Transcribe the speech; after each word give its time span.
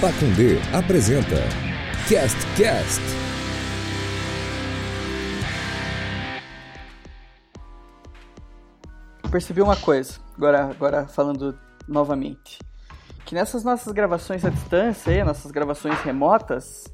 Pacundê 0.00 0.58
apresenta 0.76 1.36
Cast 2.08 2.36
Cast. 2.56 3.00
Percebi 9.30 9.62
uma 9.62 9.76
coisa, 9.76 10.14
agora, 10.36 10.64
agora 10.64 11.06
falando 11.06 11.58
novamente, 11.88 12.58
que 13.24 13.34
nessas 13.34 13.64
nossas 13.64 13.92
gravações 13.92 14.44
à 14.44 14.50
distância, 14.50 15.12
aí, 15.12 15.24
nossas 15.24 15.50
gravações 15.50 15.98
remotas, 16.00 16.84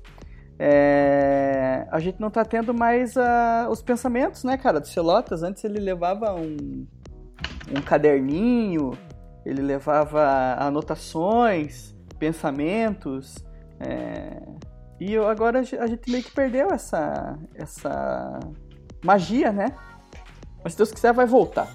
é, 0.59 1.87
a 1.91 1.99
gente 1.99 2.21
não 2.21 2.31
tá 2.31 2.45
tendo 2.45 2.75
mais 2.75 3.17
uh, 3.17 3.69
os 3.71 3.83
pensamentos, 3.83 4.45
né, 4.45 4.59
cara, 4.59 4.79
do 4.79 4.87
Celotas. 4.87 5.43
Antes 5.43 5.65
ele 5.65 5.81
levava 5.81 6.35
um, 6.35 6.87
um 7.77 7.81
caderninho, 7.83 8.93
ele 9.45 9.63
levava 9.63 10.55
anotações, 10.59 11.95
pensamentos, 12.21 13.35
é, 13.81 14.43
e 15.01 15.15
eu, 15.15 15.27
agora 15.27 15.61
a 15.61 15.87
gente 15.87 16.11
meio 16.11 16.23
que 16.23 16.31
perdeu 16.31 16.69
essa, 16.71 17.39
essa 17.55 18.39
magia, 19.03 19.51
né? 19.51 19.75
Mas 20.63 20.75
se 20.75 20.79
Deus 20.79 20.93
quiser, 20.93 21.15
vai 21.15 21.25
voltar. 21.25 21.73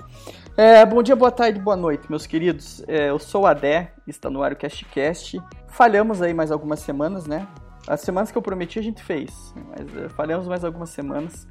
É, 0.56 0.86
bom 0.86 1.02
dia, 1.02 1.16
boa 1.16 1.32
tarde, 1.32 1.60
boa 1.60 1.76
noite, 1.76 2.08
meus 2.08 2.28
queridos. 2.28 2.84
É, 2.88 3.10
eu 3.10 3.18
sou 3.18 3.42
o 3.42 3.48
Adé, 3.48 3.92
está 4.06 4.30
no 4.30 4.44
ar 4.44 4.54
o 4.54 4.56
CastCast. 4.56 5.42
Falhamos 5.68 6.22
aí 6.22 6.36
mais 6.36 6.52
algumas 6.52 6.80
semanas, 6.82 7.26
né? 7.26 7.48
As 7.88 8.02
semanas 8.02 8.32
que 8.32 8.38
eu 8.38 8.42
prometi 8.44 8.78
a 8.78 8.84
gente 8.84 9.04
fez, 9.04 9.54
mas 9.70 9.98
é, 9.98 10.10
falhamos 10.10 10.48
mais 10.48 10.64
algumas 10.64 10.92
semanas. 10.92 11.48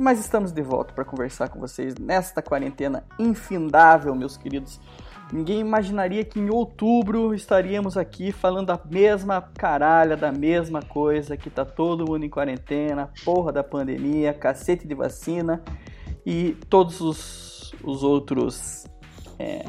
Mas 0.00 0.18
estamos 0.18 0.52
de 0.52 0.62
volta 0.62 0.94
para 0.94 1.04
conversar 1.04 1.48
com 1.50 1.60
vocês 1.60 1.94
nesta 1.96 2.42
quarentena 2.42 3.04
infindável, 3.18 4.14
meus 4.14 4.36
queridos. 4.38 4.80
Ninguém 5.30 5.60
imaginaria 5.60 6.24
que 6.24 6.40
em 6.40 6.48
outubro 6.48 7.34
estaríamos 7.34 7.98
aqui 7.98 8.32
falando 8.32 8.70
a 8.70 8.80
mesma 8.90 9.42
caralha 9.42 10.16
da 10.16 10.32
mesma 10.32 10.80
coisa, 10.80 11.36
que 11.36 11.50
tá 11.50 11.66
todo 11.66 12.06
mundo 12.06 12.24
em 12.24 12.30
quarentena, 12.30 13.10
porra 13.24 13.52
da 13.52 13.62
pandemia, 13.62 14.32
cacete 14.32 14.88
de 14.88 14.94
vacina 14.94 15.62
e 16.24 16.56
todos 16.70 17.00
os, 17.02 17.74
os 17.84 18.02
outros 18.02 18.86
é, 19.38 19.66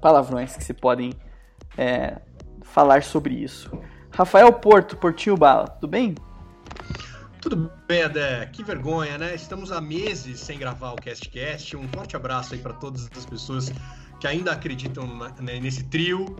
palavrões 0.00 0.56
que 0.56 0.62
se 0.62 0.72
podem 0.72 1.12
é, 1.76 2.20
falar 2.62 3.02
sobre 3.02 3.34
isso. 3.34 3.70
Rafael 4.12 4.52
Porto, 4.52 4.96
Portinho 4.96 5.36
Bala, 5.36 5.66
tudo 5.66 5.88
bem? 5.88 6.14
Tudo 7.40 7.72
bem, 7.88 8.02
Adé. 8.04 8.46
Que 8.46 8.62
vergonha, 8.62 9.18
né? 9.18 9.34
Estamos 9.34 9.72
há 9.72 9.80
meses 9.80 10.38
sem 10.38 10.56
gravar 10.56 10.92
o 10.92 10.96
CastCast. 10.96 11.76
Um 11.76 11.88
forte 11.88 12.14
abraço 12.14 12.54
aí 12.54 12.60
para 12.60 12.72
todas 12.72 13.08
as 13.16 13.26
pessoas 13.26 13.72
que 14.22 14.28
ainda 14.28 14.52
acreditam 14.52 15.04
né, 15.40 15.58
nesse 15.58 15.82
trio. 15.82 16.36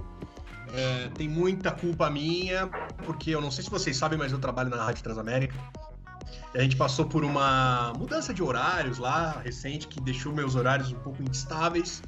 É, 0.72 1.08
tem 1.14 1.28
muita 1.28 1.72
culpa 1.72 2.08
minha, 2.08 2.68
porque 3.04 3.32
eu 3.32 3.40
não 3.40 3.50
sei 3.50 3.64
se 3.64 3.70
vocês 3.70 3.96
sabem, 3.96 4.16
mas 4.16 4.30
eu 4.30 4.38
trabalho 4.38 4.70
na 4.70 4.84
Rádio 4.84 5.02
Transamérica. 5.02 5.56
E 6.54 6.58
a 6.58 6.62
gente 6.62 6.76
passou 6.76 7.06
por 7.06 7.24
uma 7.24 7.92
mudança 7.98 8.32
de 8.32 8.40
horários 8.40 8.98
lá, 8.98 9.40
recente, 9.44 9.88
que 9.88 10.00
deixou 10.00 10.32
meus 10.32 10.54
horários 10.54 10.92
um 10.92 10.98
pouco 11.00 11.24
instáveis. 11.24 12.00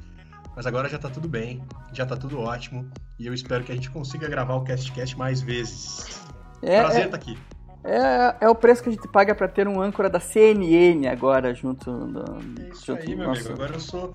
Mas 0.55 0.65
agora 0.65 0.87
já 0.87 0.97
tá 0.97 1.09
tudo 1.09 1.27
bem, 1.27 1.61
já 1.91 2.05
tá 2.05 2.15
tudo 2.15 2.39
ótimo. 2.39 2.89
E 3.19 3.27
eu 3.27 3.33
espero 3.33 3.65
que 3.65 3.73
a 3.73 3.75
gente 3.75 3.91
consiga 3.91 4.29
gravar 4.29 4.55
o 4.55 4.63
CastCast 4.63 5.17
mais 5.17 5.41
vezes. 5.41 6.21
É, 6.61 6.79
Prazer 6.79 7.01
é, 7.01 7.05
estar 7.07 7.17
tá 7.17 7.21
aqui. 7.21 7.37
É, 7.83 8.45
é 8.45 8.49
o 8.49 8.55
preço 8.55 8.81
que 8.81 8.87
a 8.87 8.93
gente 8.93 9.09
paga 9.09 9.35
para 9.35 9.49
ter 9.49 9.67
um 9.67 9.81
âncora 9.81 10.09
da 10.09 10.21
CNN 10.21 11.05
agora 11.09 11.53
junto. 11.53 11.91
No, 11.91 12.23
é 12.61 12.69
isso 12.69 12.85
junto 12.85 13.01
aí, 13.01 13.13
meu 13.13 13.27
nosso... 13.27 13.41
amigo. 13.41 13.53
Agora 13.55 13.73
eu 13.73 13.79
sou 13.81 14.13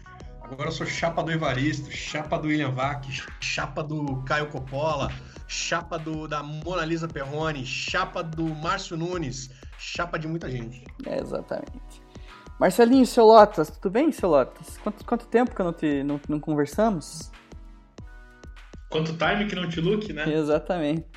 Agora 0.51 0.69
eu 0.69 0.73
sou 0.73 0.85
chapa 0.85 1.23
do 1.23 1.31
Evaristo, 1.31 1.93
chapa 1.93 2.37
do 2.37 2.49
William 2.49 2.73
Vac, 2.73 3.05
chapa 3.41 3.85
do 3.85 4.21
Caio 4.25 4.49
Coppola, 4.49 5.09
chapa 5.47 5.97
do, 5.97 6.27
da 6.27 6.43
Mona 6.43 6.85
Lisa 6.85 7.07
Perrone, 7.07 7.65
chapa 7.65 8.21
do 8.21 8.47
Márcio 8.57 8.97
Nunes, 8.97 9.49
chapa 9.79 10.19
de 10.19 10.27
muita 10.27 10.51
gente. 10.51 10.85
É, 11.07 11.21
exatamente. 11.21 12.03
Marcelinho, 12.59 13.07
seu 13.07 13.25
Lotas, 13.25 13.71
tudo 13.71 13.93
bem, 13.93 14.11
seu 14.11 14.29
Lotas? 14.29 14.77
Quanto, 14.79 15.05
quanto 15.05 15.27
tempo 15.29 15.55
que 15.55 15.63
não, 15.63 15.73
te, 15.73 16.03
não, 16.03 16.21
não 16.29 16.41
conversamos? 16.41 17.31
Quanto 18.91 19.17
time 19.17 19.47
que 19.47 19.55
não 19.55 19.69
te 19.69 19.81
look, 19.81 20.13
né? 20.13 20.29
Exatamente. 20.35 21.09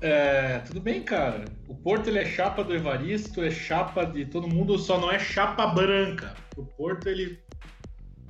É, 0.00 0.58
tudo 0.66 0.80
bem, 0.80 1.04
cara. 1.04 1.44
O 1.68 1.74
Porto 1.76 2.08
ele 2.08 2.18
é 2.18 2.24
chapa 2.24 2.64
do 2.64 2.74
Evaristo, 2.74 3.42
é 3.42 3.50
chapa 3.50 4.04
de 4.04 4.26
todo 4.26 4.48
mundo, 4.48 4.76
só 4.76 4.98
não 4.98 5.10
é 5.10 5.20
chapa 5.20 5.68
branca. 5.68 6.34
O 6.56 6.64
Porto 6.64 7.08
ele 7.08 7.40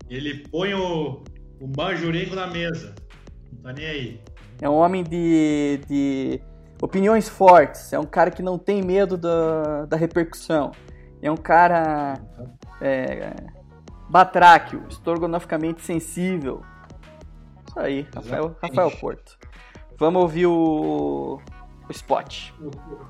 ele 0.08 0.46
põe 0.48 0.74
o, 0.74 1.22
o 1.60 1.72
manjurengo 1.76 2.34
na 2.34 2.46
mesa. 2.46 2.94
Não 3.52 3.62
tá 3.62 3.72
nem 3.72 3.86
aí. 3.86 4.20
É 4.60 4.69
um 4.69 4.74
homem 4.74 5.04
de, 5.04 5.80
de 5.88 6.41
opiniões 6.82 7.28
fortes. 7.28 7.92
É 7.92 7.98
um 7.98 8.04
cara 8.04 8.30
que 8.30 8.42
não 8.42 8.58
tem 8.58 8.82
medo 8.82 9.16
da, 9.16 9.86
da 9.86 9.96
repercussão. 9.96 10.72
É 11.20 11.30
um 11.30 11.36
cara 11.36 12.14
é, 12.80 13.34
batráquio, 14.08 14.84
estorgonoficamente 14.88 15.82
sensível. 15.82 16.62
Isso 17.69 17.78
aí, 17.78 18.06
Rafael, 18.14 18.56
Rafael 18.62 18.90
Porto. 18.92 19.38
Vamos 19.98 20.22
ouvir 20.22 20.46
o, 20.46 21.40
o 21.88 21.92
spot. 21.92 22.50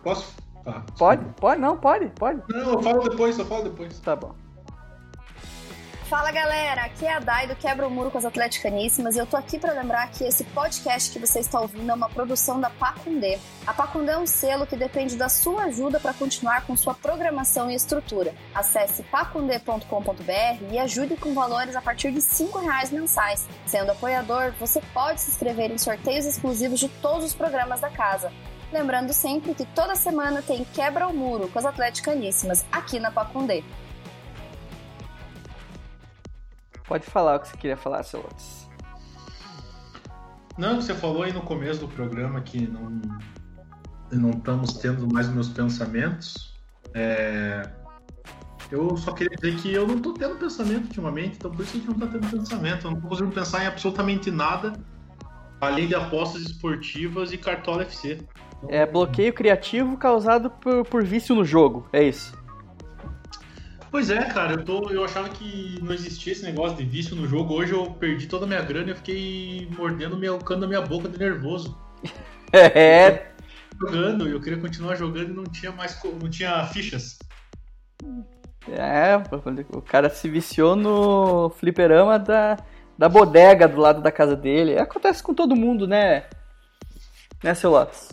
Posso? 0.02 0.34
Tá, 0.64 0.84
pode? 0.98 1.24
Pode? 1.36 1.60
Não, 1.60 1.76
pode, 1.76 2.06
pode. 2.10 2.42
Não, 2.48 2.72
eu 2.72 2.82
falo 2.82 3.08
depois, 3.08 3.38
eu 3.38 3.44
falo 3.44 3.64
depois. 3.64 4.00
Tá 4.00 4.16
bom. 4.16 4.34
Fala 6.08 6.32
galera, 6.32 6.86
aqui 6.86 7.04
é 7.04 7.12
a 7.12 7.18
Dai 7.18 7.46
do 7.46 7.54
Quebra 7.54 7.86
o 7.86 7.90
Muro 7.90 8.10
com 8.10 8.16
as 8.16 8.24
Atleticaníssimas 8.24 9.14
e 9.14 9.18
eu 9.18 9.26
tô 9.26 9.36
aqui 9.36 9.58
para 9.58 9.74
lembrar 9.74 10.10
que 10.10 10.24
esse 10.24 10.42
podcast 10.42 11.12
que 11.12 11.18
você 11.18 11.40
está 11.40 11.60
ouvindo 11.60 11.90
é 11.90 11.94
uma 11.94 12.08
produção 12.08 12.58
da 12.58 12.70
Pacundê. 12.70 13.38
A 13.66 13.74
Pacundê 13.74 14.12
é 14.12 14.18
um 14.18 14.26
selo 14.26 14.66
que 14.66 14.74
depende 14.74 15.16
da 15.16 15.28
sua 15.28 15.64
ajuda 15.64 16.00
para 16.00 16.14
continuar 16.14 16.66
com 16.66 16.74
sua 16.74 16.94
programação 16.94 17.70
e 17.70 17.74
estrutura. 17.74 18.34
Acesse 18.54 19.02
pacundê.com.br 19.02 20.72
e 20.72 20.78
ajude 20.78 21.14
com 21.14 21.34
valores 21.34 21.76
a 21.76 21.82
partir 21.82 22.10
de 22.10 22.20
R$ 22.20 22.62
reais 22.62 22.90
mensais. 22.90 23.46
Sendo 23.66 23.92
apoiador, 23.92 24.54
você 24.58 24.80
pode 24.94 25.20
se 25.20 25.32
inscrever 25.32 25.70
em 25.70 25.76
sorteios 25.76 26.24
exclusivos 26.24 26.80
de 26.80 26.88
todos 26.88 27.26
os 27.26 27.34
programas 27.34 27.82
da 27.82 27.90
casa. 27.90 28.32
Lembrando 28.72 29.12
sempre 29.12 29.52
que 29.52 29.66
toda 29.66 29.94
semana 29.94 30.40
tem 30.40 30.64
Quebra 30.64 31.06
o 31.06 31.14
Muro 31.14 31.48
com 31.48 31.58
as 31.58 31.66
Atleticaníssimas 31.66 32.64
aqui 32.72 32.98
na 32.98 33.10
Pacundê. 33.10 33.62
Pode 36.88 37.04
falar 37.04 37.36
o 37.36 37.40
que 37.40 37.48
você 37.48 37.56
queria 37.56 37.76
falar, 37.76 38.02
seu 38.02 38.20
Lotus. 38.20 38.68
Não, 40.56 40.80
você 40.80 40.94
falou 40.94 41.22
aí 41.22 41.32
no 41.32 41.42
começo 41.42 41.80
do 41.80 41.88
programa 41.88 42.40
que 42.40 42.66
não, 42.66 43.00
não 44.10 44.30
estamos 44.30 44.78
tendo 44.78 45.06
mais 45.12 45.28
meus 45.28 45.48
pensamentos. 45.48 46.56
É... 46.94 47.70
Eu 48.70 48.96
só 48.96 49.12
queria 49.12 49.36
dizer 49.36 49.60
que 49.60 49.72
eu 49.72 49.86
não 49.86 49.96
estou 49.96 50.14
tendo 50.14 50.36
pensamento 50.36 50.86
ultimamente, 50.86 51.36
então 51.36 51.50
por 51.50 51.62
isso 51.62 51.76
a 51.76 51.78
gente 51.78 51.86
não 51.86 51.94
está 51.94 52.06
tendo 52.06 52.30
pensamento. 52.30 52.86
Eu 52.86 52.90
não 52.90 52.98
estou 52.98 53.10
conseguindo 53.10 53.34
pensar 53.34 53.62
em 53.62 53.66
absolutamente 53.66 54.30
nada 54.30 54.72
além 55.60 55.88
de 55.88 55.94
apostas 55.94 56.42
esportivas 56.42 57.32
e 57.32 57.38
cartola 57.38 57.82
FC. 57.82 58.18
É 58.68 58.86
bloqueio 58.86 59.32
criativo 59.32 59.96
causado 59.96 60.50
por, 60.50 60.84
por 60.84 61.04
vício 61.04 61.34
no 61.34 61.44
jogo, 61.44 61.88
é 61.92 62.02
isso. 62.02 62.36
Pois 63.90 64.10
é, 64.10 64.22
cara, 64.24 64.52
eu, 64.52 64.64
tô, 64.64 64.90
eu 64.90 65.02
achava 65.02 65.28
que 65.30 65.78
não 65.82 65.94
existia 65.94 66.32
esse 66.32 66.44
negócio 66.44 66.76
de 66.76 66.84
vício 66.84 67.16
no 67.16 67.26
jogo. 67.26 67.54
Hoje 67.54 67.72
eu 67.72 67.86
perdi 67.86 68.26
toda 68.26 68.44
a 68.44 68.48
minha 68.48 68.60
grana 68.60 68.88
e 68.88 68.90
eu 68.90 68.96
fiquei 68.96 69.68
mordendo 69.76 70.14
o 70.34 70.44
cano 70.44 70.60
da 70.62 70.66
minha 70.66 70.82
boca 70.82 71.08
de 71.08 71.18
nervoso. 71.18 71.76
É. 72.50 73.32
Jogando, 73.78 74.26
eu 74.26 74.40
queria 74.40 74.58
continuar 74.58 74.94
jogando 74.94 75.28
e 75.28 75.34
não 75.34 75.44
tinha 75.44 75.70
mais 75.70 76.02
não 76.18 76.30
tinha 76.30 76.64
fichas. 76.68 77.18
É, 78.66 79.16
o 79.76 79.82
cara 79.82 80.08
se 80.08 80.30
viciou 80.30 80.74
no 80.74 81.50
fliperama 81.50 82.18
da, 82.18 82.56
da 82.96 83.06
bodega 83.06 83.68
do 83.68 83.78
lado 83.78 84.00
da 84.00 84.10
casa 84.10 84.34
dele. 84.34 84.78
Acontece 84.78 85.22
com 85.22 85.34
todo 85.34 85.54
mundo, 85.54 85.86
né? 85.86 86.24
Né, 87.44 87.52
seu 87.52 87.70
Lopes? 87.70 88.08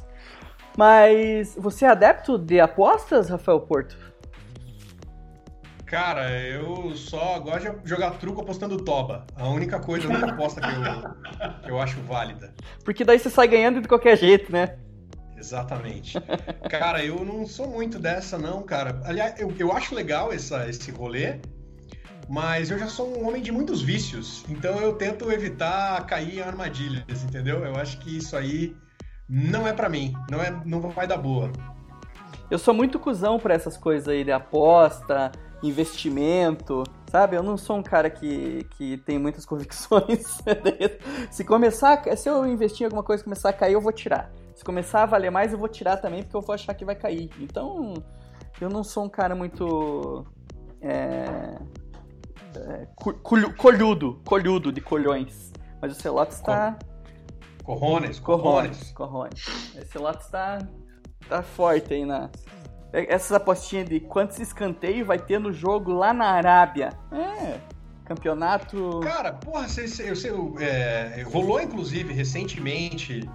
Mas 0.78 1.56
você 1.58 1.86
é 1.86 1.90
adepto 1.90 2.38
de 2.38 2.60
apostas, 2.60 3.30
Rafael 3.30 3.62
Porto? 3.62 3.98
Cara, 5.86 6.32
eu 6.32 6.96
só 6.96 7.40
gosto 7.40 7.80
de 7.82 7.90
jogar 7.90 8.12
truco 8.12 8.42
apostando 8.42 8.78
toba. 8.78 9.26
A 9.36 9.48
única 9.48 9.80
coisa, 9.80 10.08
a 10.08 10.12
única 10.12 10.32
aposta 10.32 10.60
que 10.60 10.68
eu, 10.68 11.62
que 11.62 11.72
eu 11.72 11.80
acho 11.80 12.02
válida. 12.02 12.54
Porque 12.84 13.06
daí 13.06 13.20
você 13.20 13.30
sai 13.30 13.48
ganhando 13.48 13.82
de 13.82 13.88
qualquer 13.88 14.18
jeito, 14.18 14.52
né? 14.52 14.78
Exatamente. 15.38 16.18
cara, 16.70 17.06
eu 17.06 17.24
não 17.24 17.46
sou 17.46 17.68
muito 17.68 18.00
dessa, 18.00 18.38
não, 18.38 18.64
cara. 18.64 19.00
Aliás, 19.06 19.40
eu, 19.40 19.54
eu 19.60 19.72
acho 19.72 19.94
legal 19.94 20.34
essa, 20.34 20.68
esse 20.68 20.90
rolê, 20.90 21.40
mas 22.28 22.72
eu 22.72 22.80
já 22.80 22.88
sou 22.88 23.16
um 23.16 23.28
homem 23.28 23.44
de 23.44 23.52
muitos 23.52 23.84
vícios. 23.84 24.44
Então 24.50 24.80
eu 24.80 24.94
tento 24.94 25.32
evitar 25.32 26.04
cair 26.08 26.40
em 26.40 26.42
armadilhas, 26.42 27.24
entendeu? 27.24 27.64
Eu 27.64 27.76
acho 27.76 28.00
que 28.00 28.18
isso 28.18 28.36
aí 28.36 28.76
não 29.30 29.68
é 29.68 29.74
para 29.74 29.88
mim. 29.88 30.14
Não, 30.32 30.42
é, 30.42 30.52
não 30.66 30.82
vai 30.82 31.06
dar 31.06 31.18
boa. 31.18 31.52
Eu 32.50 32.58
sou 32.58 32.74
muito 32.74 33.00
cuzão 33.00 33.40
pra 33.40 33.54
essas 33.54 33.78
coisas 33.78 34.08
aí 34.08 34.24
de 34.24 34.32
aposta, 34.32 35.32
investimento, 35.64 36.84
sabe? 37.10 37.36
Eu 37.36 37.44
não 37.44 37.58
sou 37.58 37.78
um 37.78 37.84
cara 37.84 38.10
que, 38.10 38.64
que 38.72 38.98
tem 38.98 39.18
muitas 39.18 39.46
convicções. 39.48 40.42
se 41.32 41.44
começar, 41.44 42.04
se 42.18 42.30
eu 42.30 42.46
investir 42.46 42.82
em 42.82 42.86
alguma 42.86 43.04
coisa 43.04 43.22
e 43.22 43.24
começar 43.24 43.50
a 43.50 43.54
cair, 43.54 43.74
eu 43.74 43.82
vou 43.82 43.92
tirar. 43.92 44.32
Se 44.56 44.64
começar 44.64 45.04
a 45.04 45.06
valer 45.06 45.32
mais, 45.32 45.52
eu 45.52 45.60
vou 45.60 45.68
tirar 45.68 45.98
também, 45.98 46.24
porque 46.24 46.36
eu 46.36 46.42
vou 46.42 46.56
achar 46.56 46.74
que 46.74 46.86
vai 46.86 46.96
cair. 46.96 47.30
Então, 47.40 47.94
eu 48.60 48.70
não 48.70 48.84
sou 48.84 49.06
um 49.06 49.10
cara 49.10 49.36
muito. 49.36 50.26
É, 50.82 51.58
é, 52.58 52.88
colhudo, 53.56 54.22
colhudo 54.26 54.72
de 54.72 54.80
colhões. 54.80 55.52
Mas 55.82 55.98
o 55.98 56.02
Celotes 56.02 56.38
está. 56.38 56.78
Corrones, 57.66 58.20
corrones. 58.20 58.92
Corrones. 58.92 59.76
Esse 59.76 59.98
Lotus 59.98 60.26
está 60.26 60.60
tá 61.28 61.42
forte 61.42 61.94
aí 61.94 62.06
na. 62.06 62.30
Essas 62.96 63.34
apostinhas 63.34 63.90
de 63.90 64.00
quantos 64.00 64.40
escanteios 64.40 65.06
vai 65.06 65.20
ter 65.20 65.40
no 65.40 65.52
jogo 65.52 65.92
lá 65.92 66.14
na 66.14 66.28
Arábia. 66.28 66.92
É. 67.12 67.60
Campeonato. 68.06 69.02
Cara, 69.04 69.34
porra, 69.34 69.68
você, 69.68 69.88
você, 69.88 70.32
é, 70.60 71.24
rolou 71.24 71.60
inclusive 71.60 72.14
recentemente 72.14 73.28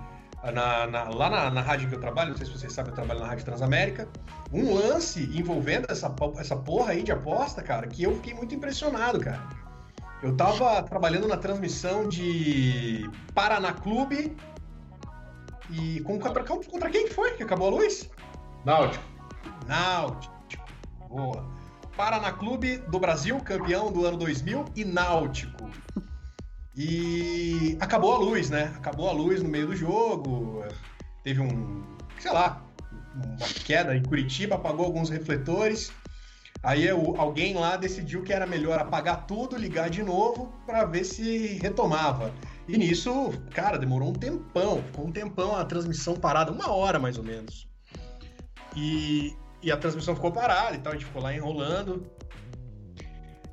na, 0.43 0.87
na, 0.87 1.05
lá 1.11 1.29
na, 1.29 1.51
na, 1.51 1.61
rádio 1.61 1.89
que 1.89 1.95
eu 1.97 2.01
trabalho, 2.01 2.31
não 2.31 2.37
sei 2.37 2.47
se 2.47 2.53
vocês 2.53 2.73
sabem, 2.73 2.91
eu 2.91 2.95
trabalho 2.95 3.21
na 3.21 3.27
Rádio 3.27 3.45
Transamérica, 3.45 4.09
um 4.53 4.75
lance 4.75 5.25
envolvendo 5.39 5.91
essa, 5.91 6.15
essa 6.39 6.56
porra 6.56 6.93
aí 6.93 7.03
de 7.03 7.13
aposta, 7.13 7.63
cara, 7.63 7.87
que 7.87 8.03
eu 8.03 8.15
fiquei 8.15 8.33
muito 8.33 8.55
impressionado, 8.55 9.21
cara. 9.21 9.43
Eu 10.23 10.37
tava 10.37 10.83
trabalhando 10.83 11.27
na 11.27 11.37
transmissão 11.37 12.09
de 12.09 13.11
Paraná 13.35 13.73
Clube 13.73 14.37
e 15.71 16.01
contra, 16.01 16.45
contra 16.45 16.91
quem 16.91 17.06
que 17.06 17.15
foi 17.15 17.33
que 17.33 17.43
acabou 17.43 17.69
a 17.69 17.71
luz? 17.71 18.09
Náutico. 18.65 19.10
Náutico. 19.70 20.34
Boa. 21.08 21.49
Paraná 21.96 22.32
Clube 22.32 22.78
do 22.78 22.99
Brasil, 22.99 23.38
campeão 23.38 23.93
do 23.93 24.05
ano 24.05 24.17
2000 24.17 24.64
e 24.75 24.84
Náutico. 24.84 25.70
E 26.76 27.76
acabou 27.78 28.12
a 28.14 28.19
luz, 28.19 28.50
né? 28.50 28.72
Acabou 28.76 29.08
a 29.08 29.12
luz 29.12 29.40
no 29.40 29.49
meio 29.49 29.69
do 29.69 29.76
jogo. 29.76 30.64
Teve 31.22 31.40
um, 31.40 31.84
sei 32.19 32.32
lá, 32.32 32.64
uma 33.14 33.46
queda 33.64 33.94
em 33.94 34.02
Curitiba, 34.02 34.56
apagou 34.56 34.87
alguns 34.87 35.08
refletores. 35.08 35.93
Aí 36.64 36.84
eu, 36.84 37.14
alguém 37.17 37.55
lá 37.55 37.76
decidiu 37.76 38.25
que 38.25 38.32
era 38.32 38.49
melhor 38.49 38.76
apagar 38.76 39.25
tudo, 39.26 39.56
ligar 39.56 39.88
de 39.88 40.02
novo 40.02 40.52
para 40.67 40.84
ver 40.84 41.05
se 41.05 41.61
retomava. 41.62 42.34
E 42.67 42.76
nisso, 42.76 43.32
cara, 43.55 43.78
demorou 43.78 44.08
um 44.08 44.14
tempão, 44.14 44.82
ficou 44.82 45.06
um 45.06 45.12
tempão 45.12 45.55
a 45.55 45.64
transmissão 45.64 46.17
parada, 46.17 46.50
uma 46.50 46.72
hora 46.72 46.99
mais 46.99 47.17
ou 47.17 47.25
menos. 47.25 47.70
E, 48.76 49.37
e 49.62 49.71
a 49.71 49.77
transmissão 49.77 50.15
ficou 50.15 50.33
parada 50.33 50.77
e 50.77 50.79
tal, 50.79 50.93
a 50.93 50.97
gente 50.97 51.07
ficou 51.07 51.23
lá 51.23 51.35
enrolando. 51.35 52.11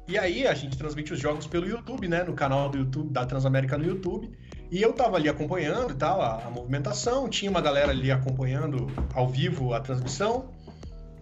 E 0.08 0.18
aí 0.18 0.48
a 0.48 0.54
gente 0.54 0.78
transmite 0.78 1.12
os 1.12 1.20
jogos 1.20 1.46
pelo 1.46 1.68
YouTube, 1.68 2.08
né? 2.08 2.24
No 2.24 2.34
canal 2.34 2.70
do 2.70 2.78
YouTube, 2.78 3.12
da 3.12 3.26
Transamérica 3.26 3.78
no 3.78 3.86
YouTube. 3.86 4.32
E 4.72 4.82
eu 4.82 4.94
tava 4.94 5.18
ali 5.18 5.28
acompanhando 5.28 5.92
e 5.92 5.96
tal, 5.96 6.22
a, 6.22 6.46
a 6.46 6.50
movimentação. 6.50 7.28
Tinha 7.30 7.52
uma 7.52 7.60
galera 7.60 7.92
ali 7.92 8.10
acompanhando 8.10 8.88
ao 9.14 9.28
vivo 9.28 9.74
a 9.74 9.82
transmissão, 9.82 10.50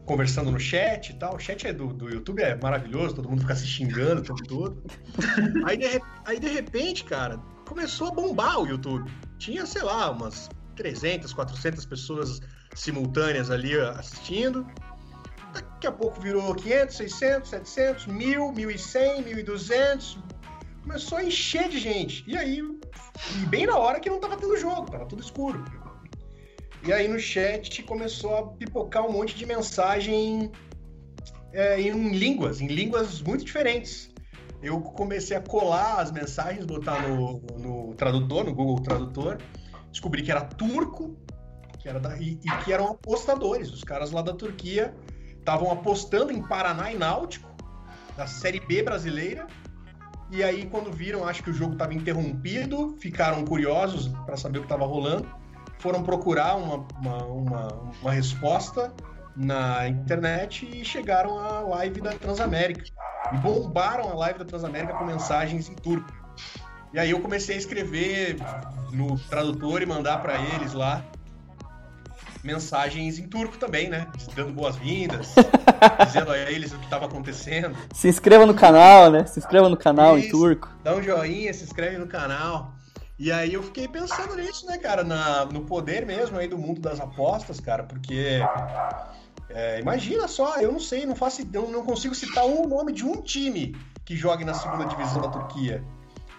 conversando 0.05 0.51
no 0.51 0.59
chat 0.59 1.09
e 1.09 1.13
tal. 1.15 1.35
O 1.35 1.39
chat 1.39 1.65
é 1.65 1.73
do, 1.73 1.87
do 1.87 2.09
YouTube 2.09 2.43
é 2.43 2.55
maravilhoso, 2.55 3.15
todo 3.15 3.27
mundo 3.27 3.41
fica 3.41 3.55
se 3.55 3.65
xingando 3.65 4.21
o 4.21 4.23
tempo 4.23 4.47
todo. 4.47 4.83
aí, 5.65 5.77
de, 5.77 6.01
aí 6.23 6.39
de 6.39 6.47
repente, 6.47 7.03
cara, 7.05 7.39
começou 7.67 8.09
a 8.09 8.11
bombar 8.11 8.59
o 8.61 8.67
YouTube. 8.67 9.09
Tinha, 9.39 9.65
sei 9.65 9.81
lá, 9.81 10.11
umas 10.11 10.47
300, 10.75 11.33
400 11.33 11.85
pessoas 11.85 12.39
simultâneas 12.75 13.49
ali 13.49 13.75
assistindo. 13.79 14.67
Daqui 15.53 15.87
a 15.87 15.91
pouco 15.91 16.19
virou 16.19 16.53
500, 16.53 16.97
600, 16.97 17.49
700, 17.49 18.07
1000, 18.07 18.51
1100, 18.51 19.21
1200. 19.23 20.19
Começou 20.83 21.17
a 21.17 21.23
encher 21.23 21.69
de 21.69 21.79
gente. 21.79 22.23
E 22.27 22.37
aí, 22.37 22.59
e 22.59 23.45
bem 23.47 23.65
na 23.65 23.77
hora 23.77 23.99
que 23.99 24.09
não 24.09 24.19
tava 24.19 24.37
tendo 24.37 24.55
jogo, 24.57 24.91
tava 24.91 25.05
tudo 25.05 25.21
escuro. 25.21 25.63
E 26.85 26.93
aí 26.93 27.07
no 27.07 27.17
chat 27.17 27.81
começou 27.83 28.35
a 28.35 28.47
pipocar 28.47 29.07
um 29.07 29.11
monte 29.11 29.35
de 29.35 29.45
mensagem 29.45 30.51
é, 31.51 31.81
em 31.81 32.09
línguas, 32.09 32.61
em 32.61 32.67
línguas 32.67 33.21
muito 33.21 33.43
diferentes. 33.43 34.13
Eu 34.61 34.79
comecei 34.81 35.35
a 35.35 35.41
colar 35.41 35.99
as 35.99 36.11
mensagens, 36.11 36.65
botar 36.65 37.07
no, 37.07 37.39
no 37.57 37.95
tradutor, 37.95 38.43
no 38.43 38.53
Google 38.53 38.81
Tradutor, 38.83 39.37
descobri 39.89 40.21
que 40.21 40.31
era 40.31 40.41
turco, 40.41 41.17
que 41.85 41.89
era 41.89 41.99
da, 41.99 42.17
e, 42.17 42.39
e 42.43 42.63
que 42.63 42.73
eram 42.73 42.87
apostadores, 42.87 43.71
os 43.71 43.83
caras 43.83 44.09
lá 44.09 44.23
da 44.23 44.33
Turquia 44.33 44.91
estavam 45.37 45.71
apostando 45.71 46.31
em 46.31 46.41
Paraná 46.41 46.91
e 46.91 46.97
Náutico, 46.97 47.47
da 48.17 48.25
Série 48.25 48.59
B 48.59 48.81
brasileira. 48.81 49.45
E 50.31 50.43
aí, 50.43 50.65
quando 50.65 50.91
viram, 50.91 51.27
acho 51.27 51.43
que 51.43 51.51
o 51.51 51.53
jogo 51.53 51.73
estava 51.73 51.93
interrompido, 51.93 52.95
ficaram 52.97 53.45
curiosos 53.45 54.07
para 54.25 54.35
saber 54.35 54.57
o 54.57 54.61
que 54.61 54.65
estava 54.65 54.83
rolando, 54.83 55.29
foram 55.77 56.01
procurar 56.01 56.55
uma, 56.55 56.87
uma, 56.99 57.23
uma, 57.25 57.67
uma, 58.01 58.11
resposta 58.11 58.91
na 59.35 59.87
internet 59.87 60.67
e 60.67 60.83
chegaram 60.83 61.37
à 61.37 61.59
live 61.59 62.01
da 62.01 62.13
Transamérica. 62.13 62.83
E 63.31 63.37
bombaram 63.37 64.09
a 64.09 64.15
live 64.15 64.39
da 64.39 64.45
Transamérica 64.45 64.95
com 64.95 65.05
mensagens 65.05 65.69
em 65.69 65.75
turco. 65.75 66.11
E 66.91 66.97
aí 66.97 67.11
eu 67.11 67.21
comecei 67.21 67.53
a 67.55 67.59
escrever 67.59 68.37
no 68.91 69.19
tradutor 69.29 69.83
e 69.83 69.85
mandar 69.85 70.23
para 70.23 70.41
eles 70.41 70.73
lá 70.73 71.05
mensagens 72.45 73.17
em 73.17 73.27
turco 73.27 73.57
também, 73.57 73.89
né? 73.89 74.07
Dando 74.35 74.53
boas-vindas, 74.53 75.33
dizendo 76.05 76.31
a 76.31 76.37
eles 76.37 76.71
o 76.71 76.77
que 76.77 76.83
estava 76.85 77.05
acontecendo. 77.05 77.75
Se 77.93 78.07
inscreva 78.07 78.45
no 78.45 78.53
canal, 78.53 79.09
né? 79.09 79.25
Se 79.25 79.39
inscreva 79.39 79.67
no 79.67 79.75
canal 79.75 80.17
Isso, 80.17 80.27
em 80.27 80.31
turco. 80.31 80.69
Dá 80.83 80.95
um 80.95 81.01
joinha, 81.01 81.51
se 81.53 81.63
inscreve 81.63 81.97
no 81.97 82.07
canal. 82.07 82.75
E 83.17 83.31
aí 83.31 83.53
eu 83.53 83.63
fiquei 83.63 83.87
pensando 83.87 84.35
nisso, 84.35 84.67
né, 84.67 84.77
cara, 84.77 85.03
na, 85.03 85.45
no 85.45 85.61
poder 85.61 86.05
mesmo 86.05 86.37
aí 86.37 86.47
do 86.47 86.57
mundo 86.57 86.81
das 86.81 86.99
apostas, 86.99 87.61
cara, 87.61 87.83
porque 87.83 88.41
é, 89.49 89.79
imagina 89.79 90.27
só, 90.27 90.59
eu 90.59 90.71
não 90.71 90.81
sei, 90.81 91.05
não 91.05 91.15
faço, 91.15 91.41
eu 91.53 91.69
não 91.69 91.83
consigo 91.83 92.13
citar 92.13 92.45
o 92.45 92.65
um 92.65 92.67
nome 92.67 92.91
de 92.91 93.05
um 93.05 93.21
time 93.21 93.75
que 94.03 94.15
jogue 94.15 94.43
na 94.43 94.53
segunda 94.53 94.85
divisão 94.85 95.21
da 95.21 95.29
Turquia. 95.29 95.83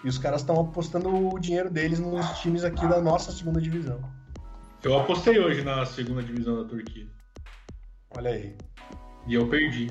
E 0.03 0.07
os 0.07 0.19
caras 0.19 0.41
estão 0.41 0.61
apostando 0.61 1.09
o 1.09 1.39
dinheiro 1.39 1.69
deles 1.69 1.99
nos 1.99 2.25
times 2.39 2.63
aqui 2.63 2.87
da 2.87 3.01
nossa 3.01 3.31
segunda 3.31 3.59
divisão. 3.59 3.99
Eu 4.87 4.97
apostei 4.97 5.37
hoje 5.37 5.63
na 5.63 5.85
segunda 5.85 6.23
divisão 6.23 6.63
da 6.63 6.69
Turquia. 6.69 7.05
Olha 8.15 8.31
aí. 8.31 8.55
E 9.27 9.33
eu 9.33 9.45
perdi. 9.49 9.89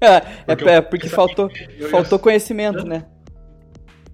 É, 0.00 0.20
porque, 0.46 0.64
é, 0.64 0.72
é 0.72 0.80
porque 0.80 1.06
faltou, 1.06 1.50
faltou 1.90 2.18
conhecimento, 2.18 2.82
né? 2.86 3.06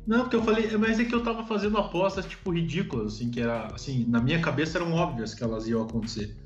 Não, 0.05 0.23
porque 0.23 0.35
eu 0.35 0.43
falei, 0.43 0.69
mas 0.77 0.99
é 0.99 1.05
que 1.05 1.15
eu 1.15 1.23
tava 1.23 1.47
fazendo 1.47 1.79
apostas, 1.79 2.27
tipo, 2.27 2.51
ridículas, 2.51 3.15
assim, 3.15 3.31
que 3.31 3.41
era, 3.41 3.69
assim, 3.73 4.05
na 4.09 4.21
minha 4.21 4.41
cabeça 4.41 4.77
eram 4.77 4.93
óbvias 4.93 5.35
que 5.35 5.45
elas 5.45 5.69
iam 5.69 5.85
acontecer. 5.85 6.37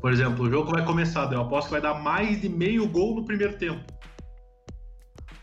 Por 0.00 0.10
exemplo, 0.10 0.46
o 0.46 0.50
jogo 0.50 0.70
vai 0.70 0.82
começar, 0.86 1.30
eu 1.30 1.42
aposto 1.42 1.66
que 1.66 1.72
vai 1.72 1.82
dar 1.82 2.00
mais 2.00 2.40
de 2.40 2.48
meio 2.48 2.88
gol 2.88 3.14
no 3.14 3.26
primeiro 3.26 3.58
tempo. 3.58 3.84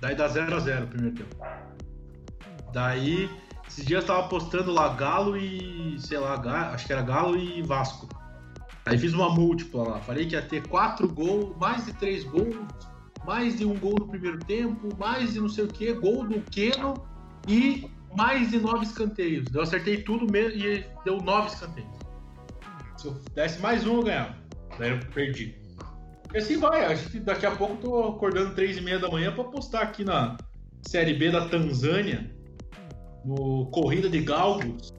Daí 0.01 0.15
dá 0.15 0.27
0 0.27 0.55
a 0.55 0.59
0 0.59 0.81
no 0.81 0.87
primeiro 0.87 1.15
tempo. 1.15 1.35
Daí 2.73 3.29
esses 3.67 3.85
dias 3.85 4.01
eu 4.03 4.07
tava 4.07 4.27
postando 4.27 4.71
lá 4.71 4.93
Galo 4.93 5.37
e. 5.37 5.95
sei 5.99 6.17
lá, 6.17 6.35
acho 6.73 6.85
que 6.85 6.93
era 6.93 7.01
Galo 7.01 7.37
e 7.37 7.61
Vasco. 7.61 8.07
Aí 8.85 8.97
fiz 8.97 9.13
uma 9.13 9.29
múltipla 9.29 9.83
lá. 9.83 9.99
Falei 10.01 10.25
que 10.25 10.35
ia 10.35 10.41
ter 10.41 10.67
quatro 10.67 11.07
gols, 11.07 11.55
mais 11.57 11.85
de 11.85 11.93
três 11.93 12.23
gols, 12.23 12.55
mais 13.25 13.57
de 13.57 13.65
um 13.65 13.75
gol 13.77 13.95
no 13.99 14.07
primeiro 14.07 14.37
tempo, 14.39 14.89
mais 14.97 15.33
de 15.33 15.39
não 15.39 15.49
sei 15.49 15.65
o 15.65 15.67
que, 15.67 15.91
gol 15.93 16.23
do 16.27 16.39
Keno 16.51 16.93
e 17.47 17.89
mais 18.15 18.51
de 18.51 18.59
nove 18.59 18.85
escanteios. 18.85 19.47
Eu 19.53 19.61
acertei 19.61 20.03
tudo 20.03 20.31
mesmo 20.31 20.59
e 20.59 20.85
deu 21.03 21.17
nove 21.17 21.47
escanteios. 21.47 21.89
Se 22.97 23.07
eu 23.07 23.13
desse 23.33 23.59
mais 23.59 23.85
um, 23.87 23.97
eu 23.97 24.03
ganhava. 24.03 24.35
Daí 24.77 24.91
eu 24.91 24.99
perdi. 25.13 25.55
E 26.33 26.37
assim 26.37 26.57
vai, 26.57 26.85
acho 26.85 27.09
que 27.09 27.19
daqui 27.19 27.45
a 27.45 27.51
pouco 27.51 27.73
eu 27.73 27.77
tô 27.77 28.07
acordando 28.09 28.53
três 28.53 28.77
e 28.77 28.81
meia 28.81 28.99
da 28.99 29.09
manhã 29.09 29.33
para 29.33 29.45
postar 29.45 29.81
aqui 29.81 30.03
na 30.03 30.37
Série 30.83 31.13
B 31.13 31.31
da 31.31 31.47
Tanzânia 31.47 32.34
no 33.25 33.65
Corrida 33.67 34.09
de 34.09 34.21
Galgos. 34.21 34.93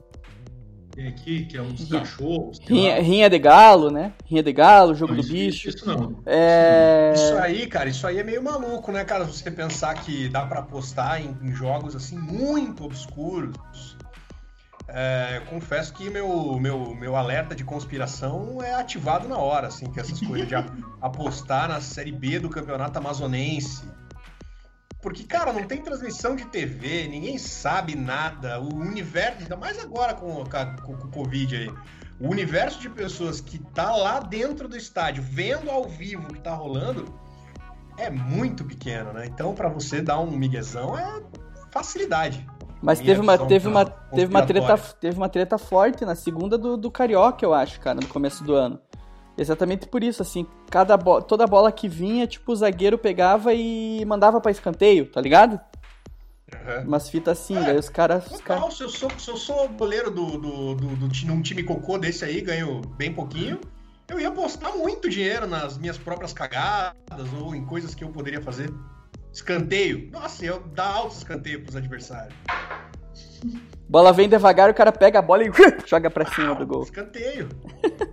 Tem 0.91 1.07
aqui, 1.07 1.45
que 1.45 1.55
é 1.55 1.61
uns 1.61 1.87
cachorros. 1.87 2.59
Rinha, 2.59 2.99
rinha, 2.99 3.29
de 3.29 3.37
galo, 3.37 3.91
né? 3.91 4.13
Rinha 4.25 4.41
de 4.41 4.51
galo, 4.51 4.95
jogo 4.95 5.13
não, 5.13 5.21
do 5.21 5.27
bicho. 5.27 5.69
Isso 5.69 5.85
não. 5.85 6.23
É... 6.25 7.13
Isso 7.13 7.37
aí, 7.37 7.67
cara, 7.67 7.87
isso 7.87 8.07
aí 8.07 8.17
é 8.17 8.23
meio 8.23 8.41
maluco, 8.41 8.91
né, 8.91 9.05
cara? 9.05 9.23
Você 9.23 9.51
pensar 9.51 9.93
que 9.93 10.27
dá 10.27 10.43
para 10.43 10.61
apostar 10.61 11.21
em, 11.21 11.37
em, 11.43 11.53
jogos 11.53 11.95
assim 11.95 12.17
muito 12.17 12.83
obscuros. 12.83 13.95
É, 14.87 15.39
confesso 15.49 15.93
que 15.93 16.09
meu, 16.09 16.57
meu, 16.59 16.95
meu 16.95 17.15
alerta 17.15 17.53
de 17.53 17.63
conspiração 17.63 18.63
é 18.63 18.73
ativado 18.73 19.27
na 19.27 19.37
hora, 19.37 19.67
assim, 19.67 19.91
que 19.91 19.99
essas 19.99 20.19
coisas 20.19 20.47
de 20.47 20.55
apostar 20.99 21.67
na 21.69 21.79
Série 21.79 22.11
B 22.11 22.39
do 22.39 22.49
Campeonato 22.49 22.97
Amazonense 22.97 23.83
porque, 25.07 25.23
cara, 25.23 25.53
não 25.53 25.63
tem 25.63 25.81
transmissão 25.81 26.35
de 26.35 26.43
TV, 26.47 27.07
ninguém 27.07 27.37
sabe 27.37 27.95
nada. 27.95 28.59
O 28.59 28.75
universo, 28.75 29.37
ainda 29.39 29.55
mais 29.55 29.79
agora 29.79 30.13
com, 30.13 30.43
com, 30.43 30.97
com 30.97 31.07
o 31.07 31.11
Covid 31.11 31.55
aí. 31.55 31.69
O 32.19 32.27
universo 32.27 32.81
de 32.81 32.89
pessoas 32.89 33.39
que 33.39 33.57
tá 33.57 33.95
lá 33.95 34.19
dentro 34.19 34.67
do 34.67 34.75
estádio, 34.75 35.23
vendo 35.23 35.71
ao 35.71 35.85
vivo 35.87 36.23
o 36.23 36.33
que 36.33 36.41
tá 36.41 36.53
rolando, 36.53 37.05
é 37.97 38.09
muito 38.09 38.65
pequeno, 38.65 39.13
né? 39.13 39.27
Então, 39.27 39.55
para 39.55 39.69
você 39.69 40.01
dar 40.01 40.19
um 40.19 40.29
miguezão 40.29 40.99
é 40.99 41.21
facilidade. 41.71 42.45
Mas 42.81 42.99
Minha 42.99 43.13
teve 43.13 43.21
uma, 43.21 43.37
teve, 43.37 43.67
uma, 43.69 43.85
teve, 43.85 44.25
uma 44.25 44.45
treta, 44.45 44.77
teve 44.99 45.15
uma 45.15 45.29
treta 45.29 45.57
forte 45.57 46.03
na 46.03 46.15
segunda 46.15 46.57
do, 46.57 46.75
do 46.75 46.91
Carioca, 46.91 47.45
eu 47.45 47.53
acho, 47.53 47.79
cara, 47.79 48.01
no 48.01 48.07
começo 48.07 48.43
do 48.43 48.53
ano. 48.53 48.77
Exatamente 49.37 49.87
por 49.87 50.03
isso, 50.03 50.21
assim, 50.21 50.47
cada 50.69 50.97
bo 50.97 51.21
toda 51.21 51.45
bola 51.45 51.71
que 51.71 51.87
vinha, 51.87 52.25
tipo, 52.25 52.51
o 52.51 52.55
zagueiro 52.55 52.97
pegava 52.97 53.53
e 53.53 54.03
mandava 54.05 54.41
pra 54.41 54.51
escanteio, 54.51 55.05
tá 55.11 55.21
ligado? 55.21 55.59
Uhum. 56.53 56.87
Umas 56.87 57.09
fitas 57.09 57.39
assim, 57.39 57.57
É, 57.57 57.61
daí 57.61 57.77
os 57.77 57.89
caras. 57.89 58.25
Cara... 58.41 58.71
Se 58.71 58.81
eu 58.83 58.89
sou, 58.89 59.09
se 59.19 59.29
eu 59.29 59.37
sou 59.37 59.67
goleiro 59.69 60.09
do, 60.09 60.37
do, 60.37 60.75
do, 60.75 60.87
do, 60.95 61.09
ti- 61.09 61.25
num 61.27 61.41
time 61.41 61.61
cocô 61.61 61.97
desse 61.97 62.23
aí, 62.25 62.41
ganho 62.41 62.81
bem 62.97 63.13
pouquinho, 63.13 63.59
eu 64.07 64.19
ia 64.19 64.29
apostar 64.29 64.75
muito 64.75 65.09
dinheiro 65.09 65.45
nas 65.45 65.77
minhas 65.77 65.97
próprias 65.97 66.31
cagadas 66.33 67.31
ou 67.39 67.53
em 67.53 67.65
coisas 67.65 67.93
que 67.93 68.03
eu 68.03 68.09
poderia 68.09 68.41
fazer. 68.41 68.73
Escanteio. 69.31 70.09
Nossa, 70.11 70.45
eu 70.45 70.61
dar 70.69 70.87
alto 70.87 71.15
escanteio 71.15 71.61
pros 71.61 71.75
adversários. 71.75 72.33
Bola 73.89 74.11
vem 74.11 74.27
devagar, 74.27 74.69
o 74.69 74.73
cara 74.73 74.91
pega 74.91 75.19
a 75.19 75.21
bola 75.21 75.43
e 75.45 75.51
joga 75.85 76.09
pra 76.09 76.25
cima 76.25 76.53
do 76.55 76.67
gol. 76.67 76.83
Escanteio. 76.83 77.47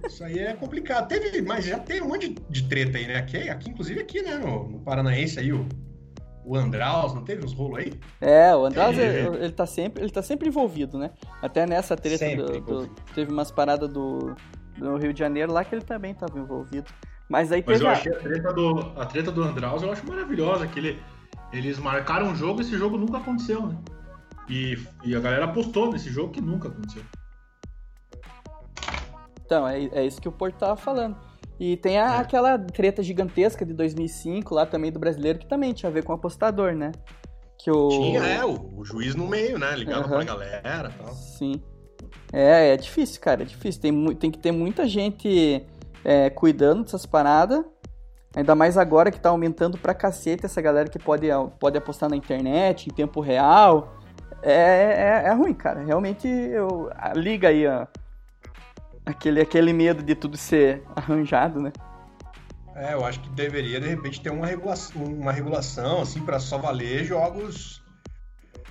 Isso 0.07 0.23
aí 0.23 0.39
é 0.39 0.53
complicado. 0.55 1.09
Teve, 1.09 1.43
mas 1.43 1.65
já 1.65 1.79
tem 1.79 2.01
um 2.01 2.09
monte 2.09 2.29
de, 2.29 2.41
de 2.49 2.69
treta 2.69 2.97
aí, 2.97 3.07
né? 3.09 3.17
Aqui, 3.17 3.49
aqui, 3.49 3.71
inclusive 3.71 4.01
aqui, 4.01 4.23
né? 4.23 4.37
No, 4.37 4.69
no 4.69 4.79
Paranaense 4.81 5.41
aí, 5.41 5.53
o, 5.53 5.67
o 6.45 6.57
Andraus, 6.57 7.13
não 7.13 7.25
teve 7.25 7.45
uns 7.45 7.53
rolos 7.53 7.79
aí? 7.79 7.93
É, 8.21 8.55
o 8.55 8.65
Andraus, 8.65 8.97
ele, 8.97 9.37
ele 9.45 9.53
tá 9.53 9.67
sempre, 9.67 10.03
ele 10.05 10.13
tá 10.13 10.23
sempre 10.23 10.49
envolvido, 10.49 10.97
né? 10.97 11.11
Até 11.43 11.67
nessa 11.67 11.97
treta 11.97 12.37
do, 12.37 12.61
do- 12.61 12.87
teve 13.13 13.33
umas 13.33 13.51
paradas 13.51 13.89
do, 13.93 14.37
do 14.79 14.97
Rio 14.97 15.13
de 15.13 15.19
Janeiro 15.19 15.53
lá 15.53 15.65
que 15.65 15.75
ele 15.75 15.83
também 15.85 16.15
tava 16.15 16.39
envolvido. 16.39 16.87
Mas 17.29 17.51
aí 17.51 17.65
Mas 17.67 17.79
teve 17.79 17.89
eu 17.89 17.93
achei 17.93 18.13
a 18.13 18.19
treta 18.21 18.53
do, 18.53 18.79
a 18.97 19.07
treta 19.07 19.33
do 19.33 19.43
Andraus, 19.43 19.83
eu 19.83 19.91
acho 19.91 20.07
maravilhosa, 20.07 20.69
que 20.69 20.79
ele, 20.79 21.03
eles 21.53 21.79
marcaram 21.81 22.27
um 22.29 22.37
jogo 22.37 22.61
e 22.61 22.63
esse 22.63 22.77
jogo 22.79 22.97
nunca 22.97 23.19
aconteceu, 23.19 23.67
né? 23.67 23.77
E, 24.49 24.79
e 25.05 25.15
a 25.17 25.21
galera 25.21 25.45
apostou 25.47 25.91
nesse 25.91 26.11
jogo 26.11 26.33
que 26.33 26.41
nunca 26.41 26.69
aconteceu. 26.69 27.03
Então, 29.45 29.67
é, 29.69 29.85
é 29.93 30.07
isso 30.07 30.21
que 30.21 30.29
o 30.29 30.33
Porto 30.33 30.57
tava 30.57 30.77
falando. 30.77 31.17
E 31.61 31.77
tem 31.77 31.99
a- 31.99 32.17
É. 32.17 32.19
aquela 32.19 32.59
treta 32.59 33.03
gigantesca 33.03 33.65
de 33.65 33.73
2005 33.73 34.55
lá 34.55 34.67
também 34.67 34.91
do 34.91 34.99
brasileiro, 34.99 35.39
que 35.39 35.47
também 35.47 35.73
tinha 35.73 35.89
a 35.89 35.93
ver 35.93 36.03
com 36.03 36.13
apostador, 36.13 36.73
né? 36.75 36.93
Que 37.59 37.71
o... 37.71 37.89
Tinha, 37.89 38.21
é, 38.21 38.45
o, 38.45 38.79
o 38.79 38.85
juiz 38.85 39.15
no 39.15 39.27
meio, 39.27 39.59
né? 39.59 39.75
Ligava 39.77 40.01
Aham. 40.07 40.17
pra 40.17 40.25
galera 40.25 40.91
e 40.91 41.03
tal. 41.05 41.15
Sim. 41.15 41.63
É, 42.33 42.75
é 42.75 42.77
difícil, 42.77 43.21
cara, 43.21 43.43
é 43.43 43.45
difícil. 43.47 43.81
Tem, 43.81 44.15
tem 44.17 44.31
que 44.31 44.39
ter 44.39 44.51
muita 44.51 44.87
gente 44.89 45.65
é, 46.05 46.29
cuidando 46.31 46.83
dessas 46.83 47.07
paradas. 47.07 47.65
Ainda 48.35 48.57
mais 48.57 48.77
agora 48.77 49.13
que 49.13 49.21
tá 49.21 49.29
aumentando 49.29 49.79
pra 49.79 49.95
cacete 49.95 50.45
essa 50.45 50.61
galera 50.61 50.89
que 50.89 50.99
pode, 50.99 51.29
pode 51.61 51.79
apostar 51.79 52.11
na 52.11 52.17
internet, 52.17 52.89
em 52.89 52.93
tempo 52.93 53.21
real. 53.21 53.95
É, 54.45 55.23
é, 55.25 55.29
é 55.29 55.33
ruim, 55.33 55.55
cara. 55.55 55.83
Realmente, 55.83 56.29
eu, 56.29 56.91
liga 57.15 57.49
aí, 57.49 57.67
ó. 57.67 57.87
Aquele, 59.07 59.41
aquele 59.41 59.73
medo 59.73 60.03
de 60.03 60.15
tudo 60.15 60.37
ser 60.37 60.83
arranjado, 60.95 61.61
né? 61.61 61.73
É, 62.75 62.93
eu 62.93 63.05
acho 63.05 63.21
que 63.21 63.29
deveria, 63.31 63.81
de 63.81 63.89
repente, 63.89 64.21
ter 64.21 64.31
uma 64.31 64.47
regulação, 64.47 65.03
uma 65.03 65.33
regulação 65.33 66.03
assim, 66.03 66.21
para 66.21 66.39
só 66.41 66.59
valer 66.59 67.05
jogos 67.05 67.83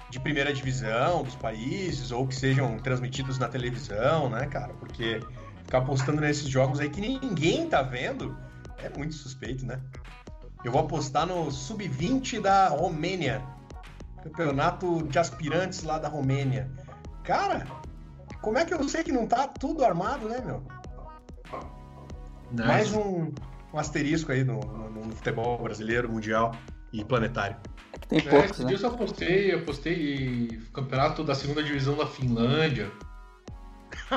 de 0.10 0.20
primeira 0.20 0.53
divisão 0.53 1.24
dos 1.24 1.36
países, 1.36 2.12
ou 2.12 2.27
que 2.27 2.36
sejam 2.36 2.77
transmitidos 2.77 3.39
na 3.39 3.48
televisão, 3.48 4.30
né, 4.30 4.46
cara? 4.46 4.74
Porque 4.75 5.20
ficar 5.63 5.80
apostando 5.80 6.22
nesses 6.22 6.48
jogos 6.48 6.80
aí 6.80 6.89
que 6.89 7.01
ninguém 7.01 7.68
tá 7.68 7.82
vendo 7.82 8.38
é 8.77 8.96
muito 8.96 9.15
suspeito, 9.15 9.65
né? 9.65 9.80
Eu 10.63 10.72
vou 10.72 10.82
apostar 10.82 11.25
no 11.25 11.50
Sub-20 11.51 12.42
da 12.42 12.68
Romênia. 12.68 13.42
Campeonato 14.24 15.03
de 15.08 15.20
aspirantes 15.20 15.84
lá 15.84 16.00
da 16.00 16.08
Romênia. 16.08 16.72
Cara, 17.24 17.65
como 18.42 18.58
é 18.58 18.65
que 18.65 18.74
eu 18.74 18.88
sei 18.88 19.03
que 19.03 19.12
não 19.12 19.27
tá 19.27 19.48
tudo 19.48 19.84
armado, 19.84 20.30
né, 20.30 20.42
meu? 20.46 20.63
Mais 22.51 22.94
um, 22.94 23.32
um 23.74 23.77
asterisco 23.80 24.32
aí 24.32 24.44
no, 24.44 24.60
no- 24.60 24.89
no 25.08 25.15
futebol 25.15 25.58
brasileiro, 25.62 26.10
mundial 26.12 26.56
e 26.92 27.03
planetário. 27.03 27.58
É 27.94 27.98
que 27.98 28.08
tem 28.08 28.20
É, 28.20 28.22
poucos, 28.30 28.51
esse 28.51 28.62
né? 28.63 28.74
dia 28.74 28.88
eu 28.88 28.94
apostei, 28.94 29.51
apostei 29.56 30.62
campeonato 30.74 31.24
da 31.24 31.36
segunda 31.36 31.62
divisão 31.63 31.98
da 31.98 32.06
Finlândia. 32.08 32.92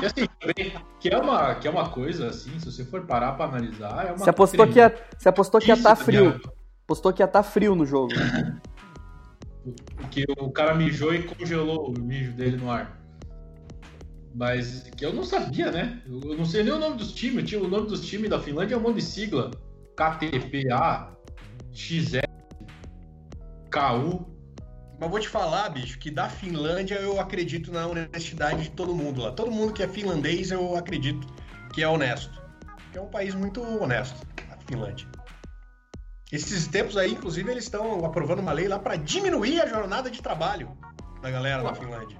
E 0.01 0.05
assim, 0.05 0.27
também, 0.39 0.73
que 0.99 1.09
é 1.09 1.17
uma, 1.17 1.55
que 1.55 1.67
é 1.67 1.71
uma 1.71 1.89
coisa 1.89 2.27
assim, 2.27 2.57
se 2.59 2.65
você 2.71 2.85
for 2.85 3.01
parar 3.05 3.33
pra 3.33 3.45
analisar, 3.45 4.05
é 4.05 4.11
uma 4.11 4.17
Você 4.17 4.29
apostou 4.29 4.67
que 4.67 4.77
ia, 4.79 4.95
você 5.17 5.29
apostou 5.29 5.59
que 5.59 5.67
ia 5.67 5.73
estar 5.73 5.93
Isso, 5.93 6.03
frio. 6.05 6.39
Apostou 6.85 7.11
que 7.11 7.21
ia 7.21 7.25
estar 7.25 7.43
frio 7.43 7.75
no 7.75 7.85
jogo. 7.85 8.13
que 10.25 10.25
o 10.39 10.49
cara 10.49 10.73
mijou 10.73 11.13
e 11.13 11.23
congelou 11.23 11.89
o 11.89 11.99
mijo 11.99 12.31
dele 12.31 12.57
no 12.57 12.71
ar. 12.71 12.99
Mas 14.33 14.89
que 14.95 15.05
eu 15.05 15.13
não 15.13 15.23
sabia, 15.23 15.71
né? 15.71 16.01
Eu 16.05 16.35
não 16.35 16.45
sei 16.45 16.63
nem 16.63 16.73
o 16.73 16.79
nome 16.79 16.97
dos 16.97 17.13
times. 17.13 17.47
Tinha 17.47 17.61
o 17.61 17.67
nome 17.67 17.87
dos 17.87 18.05
times 18.05 18.29
da 18.29 18.39
Finlândia 18.39 18.75
é 18.75 18.77
um 18.77 18.81
monte 18.81 18.95
de 18.95 19.03
sigla. 19.03 19.51
KTPA, 19.95 21.15
XS, 21.73 22.21
KU. 23.71 24.25
Mas 24.99 25.09
vou 25.09 25.19
te 25.19 25.27
falar, 25.27 25.69
bicho, 25.69 25.99
que 25.99 26.09
da 26.09 26.27
Finlândia 26.27 26.95
eu 26.95 27.19
acredito 27.19 27.71
na 27.71 27.85
honestidade 27.85 28.63
de 28.63 28.71
todo 28.71 28.95
mundo 28.95 29.21
lá. 29.21 29.31
Todo 29.31 29.51
mundo 29.51 29.73
que 29.73 29.83
é 29.83 29.87
finlandês 29.87 30.49
eu 30.51 30.75
acredito 30.75 31.27
que 31.73 31.83
é 31.83 31.87
honesto. 31.87 32.41
Que 32.91 32.97
é 32.97 33.01
um 33.01 33.09
país 33.09 33.35
muito 33.35 33.61
honesto, 33.61 34.25
a 34.51 34.57
Finlândia. 34.67 35.07
Esses 36.31 36.67
tempos 36.67 36.97
aí, 36.97 37.11
inclusive, 37.13 37.49
eles 37.49 37.63
estão 37.63 38.03
aprovando 38.05 38.39
uma 38.39 38.51
lei 38.51 38.67
lá 38.67 38.77
para 38.77 38.95
diminuir 38.97 39.61
a 39.61 39.67
jornada 39.67 40.11
de 40.11 40.21
trabalho 40.21 40.77
da 41.21 41.31
galera 41.31 41.63
da 41.63 41.73
Finlândia. 41.73 42.17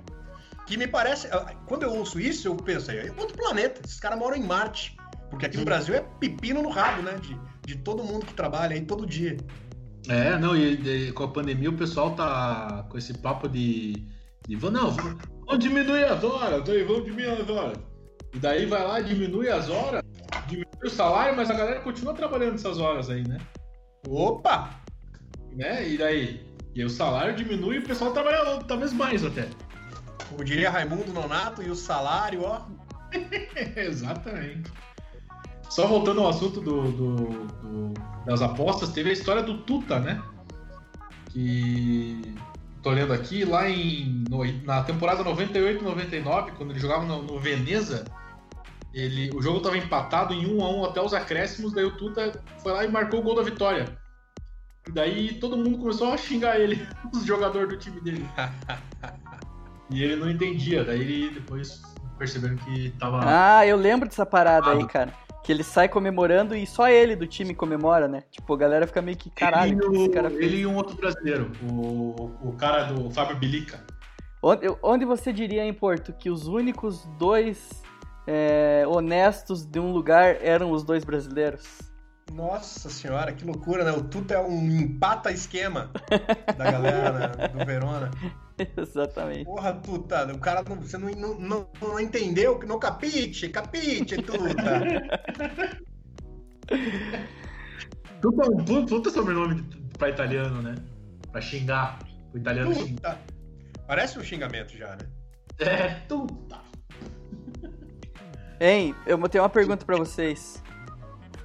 Que 0.65 0.77
me 0.77 0.87
parece. 0.87 1.27
ah, 1.27 1.53
Quando 1.65 1.83
eu 1.83 1.93
ouço 1.93 2.19
isso, 2.19 2.47
eu 2.47 2.55
penso 2.55 2.91
aí, 2.91 2.99
é 2.99 3.11
outro 3.17 3.37
planeta. 3.37 3.81
Esses 3.83 3.99
caras 3.99 4.17
moram 4.17 4.37
em 4.37 4.43
Marte. 4.43 4.95
Porque 5.29 5.45
aqui 5.45 5.57
no 5.57 5.65
Brasil 5.65 5.93
é 5.93 6.01
pepino 6.19 6.61
no 6.61 6.69
rabo, 6.69 7.01
né? 7.01 7.17
De, 7.21 7.37
de 7.65 7.75
todo 7.75 8.03
mundo 8.03 8.25
que 8.25 8.33
trabalha 8.33 8.75
aí 8.75 8.81
todo 8.81 9.05
dia. 9.05 9.37
É, 10.07 10.37
não, 10.37 10.55
e, 10.55 11.07
e 11.07 11.11
com 11.11 11.23
a 11.23 11.27
pandemia 11.27 11.69
o 11.69 11.73
pessoal 11.73 12.15
tá 12.15 12.85
com 12.89 12.97
esse 12.97 13.13
papo 13.13 13.49
de. 13.49 14.07
de 14.47 14.55
vamos, 14.55 14.79
não, 14.79 14.91
vamos, 14.91 15.59
diminuir 15.59 16.05
as 16.05 16.23
horas, 16.23 16.63
vamos 16.65 17.05
diminuir 17.05 17.41
as 17.41 17.49
horas. 17.49 17.77
E 18.33 18.39
daí 18.39 18.65
vai 18.65 18.85
lá, 18.85 19.01
diminui 19.01 19.49
as 19.49 19.69
horas, 19.69 20.01
diminui 20.47 20.67
o 20.81 20.89
salário, 20.89 21.35
mas 21.35 21.49
a 21.49 21.53
galera 21.53 21.81
continua 21.81 22.13
trabalhando 22.13 22.55
essas 22.55 22.77
horas 22.77 23.09
aí, 23.09 23.27
né? 23.27 23.37
Opa! 24.09 24.71
né? 25.53 25.87
E 25.89 25.97
daí? 25.97 26.45
E 26.75 26.81
aí 26.81 26.85
o 26.85 26.89
salário 26.89 27.35
diminui 27.35 27.75
e 27.77 27.79
o 27.79 27.83
pessoal 27.85 28.11
trabalha 28.11 28.61
talvez 28.67 28.93
mais 28.93 29.25
até. 29.25 29.47
Como 30.29 30.43
diria 30.43 30.69
Raimundo 30.69 31.11
Nonato, 31.11 31.63
e 31.63 31.69
o 31.69 31.75
salário, 31.75 32.43
ó. 32.43 32.61
Exatamente. 33.75 34.71
Só 35.69 35.87
voltando 35.87 36.21
ao 36.21 36.29
assunto 36.29 36.61
do, 36.61 36.91
do- 36.91 37.15
do- 37.47 37.93
das 38.25 38.41
apostas, 38.41 38.89
teve 38.89 39.09
a 39.09 39.13
história 39.13 39.41
do 39.41 39.57
Tuta, 39.59 39.99
né? 39.99 40.21
Que 41.31 42.35
tô 42.83 42.91
olhando 42.91 43.13
aqui, 43.13 43.43
lá 43.43 43.69
em, 43.69 44.23
no- 44.29 44.43
na 44.63 44.83
temporada 44.83 45.23
98-99, 45.23 46.51
quando 46.57 46.71
ele 46.71 46.79
jogava 46.79 47.05
no, 47.05 47.21
no 47.23 47.39
Veneza, 47.39 48.05
ele, 48.97 49.29
o 49.35 49.41
jogo 49.41 49.57
estava 49.57 49.77
empatado 49.77 50.33
em 50.33 50.47
1 50.47 50.65
a 50.65 50.69
1 50.69 50.85
até 50.85 51.01
os 51.01 51.13
acréscimos, 51.13 51.71
daí 51.71 51.85
o 51.85 51.95
Tuta 51.95 52.41
foi 52.63 52.71
lá 52.71 52.83
e 52.83 52.87
marcou 52.87 53.19
o 53.19 53.23
gol 53.23 53.35
da 53.35 53.43
vitória. 53.43 53.85
E 54.87 54.91
daí 54.91 55.35
todo 55.35 55.55
mundo 55.55 55.77
começou 55.77 56.11
a 56.11 56.17
xingar 56.17 56.59
ele, 56.59 56.87
os 57.13 57.23
jogadores 57.23 57.69
do 57.69 57.77
time 57.77 58.01
dele. 58.01 58.27
e 59.91 60.03
ele 60.03 60.15
não 60.15 60.27
entendia, 60.27 60.83
daí 60.83 61.01
ele 61.01 61.29
depois 61.29 61.81
perceberam 62.17 62.55
que 62.55 62.89
tava. 62.97 63.21
Ah, 63.23 63.67
eu 63.67 63.77
lembro 63.77 64.09
dessa 64.09 64.25
parada 64.25 64.71
aí, 64.71 64.87
cara. 64.87 65.13
Que 65.43 65.51
ele 65.51 65.63
sai 65.63 65.87
comemorando 65.87 66.55
e 66.55 66.65
só 66.65 66.89
ele 66.89 67.15
do 67.15 67.27
time 67.27 67.53
comemora, 67.53 68.07
né? 68.07 68.23
Tipo, 68.31 68.55
a 68.55 68.57
galera 68.57 68.87
fica 68.87 69.01
meio 69.01 69.15
que, 69.15 69.29
caralho, 69.29 69.77
que 69.77 69.85
ele, 69.85 69.95
esse 69.95 70.05
e 70.05 70.09
cara 70.09 70.33
ele 70.33 70.57
e 70.57 70.67
um 70.67 70.75
outro 70.75 70.95
brasileiro, 70.97 71.51
o, 71.71 72.31
o 72.43 72.53
cara 72.57 72.85
do 72.85 73.09
Fábio 73.11 73.37
Bilica. 73.37 73.85
Onde, 74.41 74.67
onde 74.81 75.05
você 75.05 75.31
diria 75.31 75.63
em 75.63 75.73
Porto 75.73 76.11
que 76.13 76.29
os 76.29 76.47
únicos 76.47 77.05
dois 77.17 77.81
é, 78.27 78.83
honestos 78.85 79.65
de 79.65 79.79
um 79.79 79.91
lugar 79.91 80.37
eram 80.41 80.71
os 80.71 80.83
dois 80.83 81.03
brasileiros? 81.05 81.79
Nossa 82.33 82.89
senhora, 82.89 83.31
que 83.31 83.45
loucura, 83.45 83.85
né? 83.85 83.91
O 83.91 84.03
Tuta 84.03 84.33
é 84.33 84.39
um 84.39 84.69
empata 84.69 85.31
esquema 85.31 85.89
da 86.57 86.71
galera 86.71 87.31
né, 87.35 87.47
do 87.47 87.65
Verona. 87.65 88.11
Exatamente. 88.75 89.45
Porra, 89.45 89.73
Tuta, 89.73 90.25
o 90.33 90.39
cara 90.39 90.61
não, 90.67 90.75
você 90.75 90.97
não, 90.97 91.09
não, 91.11 91.39
não, 91.39 91.69
não 91.81 91.99
entendeu, 91.99 92.59
não 92.67 92.77
capite, 92.77 93.47
capite, 93.47 94.17
Tuta. 94.17 94.37
Tudo 98.21 98.43
é 98.43 98.45
um 98.47 98.57
puta, 98.57 98.87
puta 98.87 99.09
sobrenome 99.09 99.63
pra 99.97 100.09
italiano, 100.09 100.61
né? 100.61 100.75
Pra 101.31 101.39
xingar. 101.39 101.99
O 102.33 102.37
italiano 102.37 102.73
xinga. 102.73 102.95
Tuta. 102.95 103.17
Parece 103.87 104.19
um 104.19 104.23
xingamento 104.23 104.75
já, 104.75 104.97
né? 104.97 105.07
É, 105.59 105.87
tuta. 106.07 106.66
Hein, 108.59 108.95
eu 109.05 109.17
tenho 109.29 109.43
uma 109.43 109.49
pergunta 109.49 109.85
pra 109.85 109.97
vocês. 109.97 110.61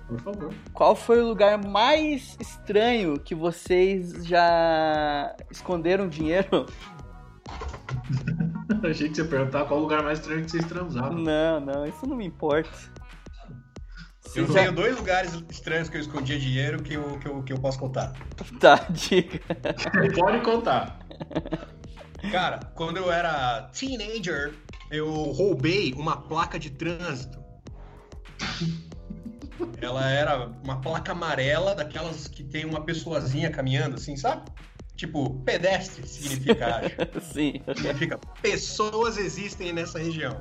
por 0.09 0.21
favor. 0.21 0.55
Qual 0.73 0.95
foi 0.97 1.21
o 1.21 1.29
lugar 1.29 1.63
mais 1.63 2.37
estranho 2.41 3.19
que 3.21 3.35
vocês 3.35 4.25
já 4.27 5.35
esconderam 5.51 6.09
dinheiro? 6.09 6.67
Achei 8.89 9.09
que 9.09 9.15
você 9.17 9.23
ia 9.23 9.29
perguntar 9.29 9.65
qual 9.67 9.79
o 9.79 9.83
lugar 9.83 10.03
mais 10.03 10.19
estranho 10.19 10.45
que 10.45 10.51
vocês 10.51 10.65
transaram. 10.67 11.15
Não, 11.17 11.61
não, 11.61 11.87
isso 11.87 12.07
não 12.07 12.17
me 12.17 12.27
importa. 12.27 12.71
Eu 14.35 14.47
já- 14.47 14.55
tenho 14.55 14.73
dois 14.73 14.97
lugares 14.97 15.33
estranhos 15.51 15.89
que 15.91 15.97
eu 15.99 16.01
escondia 16.01 16.39
dinheiro 16.39 16.83
que 16.83 16.95
eu, 16.95 17.19
que 17.19 17.29
eu, 17.29 17.43
que 17.43 17.53
eu 17.53 17.59
posso 17.61 17.79
contar. 17.79 18.13
Tá, 18.59 18.77
diga. 18.91 19.41
Pode 20.19 20.41
contar. 20.41 20.99
Cara, 22.31 22.61
quando 22.75 22.97
eu 22.97 23.13
era 23.13 23.69
teenager, 23.79 24.55
eu 24.93 25.11
roubei 25.11 25.95
uma 25.95 26.19
placa 26.19 26.59
de 26.59 26.71
trânsito. 26.71 27.43
Ela 29.81 30.09
era 30.11 30.47
uma 30.63 30.81
placa 30.81 31.13
amarela, 31.13 31.75
daquelas 31.75 32.29
que 32.29 32.45
tem 32.45 32.67
uma 32.67 32.85
pessoazinha 32.85 33.51
caminhando, 33.51 33.97
assim, 33.97 34.17
sabe? 34.17 34.51
Tipo, 34.95 35.41
pedestre 35.41 36.07
significa, 36.07 36.77
acho. 36.77 37.33
Sim. 37.33 37.63
Significa 37.75 38.19
pessoas 38.43 39.17
existem 39.17 39.73
nessa 39.73 39.99
região. 39.99 40.41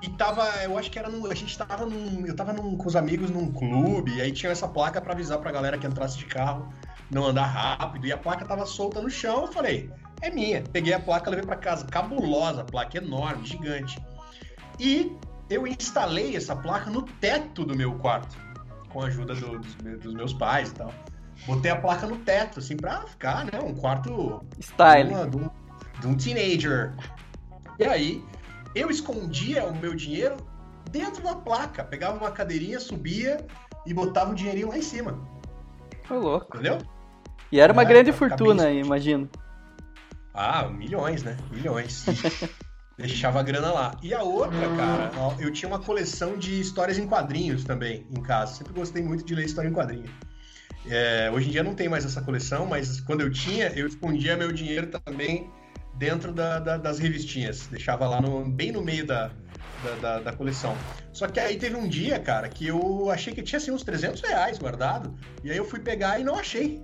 E 0.00 0.08
tava, 0.10 0.44
eu 0.62 0.78
acho 0.78 0.90
que 0.90 0.98
era 0.98 1.08
num, 1.08 1.30
a 1.30 1.34
gente 1.34 1.56
tava 1.58 1.84
num, 1.84 2.24
eu 2.26 2.34
tava 2.34 2.52
num, 2.52 2.76
com 2.76 2.88
os 2.88 2.96
amigos 2.96 3.30
num 3.30 3.52
clube, 3.52 4.16
e 4.16 4.20
aí 4.20 4.32
tinha 4.32 4.50
essa 4.50 4.66
placa 4.66 5.00
pra 5.00 5.12
avisar 5.12 5.38
pra 5.38 5.52
galera 5.52 5.78
que 5.78 5.86
entrasse 5.86 6.18
de 6.18 6.26
carro 6.26 6.72
não 7.10 7.26
andar 7.26 7.44
rápido, 7.44 8.06
e 8.06 8.12
a 8.12 8.16
placa 8.16 8.44
tava 8.44 8.66
solta 8.66 9.00
no 9.00 9.10
chão, 9.10 9.42
eu 9.42 9.52
falei, 9.52 9.90
é 10.22 10.30
minha. 10.30 10.62
Peguei 10.72 10.92
a 10.94 11.00
placa, 11.00 11.28
levei 11.30 11.44
pra 11.44 11.56
casa, 11.56 11.86
cabulosa, 11.86 12.64
placa 12.64 12.98
enorme, 12.98 13.44
gigante. 13.46 13.98
E 14.78 15.14
eu 15.50 15.66
instalei 15.66 16.36
essa 16.36 16.56
placa 16.56 16.90
no 16.90 17.02
teto 17.02 17.64
do 17.64 17.76
meu 17.76 17.94
quarto, 17.98 18.36
com 18.88 19.02
a 19.02 19.06
ajuda 19.06 19.34
do- 19.34 19.58
dos, 19.98 20.14
meus, 20.14 20.32
pais 20.32 20.70
e 20.70 20.74
tal. 20.74 20.92
Botei 21.46 21.70
a 21.70 21.76
placa 21.76 22.06
no 22.06 22.16
teto, 22.18 22.60
assim, 22.60 22.76
pra 22.76 23.02
ficar, 23.02 23.44
né, 23.46 23.58
um 23.62 23.74
quarto 23.74 24.42
Style. 24.60 25.10
uma- 25.10 25.26
de, 25.28 25.36
um, 25.36 25.50
de 26.00 26.06
um 26.06 26.14
teenager. 26.16 26.94
E 27.78 27.84
aí, 27.84 28.24
eu 28.74 28.88
escondia 28.90 29.64
o 29.66 29.76
meu 29.76 29.94
dinheiro 29.94 30.36
dentro 30.90 31.22
da 31.22 31.34
placa. 31.34 31.82
Pegava 31.84 32.16
uma 32.16 32.30
cadeirinha, 32.30 32.78
subia 32.78 33.44
e 33.84 33.92
botava 33.92 34.30
o 34.30 34.34
dinheirinho 34.34 34.68
lá 34.68 34.78
em 34.78 34.82
cima. 34.82 35.18
Foi 36.04 36.18
louco. 36.18 36.56
Entendeu? 36.56 36.78
E 37.50 37.60
era 37.60 37.72
uma 37.72 37.82
É, 37.82 37.84
grande 37.84 38.12
fortuna, 38.12 38.70
imagino. 38.70 39.28
Ah, 40.34 40.68
milhões, 40.68 41.22
né? 41.22 41.36
Milhões. 41.50 42.04
Deixava 42.96 43.40
a 43.40 43.42
grana 43.42 43.72
lá. 43.72 43.98
E 44.02 44.14
a 44.14 44.22
outra, 44.22 44.68
cara, 44.68 45.12
eu 45.40 45.50
tinha 45.52 45.68
uma 45.68 45.78
coleção 45.78 46.36
de 46.36 46.60
histórias 46.60 46.98
em 46.98 47.06
quadrinhos 47.06 47.64
também 47.64 48.06
em 48.10 48.22
casa. 48.22 48.54
Sempre 48.54 48.74
gostei 48.74 49.02
muito 49.02 49.24
de 49.24 49.34
ler 49.34 49.46
história 49.46 49.68
em 49.68 49.72
quadrinho. 49.72 50.08
É, 50.86 51.30
hoje 51.32 51.48
em 51.48 51.52
dia 51.52 51.62
não 51.62 51.74
tem 51.74 51.88
mais 51.88 52.04
essa 52.04 52.20
coleção, 52.20 52.66
mas 52.66 53.00
quando 53.00 53.20
eu 53.22 53.30
tinha, 53.30 53.68
eu 53.68 53.86
escondia 53.86 54.36
meu 54.36 54.52
dinheiro 54.52 54.88
também 54.88 55.50
dentro 55.94 56.32
da- 56.32 56.58
da- 56.58 56.76
das 56.76 56.98
revistinhas. 56.98 57.66
Deixava 57.68 58.06
lá 58.06 58.20
no- 58.20 58.44
bem 58.50 58.72
no 58.72 58.82
meio 58.82 59.06
da, 59.06 59.30
da, 59.82 59.94
da- 59.96 60.18
da 60.20 60.32
coleção. 60.32 60.76
Só 61.12 61.28
que 61.28 61.38
aí 61.40 61.56
teve 61.58 61.76
um 61.76 61.88
dia, 61.88 62.18
cara, 62.18 62.48
que 62.48 62.66
eu 62.66 63.10
achei 63.10 63.32
que 63.34 63.42
tinha 63.42 63.58
assim, 63.58 63.70
uns 63.70 63.82
300 63.82 64.20
reais 64.22 64.58
guardado. 64.58 65.14
E 65.44 65.50
aí 65.50 65.56
eu 65.56 65.64
fui 65.64 65.80
pegar 65.80 66.18
e 66.18 66.24
não 66.24 66.38
achei. 66.38 66.82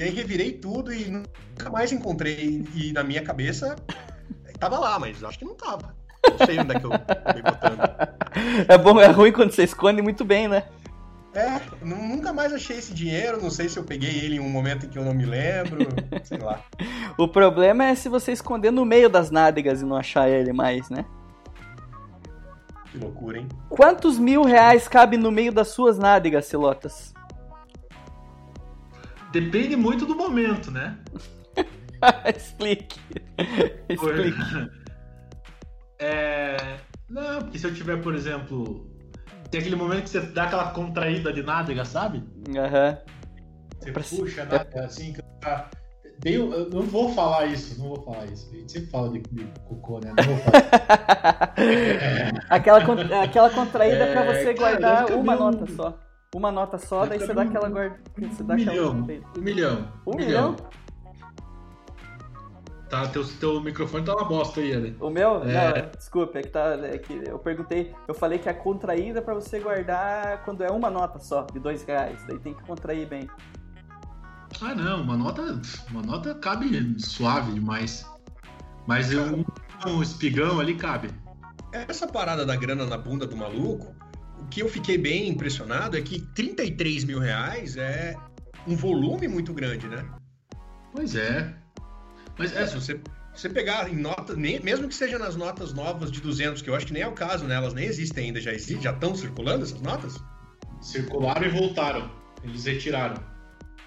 E 0.00 0.02
aí 0.02 0.08
revirei 0.14 0.52
tudo 0.52 0.90
e 0.94 1.10
nunca 1.10 1.68
mais 1.70 1.92
encontrei. 1.92 2.64
E 2.74 2.90
na 2.90 3.04
minha 3.04 3.22
cabeça 3.22 3.76
tava 4.58 4.78
lá, 4.78 4.98
mas 4.98 5.22
acho 5.22 5.38
que 5.38 5.44
não 5.44 5.54
tava. 5.54 5.94
Não 6.26 6.46
sei 6.46 6.58
onde 6.58 6.74
é 6.74 6.80
que 6.80 6.86
eu 6.86 6.92
acabei 6.94 7.42
botando. 7.42 7.80
É 8.66 8.78
bom, 8.78 8.98
é 8.98 9.08
ruim 9.08 9.30
quando 9.30 9.50
você 9.52 9.64
esconde 9.64 10.00
muito 10.00 10.24
bem, 10.24 10.48
né? 10.48 10.62
É, 11.34 11.60
nu- 11.84 12.02
nunca 12.08 12.32
mais 12.32 12.50
achei 12.50 12.78
esse 12.78 12.94
dinheiro. 12.94 13.42
Não 13.42 13.50
sei 13.50 13.68
se 13.68 13.78
eu 13.78 13.84
peguei 13.84 14.08
ele 14.24 14.36
em 14.36 14.40
um 14.40 14.48
momento 14.48 14.86
em 14.86 14.88
que 14.88 14.98
eu 14.98 15.04
não 15.04 15.12
me 15.12 15.26
lembro. 15.26 15.86
Sei 16.24 16.38
lá. 16.38 16.64
O 17.18 17.28
problema 17.28 17.84
é 17.84 17.94
se 17.94 18.08
você 18.08 18.32
esconder 18.32 18.70
no 18.70 18.86
meio 18.86 19.10
das 19.10 19.30
nádegas 19.30 19.82
e 19.82 19.84
não 19.84 19.96
achar 19.96 20.30
ele 20.30 20.54
mais, 20.54 20.88
né? 20.88 21.04
Que 22.90 22.96
loucura, 22.96 23.36
hein? 23.36 23.48
Quantos 23.68 24.18
mil 24.18 24.44
reais 24.44 24.88
cabe 24.88 25.18
no 25.18 25.30
meio 25.30 25.52
das 25.52 25.68
suas 25.68 25.98
nádegas, 25.98 26.46
Silotas? 26.46 27.12
Depende 29.32 29.76
muito 29.76 30.04
do 30.06 30.14
momento, 30.16 30.70
né? 30.70 30.98
Explique. 32.36 32.98
Explique. 33.88 34.70
É... 35.98 36.56
Não, 37.08 37.40
porque 37.42 37.58
se 37.58 37.66
eu 37.66 37.74
tiver, 37.74 38.00
por 38.00 38.14
exemplo. 38.14 38.88
Tem 39.50 39.60
aquele 39.60 39.74
momento 39.76 40.04
que 40.04 40.10
você 40.10 40.20
dá 40.20 40.44
aquela 40.44 40.70
contraída 40.70 41.32
de 41.32 41.42
nádega, 41.42 41.84
sabe? 41.84 42.22
Aham. 42.56 42.98
Você 43.80 43.92
Pra- 43.92 44.02
puxa 44.04 44.42
a 44.42 44.44
nádega 44.44 44.84
assim. 44.84 45.12
que 45.12 45.20
um- 46.38 46.52
Eu 46.52 46.70
não 46.70 46.82
vou 46.82 47.12
falar 47.12 47.46
isso, 47.46 47.78
não 47.80 47.88
vou 47.88 48.02
falar 48.04 48.26
isso. 48.26 48.48
A 48.52 48.56
gente 48.56 48.70
sempre 48.72 48.90
fala 48.90 49.10
de, 49.10 49.20
de 49.32 49.44
cocô, 49.64 49.98
né? 49.98 50.12
Não 50.16 50.24
vou 50.24 50.36
falar. 50.38 51.54
aquela, 52.48 52.84
con- 52.86 53.22
aquela 53.22 53.50
contraída 53.50 54.04
É, 54.04 54.12
pra 54.12 54.24
você 54.24 54.54
guardar 54.54 55.10
uma 55.12 55.34
um- 55.34 55.38
nota 55.38 55.66
só. 55.74 55.98
Uma 56.34 56.52
nota 56.52 56.78
só, 56.78 57.04
daí 57.06 57.18
você 57.18 57.34
dá 57.34 57.42
aquela 57.42 57.68
guarda. 57.68 57.98
Você 58.16 58.42
dá 58.44 58.54
Um 58.54 58.56
aquela 58.56 58.70
milhão. 58.72 59.00
contraída. 59.00 59.26
Um 59.36 59.40
milhão. 59.42 59.88
Um 60.06 60.16
milhão? 60.16 60.56
Tá, 62.88 63.06
teu, 63.08 63.24
teu 63.38 63.60
microfone 63.60 64.04
tá 64.04 64.14
uma 64.14 64.24
bosta 64.24 64.60
aí, 64.60 64.72
Ellen. 64.72 64.96
O 65.00 65.10
meu? 65.10 65.42
É. 65.44 65.82
Não, 65.82 65.90
desculpa, 65.96 66.38
é 66.38 66.42
que, 66.42 66.48
tá, 66.48 66.70
é 66.82 66.98
que 66.98 67.22
eu 67.24 67.38
perguntei, 67.38 67.94
eu 68.08 68.14
falei 68.14 68.38
que 68.38 68.48
a 68.48 68.54
contraída 68.54 69.20
é 69.20 69.22
pra 69.22 69.34
você 69.34 69.60
guardar 69.60 70.44
quando 70.44 70.62
é 70.62 70.70
uma 70.70 70.90
nota 70.90 71.18
só, 71.20 71.42
de 71.42 71.60
dois 71.60 71.84
reais. 71.84 72.20
Daí 72.26 72.38
tem 72.40 72.52
que 72.52 72.62
contrair 72.64 73.06
bem. 73.08 73.28
Ah, 74.60 74.74
não, 74.74 75.02
uma 75.02 75.16
nota, 75.16 75.60
uma 75.90 76.02
nota 76.02 76.34
cabe 76.34 77.00
suave 77.00 77.52
demais. 77.52 78.04
Mas 78.86 79.14
um, 79.14 79.44
um 79.86 80.02
espigão 80.02 80.58
ali 80.58 80.74
cabe. 80.74 81.10
Essa 81.72 82.08
parada 82.08 82.44
da 82.44 82.56
grana 82.56 82.84
na 82.86 82.98
bunda 82.98 83.24
do 83.24 83.36
maluco, 83.36 83.94
o 84.40 84.46
que 84.48 84.60
eu 84.62 84.68
fiquei 84.68 84.96
bem 84.98 85.28
impressionado 85.28 85.96
é 85.96 86.00
que 86.02 86.20
33 86.34 87.04
mil 87.04 87.18
reais 87.18 87.76
é 87.76 88.14
um 88.66 88.74
volume 88.76 89.28
muito 89.28 89.52
grande, 89.52 89.86
né? 89.88 90.04
Pois 90.92 91.14
é. 91.14 91.54
Mas 92.38 92.54
É, 92.56 92.62
é, 92.62 92.66
se 92.66 92.74
você, 92.74 93.00
você 93.34 93.48
pegar 93.48 93.88
em 93.90 93.96
nota, 93.96 94.34
nem- 94.34 94.60
mesmo 94.60 94.88
que 94.88 94.94
seja 94.94 95.18
nas 95.18 95.36
notas 95.36 95.72
novas 95.72 96.10
de 96.10 96.20
200, 96.20 96.62
que 96.62 96.70
eu 96.70 96.74
acho 96.74 96.86
que 96.86 96.92
nem 96.92 97.02
é 97.02 97.06
o 97.08 97.12
caso, 97.12 97.44
né? 97.44 97.54
Elas 97.54 97.74
nem 97.74 97.84
existem 97.86 98.26
ainda, 98.26 98.40
já 98.40 98.52
existem, 98.52 98.80
já 98.82 98.92
estão 98.92 99.14
circulando 99.14 99.64
essas 99.64 99.80
notas? 99.80 100.16
circularam 100.80 101.46
e 101.46 101.50
voltaram. 101.50 102.10
Eles 102.42 102.64
retiraram. 102.64 103.22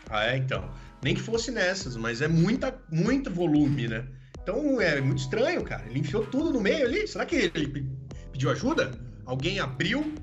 Ah, 0.09 0.25
é, 0.27 0.37
então. 0.37 0.69
Nem 1.01 1.15
que 1.15 1.21
fosse 1.21 1.49
nessas, 1.49 1.97
mas 1.97 2.21
é 2.21 2.27
muita, 2.27 2.79
muito 2.91 3.31
volume, 3.31 3.87
né? 3.87 4.05
Então 4.41 4.79
é 4.79 5.01
muito 5.01 5.17
estranho, 5.19 5.63
cara. 5.63 5.83
Ele 5.87 5.99
enfiou 5.99 6.23
tudo 6.25 6.51
no 6.53 6.61
meio 6.61 6.85
ali. 6.85 7.07
Será 7.07 7.25
que 7.25 7.35
ele 7.35 7.67
pe- 7.67 7.85
pediu 8.31 8.51
ajuda? 8.51 8.91
Alguém 9.25 9.59
abriu 9.59 10.13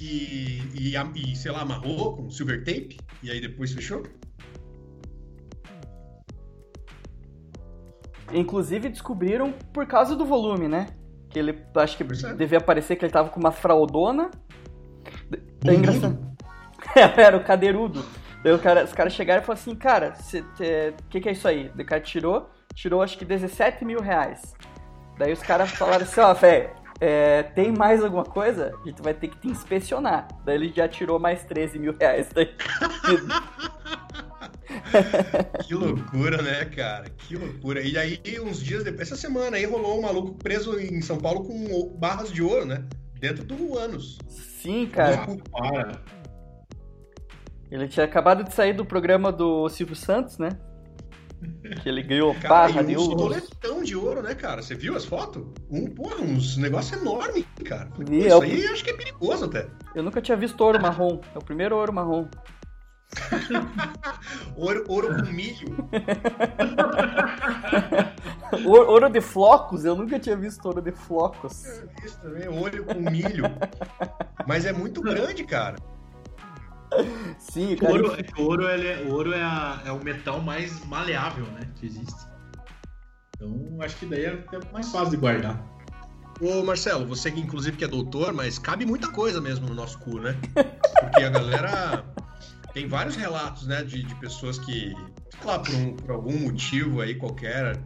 e, 0.00 0.62
e, 0.74 0.94
e, 1.14 1.36
sei 1.36 1.50
lá, 1.50 1.62
amarrou 1.62 2.16
com 2.16 2.30
silver 2.30 2.64
tape 2.64 2.98
e 3.22 3.30
aí 3.30 3.40
depois 3.40 3.72
fechou? 3.72 4.02
Inclusive 8.32 8.88
descobriram 8.88 9.52
por 9.72 9.86
causa 9.86 10.16
do 10.16 10.24
volume, 10.24 10.68
né? 10.68 10.88
Que 11.30 11.38
ele, 11.38 11.62
acho 11.76 11.96
que 11.96 12.02
é. 12.02 12.34
devia 12.34 12.60
parecer 12.60 12.96
que 12.96 13.04
ele 13.04 13.12
tava 13.12 13.28
com 13.28 13.38
uma 13.38 13.52
fraldona. 13.52 14.30
É 15.32 15.36
Bundudo? 15.36 15.72
engraçado. 15.72 16.36
Era 17.16 17.36
o 17.36 17.44
cadeirudo. 17.44 18.04
Daí 18.42 18.56
cara, 18.58 18.84
os 18.84 18.92
caras 18.92 19.12
chegaram 19.12 19.42
e 19.42 19.44
falaram 19.44 19.60
assim, 19.60 19.74
cara, 19.74 20.14
o 20.14 21.08
que, 21.08 21.20
que 21.20 21.28
é 21.28 21.32
isso 21.32 21.48
aí? 21.48 21.70
O 21.76 21.84
cara 21.84 22.00
tirou, 22.00 22.48
tirou 22.74 23.02
acho 23.02 23.18
que 23.18 23.24
17 23.24 23.84
mil 23.84 24.00
reais. 24.00 24.54
Daí 25.18 25.32
os 25.32 25.42
caras 25.42 25.70
falaram 25.70 26.04
assim, 26.04 26.20
ó, 26.20 26.32
velho, 26.32 26.70
é, 27.00 27.42
tem 27.42 27.72
mais 27.72 28.02
alguma 28.02 28.24
coisa? 28.24 28.72
A 28.82 28.88
gente 28.88 29.02
vai 29.02 29.14
ter 29.14 29.28
que 29.28 29.38
te 29.38 29.48
inspecionar. 29.48 30.28
Daí 30.44 30.54
ele 30.54 30.72
já 30.74 30.88
tirou 30.88 31.18
mais 31.18 31.44
13 31.44 31.78
mil 31.78 31.94
reais. 31.96 32.28
Daí, 32.34 32.54
Que 35.64 35.74
loucura, 35.74 36.40
né, 36.42 36.64
cara? 36.66 37.10
Que 37.10 37.36
loucura. 37.36 37.82
E 37.82 37.98
aí, 37.98 38.20
uns 38.40 38.62
dias 38.62 38.84
depois, 38.84 39.08
essa 39.08 39.16
semana 39.16 39.56
aí, 39.56 39.64
rolou 39.64 39.98
um 39.98 40.02
maluco 40.02 40.34
preso 40.34 40.78
em 40.78 41.00
São 41.02 41.18
Paulo 41.18 41.44
com 41.44 41.88
barras 41.98 42.32
de 42.32 42.42
ouro, 42.42 42.64
né? 42.64 42.84
Dentro 43.18 43.44
do 43.44 43.76
ânus. 43.76 44.18
sim, 44.28 44.86
cara. 44.86 45.26
Ah. 45.54 45.98
Ele 47.70 47.88
tinha 47.88 48.04
acabado 48.04 48.44
de 48.44 48.54
sair 48.54 48.72
do 48.72 48.84
programa 48.84 49.32
do 49.32 49.68
Silvio 49.68 49.96
Santos, 49.96 50.38
né? 50.38 50.50
Que 51.82 51.88
ele 51.88 52.02
ganhou 52.02 52.34
Cara, 52.34 52.48
barra 52.48 52.82
de 52.82 52.96
um 52.96 53.00
ouro. 53.00 53.16
toletão 53.16 53.82
de 53.82 53.96
ouro, 53.96 54.22
né, 54.22 54.34
cara? 54.34 54.62
Você 54.62 54.74
viu 54.74 54.96
as 54.96 55.04
fotos? 55.04 55.44
Um, 55.70 55.86
porra, 55.86 56.16
uns 56.22 56.56
negócios 56.56 57.00
enormes, 57.00 57.44
cara. 57.64 57.86
Pô, 57.94 58.02
Isso 58.02 58.28
eu- 58.28 58.42
aí 58.42 58.66
acho 58.68 58.84
que 58.84 58.90
é 58.90 58.96
perigoso 58.96 59.44
até. 59.46 59.66
Eu 59.94 60.02
nunca 60.02 60.20
tinha 60.22 60.36
visto 60.36 60.60
ouro 60.60 60.80
marrom. 60.80 61.20
É 61.34 61.38
o 61.38 61.44
primeiro 61.44 61.76
ouro 61.76 61.92
marrom. 61.92 62.26
Ouro, 64.56 64.84
ouro 64.88 65.08
com 65.24 65.32
milho. 65.32 65.76
Ouro, 68.64 68.90
ouro 68.90 69.08
de 69.10 69.20
flocos? 69.20 69.84
Eu 69.84 69.94
nunca 69.94 70.18
tinha 70.18 70.36
visto 70.36 70.64
ouro 70.66 70.80
de 70.80 70.92
flocos. 70.92 71.64
Isso 72.04 72.18
também, 72.20 72.48
olho 72.48 72.84
com 72.84 72.94
milho. 72.94 73.44
Mas 74.46 74.64
é 74.66 74.72
muito 74.72 75.00
grande, 75.02 75.44
cara. 75.44 75.76
Sim, 77.38 77.74
O 77.74 77.78
cara. 77.78 77.92
ouro, 77.92 78.14
é 78.14 78.22
que 78.22 78.40
o 78.40 78.44
ouro, 78.44 78.68
ele 78.68 78.88
é, 78.88 78.98
o 79.02 79.12
ouro 79.12 79.32
é, 79.32 79.42
a- 79.42 79.82
é 79.84 79.92
o 79.92 80.02
metal 80.02 80.40
mais 80.40 80.84
maleável, 80.86 81.44
né? 81.46 81.68
Que 81.76 81.86
existe. 81.86 82.26
Então, 83.34 83.78
acho 83.82 83.96
que 83.96 84.06
daí 84.06 84.24
é 84.24 84.32
até 84.32 84.58
mais 84.72 84.90
fácil 84.90 85.10
de 85.10 85.16
guardar. 85.18 85.62
Ô 86.40 86.62
Marcelo, 86.62 87.06
você 87.06 87.30
que 87.30 87.40
inclusive 87.40 87.76
que 87.76 87.84
é 87.84 87.88
doutor, 87.88 88.32
mas 88.32 88.58
cabe 88.58 88.84
muita 88.84 89.08
coisa 89.08 89.40
mesmo 89.40 89.66
no 89.66 89.74
nosso 89.74 89.98
cu, 89.98 90.18
né? 90.20 90.36
Porque 91.00 91.22
a 91.22 91.30
galera 91.30 92.04
tem 92.74 92.86
vários 92.86 93.16
relatos, 93.16 93.66
né, 93.66 93.82
de, 93.82 94.02
de 94.02 94.14
pessoas 94.16 94.58
que, 94.58 94.94
claro, 95.40 95.62
por, 95.62 95.74
um- 95.74 95.96
por 95.96 96.10
algum 96.10 96.38
motivo 96.40 97.00
aí 97.00 97.14
qualquer, 97.14 97.80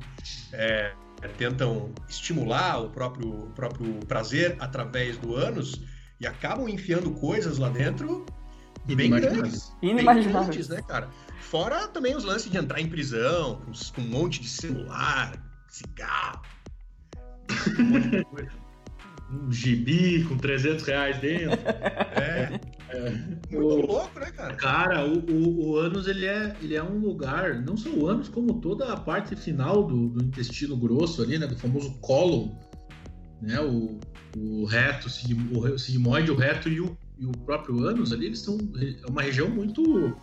é, 0.53 0.93
é, 1.23 1.29
tentam 1.29 1.93
estimular 2.09 2.81
o 2.83 2.91
próprio, 2.91 3.29
o 3.29 3.51
próprio 3.51 3.95
prazer 4.09 4.57
através 4.59 5.17
do 5.17 5.37
ânus 5.37 5.81
e 6.21 6.27
acabam 6.27 6.69
enfiando 6.69 7.13
coisas 7.13 7.57
lá 7.59 7.69
dentro 7.69 8.27
bem 8.97 9.07
Inimaginável. 9.07 9.43
grandes. 9.43 9.73
bem 9.81 9.95
grandes, 10.33 10.69
né, 10.69 10.83
cara? 10.83 11.09
Fora 11.41 11.89
também 11.89 12.15
os 12.17 12.25
lances 12.25 12.51
de 12.51 12.57
entrar 12.59 12.81
em 12.81 12.89
prisão, 12.89 13.61
com, 13.65 13.73
com 13.95 14.01
um 14.03 14.09
monte 14.09 14.41
de 14.41 14.49
celular, 14.49 15.33
cigarro, 15.69 16.43
um 17.79 17.83
monte 17.85 18.09
de 18.11 18.25
coisa. 18.25 18.51
Um 19.33 19.53
gibi 19.53 20.25
com 20.25 20.37
300 20.37 20.85
reais 20.85 21.17
dentro. 21.21 21.57
É, 22.17 22.61
É. 22.89 23.11
muito 23.11 23.57
O- 23.59 23.87
louco, 23.87 24.19
né, 24.19 24.27
cara? 24.33 24.55
Cara, 24.57 25.07
o, 25.07 25.19
o, 25.31 25.69
o 25.69 25.77
ânus 25.77 26.09
ele 26.09 26.27
é, 26.27 26.57
ele 26.61 26.75
é 26.75 26.83
um 26.83 26.99
lugar, 26.99 27.63
não 27.63 27.77
só 27.77 27.89
o 27.91 28.09
ânus, 28.09 28.29
como 28.29 28.55
toda 28.61 28.93
a 28.93 28.97
parte 28.97 29.37
final 29.37 29.85
do, 29.87 30.09
do 30.09 30.25
intestino 30.25 30.77
grosso 30.77 31.23
ali, 31.23 31.39
né? 31.39 31.47
Do 31.47 31.57
famoso 31.57 31.95
cólon, 32.01 32.57
né? 33.41 33.61
O, 33.61 34.01
o 34.37 34.65
reto, 34.65 35.07
o 35.07 35.79
sigmoide, 35.79 36.33
o 36.33 36.35
reto 36.37 36.69
e 36.69 36.81
o, 36.81 36.99
e 37.21 37.27
o 37.27 37.33
próprio 37.45 37.87
ânus 37.87 38.13
ali, 38.13 38.27
eles 38.27 38.41
são 38.41 38.59
é 38.81 39.07
uma 39.07 39.23
região 39.23 39.49
muito, 39.49 40.17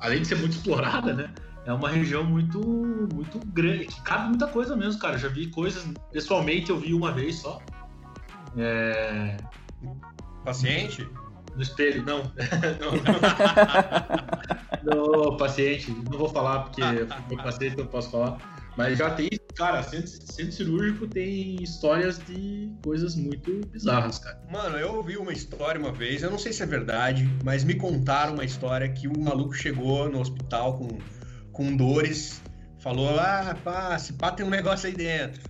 além 0.00 0.20
de 0.20 0.28
ser 0.28 0.34
muito 0.34 0.52
explorada, 0.52 1.14
né? 1.14 1.32
É 1.64 1.72
uma 1.72 1.88
região 1.88 2.24
muito, 2.24 2.60
muito 2.60 3.38
grande, 3.46 3.86
que 3.86 4.02
cabe 4.02 4.30
muita 4.30 4.48
coisa 4.48 4.74
mesmo, 4.74 5.00
cara. 5.00 5.14
Eu 5.14 5.18
já 5.18 5.28
vi 5.28 5.48
coisas, 5.48 5.86
pessoalmente 6.10 6.70
eu 6.70 6.78
vi 6.78 6.92
uma 6.92 7.12
vez 7.12 7.36
só. 7.36 7.60
É, 8.56 9.38
Paciente? 10.44 11.08
no 11.54 11.62
espelho, 11.62 12.04
não. 12.04 12.22
não, 14.84 15.26
não, 15.28 15.36
paciente, 15.36 15.90
não 15.90 16.18
vou 16.18 16.28
falar 16.28 16.60
porque 16.60 16.80
foi 17.28 17.36
paciente, 17.36 17.76
não 17.76 17.86
posso 17.86 18.10
falar. 18.10 18.38
Mas 18.78 18.96
já 18.96 19.10
tem, 19.10 19.28
cara, 19.56 19.82
centro, 19.82 20.08
centro 20.08 20.52
cirúrgico 20.52 21.08
tem 21.08 21.60
histórias 21.60 22.16
de 22.16 22.72
coisas 22.80 23.16
muito 23.16 23.66
bizarras, 23.66 24.20
cara. 24.20 24.40
Mano, 24.48 24.78
eu 24.78 24.94
ouvi 24.94 25.16
uma 25.16 25.32
história 25.32 25.80
uma 25.80 25.90
vez, 25.90 26.22
eu 26.22 26.30
não 26.30 26.38
sei 26.38 26.52
se 26.52 26.62
é 26.62 26.66
verdade, 26.66 27.28
mas 27.42 27.64
me 27.64 27.74
contaram 27.74 28.34
uma 28.34 28.44
história 28.44 28.88
que 28.88 29.08
o 29.08 29.18
maluco 29.18 29.52
chegou 29.52 30.08
no 30.08 30.20
hospital 30.20 30.78
com, 30.78 30.96
com 31.50 31.76
dores, 31.76 32.40
falou, 32.78 33.18
ah, 33.18 33.56
pá, 33.64 33.98
se 33.98 34.12
pá 34.12 34.30
tem 34.30 34.46
um 34.46 34.50
negócio 34.50 34.88
aí 34.88 34.94
dentro. 34.94 35.42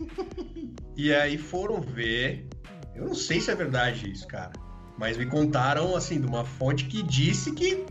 e 0.98 1.14
aí 1.14 1.38
foram 1.38 1.80
ver, 1.80 2.48
eu 2.96 3.04
não 3.04 3.14
sei 3.14 3.40
se 3.40 3.48
é 3.52 3.54
verdade 3.54 4.10
isso, 4.10 4.26
cara, 4.26 4.50
mas 4.98 5.16
me 5.16 5.26
contaram, 5.26 5.94
assim, 5.94 6.20
de 6.20 6.26
uma 6.26 6.44
fonte 6.44 6.86
que 6.86 7.00
disse 7.04 7.52
que, 7.52 7.86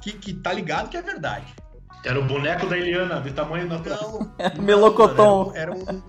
que, 0.00 0.12
que 0.12 0.34
tá 0.34 0.52
ligado 0.52 0.88
que 0.88 0.96
é 0.96 1.02
verdade. 1.02 1.52
Era 2.04 2.18
o 2.20 2.24
boneco 2.24 2.66
da 2.66 2.76
Eliana, 2.78 3.20
de 3.20 3.32
tamanho 3.32 3.66
natural. 3.68 4.12
Não, 4.12 4.28
não, 4.56 4.62
Melocotom. 4.64 5.46
mano, 5.46 5.56
Era, 5.56 5.72
um- 5.72 5.82
era 5.82 5.92
um, 5.96 6.02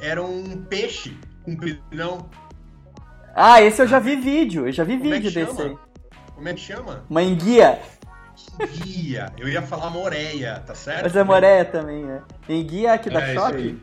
era 0.00 0.22
um 0.22 0.64
peixe 0.64 1.18
compridão. 1.44 2.28
Ah, 3.34 3.60
esse 3.60 3.82
eu 3.82 3.86
já 3.88 3.98
vi 3.98 4.16
vídeo. 4.16 4.66
Eu 4.66 4.72
já 4.72 4.84
vi 4.84 4.96
Como 4.98 5.12
é 5.12 5.18
vídeo 5.18 5.30
que 5.32 5.38
desse 5.40 5.56
chama? 5.56 5.70
aí. 5.70 5.78
Como 6.34 6.48
é 6.48 6.54
que 6.54 6.60
chama? 6.60 7.04
Uma 7.10 7.22
enguia. 7.22 7.80
Guia. 8.84 9.32
Eu 9.36 9.48
ia 9.48 9.60
falar 9.62 9.90
moreia, 9.90 10.60
tá 10.60 10.74
certo? 10.74 11.02
Mas 11.02 11.16
é 11.16 11.24
moreia 11.24 11.64
também, 11.64 12.04
né? 12.04 12.22
Enguia 12.48 12.92
aqui 12.92 13.10
da 13.10 13.20
É, 13.20 13.34
choque. 13.34 13.80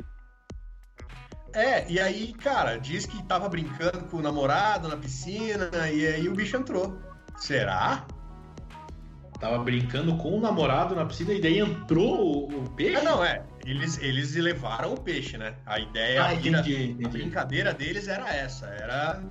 É, 1.54 1.86
e 1.92 2.00
aí, 2.00 2.34
cara, 2.34 2.78
diz 2.78 3.06
que 3.06 3.22
tava 3.24 3.50
brincando 3.50 4.06
com 4.10 4.18
o 4.18 4.22
namorado 4.22 4.88
na 4.88 4.96
piscina 4.96 5.70
e 5.92 6.08
aí 6.08 6.30
o 6.30 6.34
bicho 6.34 6.56
entrou. 6.56 6.98
Será? 7.38 8.06
Tava 9.42 9.58
brincando 9.64 10.16
com 10.18 10.38
o 10.38 10.40
namorado 10.40 10.96
na 10.96 11.04
piscina 11.06 11.34
e 11.34 11.42
daí 11.42 11.58
entrou 11.60 12.48
o, 12.48 12.64
o 12.64 12.70
peixe. 12.70 12.96
Ah, 12.98 13.04
não, 13.04 13.24
é. 13.26 13.44
Eles, 13.66 13.98
eles 14.00 14.36
levaram 14.36 14.94
o 14.94 15.00
peixe, 15.02 15.36
né? 15.38 15.56
A 15.66 15.80
ideia, 15.80 16.22
Ah, 16.24 16.28
a, 16.28 16.34
entendi, 16.36 16.76
a 16.76 16.80
entendi. 16.84 17.08
brincadeira 17.10 17.74
deles 17.74 18.08
era 18.08 18.32
essa, 18.34 18.68
era 18.68 19.22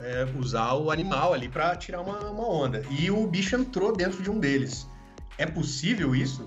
é, 0.00 0.26
usar 0.38 0.72
o 0.74 0.90
animal 0.90 1.34
ali 1.34 1.48
pra 1.50 1.76
tirar 1.76 2.00
uma, 2.00 2.18
uma 2.30 2.48
onda. 2.48 2.82
E 2.90 3.10
o 3.10 3.26
bicho 3.26 3.54
entrou 3.54 3.94
dentro 3.94 4.22
de 4.22 4.30
um 4.30 4.40
deles. 4.40 4.88
É 5.36 5.44
possível 5.46 6.14
isso? 6.14 6.46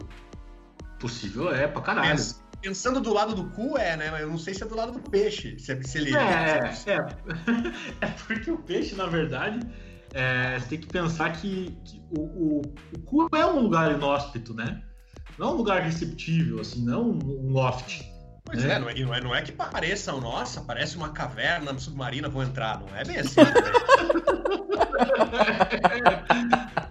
Possível 1.00 1.54
é, 1.54 1.68
pra 1.68 1.82
caralho. 1.82 2.08
Pens- 2.10 2.44
Pensando 2.62 3.00
do 3.00 3.13
lado 3.13 3.36
do 3.36 3.44
cu, 3.52 3.78
é, 3.78 3.96
né? 3.96 4.10
Mas 4.10 4.22
eu 4.22 4.30
não 4.30 4.39
sei 4.39 4.56
se 4.56 4.63
é 4.63 4.65
do 4.65 4.76
lado 4.76 4.91
do 4.94 5.00
peixe. 5.12 5.56
Se, 5.60 5.84
se 5.84 5.98
ele. 6.00 6.15
É, 6.18 6.74
é. 6.88 7.08
É 8.02 8.08
porque 8.26 8.50
o 8.50 8.58
peixe, 8.58 8.96
na 8.96 9.06
verdade, 9.06 9.60
é, 10.13 10.58
você 10.60 10.68
tem 10.70 10.80
que 10.80 10.88
pensar 10.88 11.32
que, 11.34 11.78
que 11.86 12.02
o, 12.18 12.22
o, 12.22 12.62
o 12.96 13.00
cu 13.02 13.28
é 13.36 13.46
um 13.46 13.60
lugar 13.62 13.91
inóspito, 13.91 14.54
né? 14.54 14.82
Não 15.38 15.48
é 15.48 15.52
um 15.52 15.56
lugar 15.56 15.82
receptível, 15.82 16.60
assim, 16.62 16.84
não 16.86 17.10
um, 17.12 17.20
um 17.24 17.52
loft. 17.52 18.02
Pois 18.46 18.63
É. 18.63 18.74
é, 18.74 18.80
não 18.80 18.88
é, 18.89 18.94
não 18.94 19.13
é, 19.13 19.22
não 19.22 19.36
é 19.36 19.41
que 19.41 19.52
pareça, 19.52 20.12
nossa, 20.13 20.62
parece 20.62 20.96
uma 20.96 21.10
caverna 21.10 21.78
submarina, 21.80 22.30
vou 22.30 22.44
entrar. 22.44 22.80
Não 22.80 22.96
é 22.96 23.04
bem 23.04 23.18
assim. 23.18 23.41
né? 23.41 23.52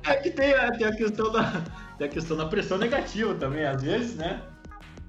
É 0.06 0.16
que 0.16 0.30
tem, 0.30 0.52
a- 0.52 0.70
tem 0.70 0.86
a 0.86 0.94
questão 0.94 1.32
da, 1.32 1.62
tem 1.96 2.06
a 2.06 2.10
questão 2.10 2.36
da 2.36 2.46
pressão 2.46 2.76
negativa 2.76 3.34
também, 3.34 3.64
às 3.64 3.82
vezes, 3.82 4.16
né? 4.16 4.42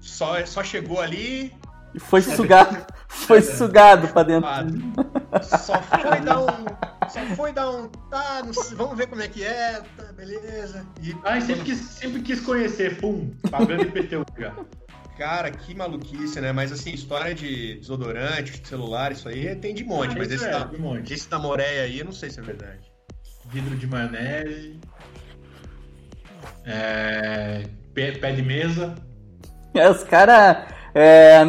só, 0.00 0.44
só 0.46 0.62
chegou 0.62 1.00
ali, 1.00 1.52
E 1.94 2.00
foi 2.00 2.22
sugado. 2.22 2.86
Foi 3.08 3.42
sugado 3.42 4.08
pra 4.08 4.22
dentro. 4.22 4.48
só 5.42 5.80
foi 5.82 6.20
dar 6.20 6.40
um. 6.40 6.46
Foi 7.34 7.52
dar 7.52 7.70
um. 7.70 7.88
Tá, 7.88 8.42
não 8.44 8.52
sei, 8.52 8.76
vamos 8.76 8.96
ver 8.96 9.06
como 9.08 9.22
é 9.22 9.28
que 9.28 9.42
é, 9.42 9.80
tá, 9.96 10.12
beleza. 10.12 10.86
E, 11.02 11.16
Ai, 11.24 11.40
sempre 11.40 11.64
quis, 11.64 11.78
sempre 11.78 12.22
quis 12.22 12.40
conhecer, 12.40 12.98
pum, 13.00 13.30
pagando 13.50 13.82
IPTU 13.82 14.24
já. 14.38 14.54
Cara, 15.18 15.50
que 15.50 15.74
maluquice, 15.74 16.40
né? 16.42 16.52
Mas 16.52 16.70
assim, 16.70 16.90
história 16.90 17.34
de 17.34 17.76
desodorante, 17.76 18.60
de 18.60 18.68
celular, 18.68 19.12
isso 19.12 19.28
aí 19.28 19.56
tem 19.56 19.74
de 19.74 19.82
monte. 19.82 20.16
mas 20.16 20.26
Isso 20.30 20.44
esse, 20.44 20.46
é, 20.46 20.50
da, 20.58 20.64
de 20.64 20.78
monte. 20.78 21.12
esse 21.14 21.28
da 21.28 21.38
Moreia 21.38 21.82
aí, 21.84 21.98
eu 22.00 22.04
não 22.04 22.12
sei 22.12 22.28
se 22.30 22.38
é 22.38 22.42
verdade. 22.42 22.80
Vidro 23.50 23.74
de 23.76 23.86
maionese. 23.86 24.78
É, 26.64 27.64
pé, 27.94 28.12
pé 28.12 28.32
de 28.32 28.42
mesa. 28.42 28.94
É, 29.74 29.88
os 29.88 30.02
caras. 30.04 30.66
É, 30.94 31.42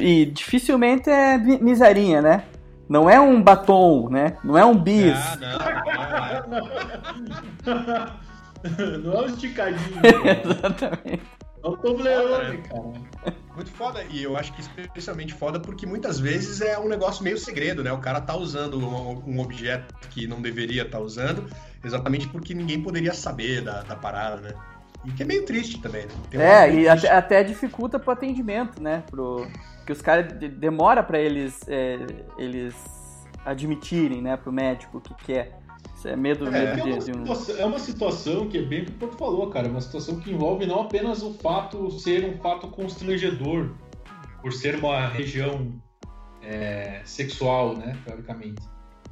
e 0.00 0.26
dificilmente 0.26 1.10
é 1.10 1.36
mi- 1.38 1.58
misarinha, 1.58 2.22
né? 2.22 2.44
Não 2.94 3.10
é 3.10 3.20
um 3.20 3.42
batom, 3.42 4.08
né? 4.08 4.38
Não 4.44 4.56
é 4.56 4.64
um 4.64 4.78
bis. 4.78 5.16
Ah, 5.16 6.44
não, 6.46 6.60
não, 7.66 7.82
não. 7.82 8.98
Não 9.00 9.12
é 9.14 9.22
um 9.22 9.26
esticadinho. 9.26 9.98
Exatamente. 10.44 11.22
É 11.64 11.68
um 11.68 11.76
Toblerone, 11.76 12.58
cara. 12.58 13.34
Muito 13.56 13.70
foda, 13.72 14.04
e 14.04 14.22
eu 14.22 14.36
acho 14.36 14.52
que 14.52 14.60
especialmente 14.80 15.34
foda 15.34 15.58
porque 15.58 15.84
muitas 15.84 16.20
vezes 16.20 16.60
é 16.60 16.78
um 16.78 16.86
negócio 16.86 17.24
meio 17.24 17.36
segredo, 17.36 17.82
né? 17.82 17.92
O 17.92 17.98
cara 17.98 18.20
tá 18.20 18.36
usando 18.36 18.78
um, 18.78 19.24
um 19.26 19.40
objeto 19.40 19.92
que 20.10 20.28
não 20.28 20.40
deveria 20.40 20.84
estar 20.84 21.00
usando, 21.00 21.50
exatamente 21.84 22.28
porque 22.28 22.54
ninguém 22.54 22.80
poderia 22.80 23.12
saber 23.12 23.60
da, 23.60 23.82
da 23.82 23.96
parada, 23.96 24.40
né? 24.40 24.52
E 25.04 25.10
que 25.10 25.24
é 25.24 25.26
meio 25.26 25.44
triste 25.44 25.80
também, 25.80 26.06
né? 26.32 26.68
É, 26.68 26.72
e 26.72 26.88
até, 26.88 27.10
até 27.10 27.42
dificulta 27.42 27.98
pro 27.98 28.12
atendimento, 28.12 28.80
né? 28.80 29.02
Pro, 29.10 29.48
que 29.84 29.92
os 29.92 30.00
caras 30.00 30.38
de- 30.38 30.48
demora 30.48 31.02
pra 31.02 31.18
eles 31.18 31.60
é, 31.68 31.98
eles 32.38 32.74
admitirem, 33.44 34.22
né, 34.22 34.36
pro 34.36 34.52
médico 34.52 34.98
o 34.98 35.00
que 35.00 35.14
que 35.14 35.32
é. 35.34 35.52
Isso 35.94 36.08
é 36.08 36.16
medo, 36.16 36.46
É, 36.48 36.50
medo 36.74 36.88
É 36.88 36.92
uma, 36.92 36.98
de 36.98 37.12
um. 37.12 37.58
é 37.58 37.64
uma 37.66 37.78
situação 37.78 38.48
que 38.48 38.58
é 38.58 38.62
bem 38.62 38.82
o 38.82 38.86
que 38.86 38.92
o 38.92 38.94
Porto 38.94 39.16
falou, 39.16 39.48
cara. 39.50 39.66
É 39.68 39.70
uma 39.70 39.80
situação 39.80 40.18
que 40.20 40.30
envolve 40.30 40.66
não 40.66 40.82
apenas 40.82 41.22
o 41.22 41.34
fato 41.34 41.90
ser 41.90 42.24
um 42.24 42.38
fato 42.38 42.68
constrangedor, 42.68 43.70
por 44.42 44.52
ser 44.52 44.76
uma 44.76 45.06
região 45.08 45.72
é, 46.42 47.00
sexual, 47.04 47.76
né, 47.76 47.96
teoricamente, 48.04 48.62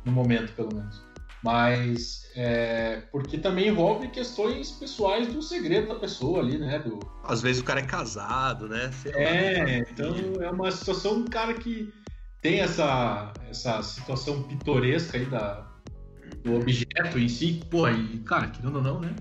no 0.05 0.13
momento 0.13 0.53
pelo 0.55 0.75
menos. 0.75 1.03
Mas 1.43 2.23
é, 2.37 3.03
porque 3.11 3.37
também 3.37 3.69
envolve 3.69 4.09
questões 4.09 4.71
pessoais 4.73 5.27
do 5.27 5.43
segredo 5.43 5.89
da 5.89 5.97
pessoa 5.97 6.41
ali, 6.41 6.57
né? 6.57 6.79
Do, 6.79 7.01
Às 7.25 7.43
vezes 7.43 7.61
o 7.61 7.65
cara 7.65 7.81
é 7.81 7.85
casado, 7.85 8.69
né? 8.69 8.91
Sei 8.93 9.13
lá. 9.13 9.19
é, 9.19 9.79
então 9.81 10.15
é 10.41 10.51
uma 10.51 10.71
situação, 10.71 11.15
um 11.15 11.25
cara 11.25 11.55
que 11.55 11.93
tem 12.41 12.61
essa, 12.61 13.33
essa 13.51 13.83
situação 13.83 14.43
pitoresca 14.45 15.19
aí 15.19 15.27
da, 15.27 15.67
do 16.45 16.57
objeto 16.57 17.19
em 17.19 17.29
si, 17.29 17.61
pô, 17.71 17.89
e, 17.89 18.19
cara, 18.19 18.49
querendo 18.49 18.77
ou 18.77 18.83
não, 18.83 19.01
né? 19.01 19.15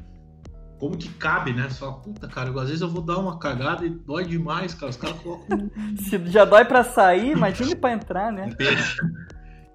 Como 0.79 0.97
que 0.97 1.09
cabe, 1.09 1.53
né? 1.53 1.69
Só, 1.69 1.91
puta, 1.91 2.27
cara, 2.27 2.49
eu, 2.49 2.59
às 2.59 2.67
vezes 2.67 2.81
eu 2.81 2.89
vou 2.89 3.03
dar 3.03 3.19
uma 3.19 3.37
cagada 3.37 3.85
e 3.85 3.89
dói 3.89 4.25
demais, 4.25 4.73
cara. 4.73 4.89
Os 4.89 4.97
caras 4.97 5.19
colocam. 5.19 5.69
Se 5.97 6.17
já 6.25 6.43
dói 6.43 6.65
pra 6.65 6.83
sair, 6.83 7.33
imagine 7.33 7.75
pra 7.75 7.93
entrar, 7.93 8.31
né? 8.31 8.47
Um 8.51 8.55
peixe. 8.55 8.97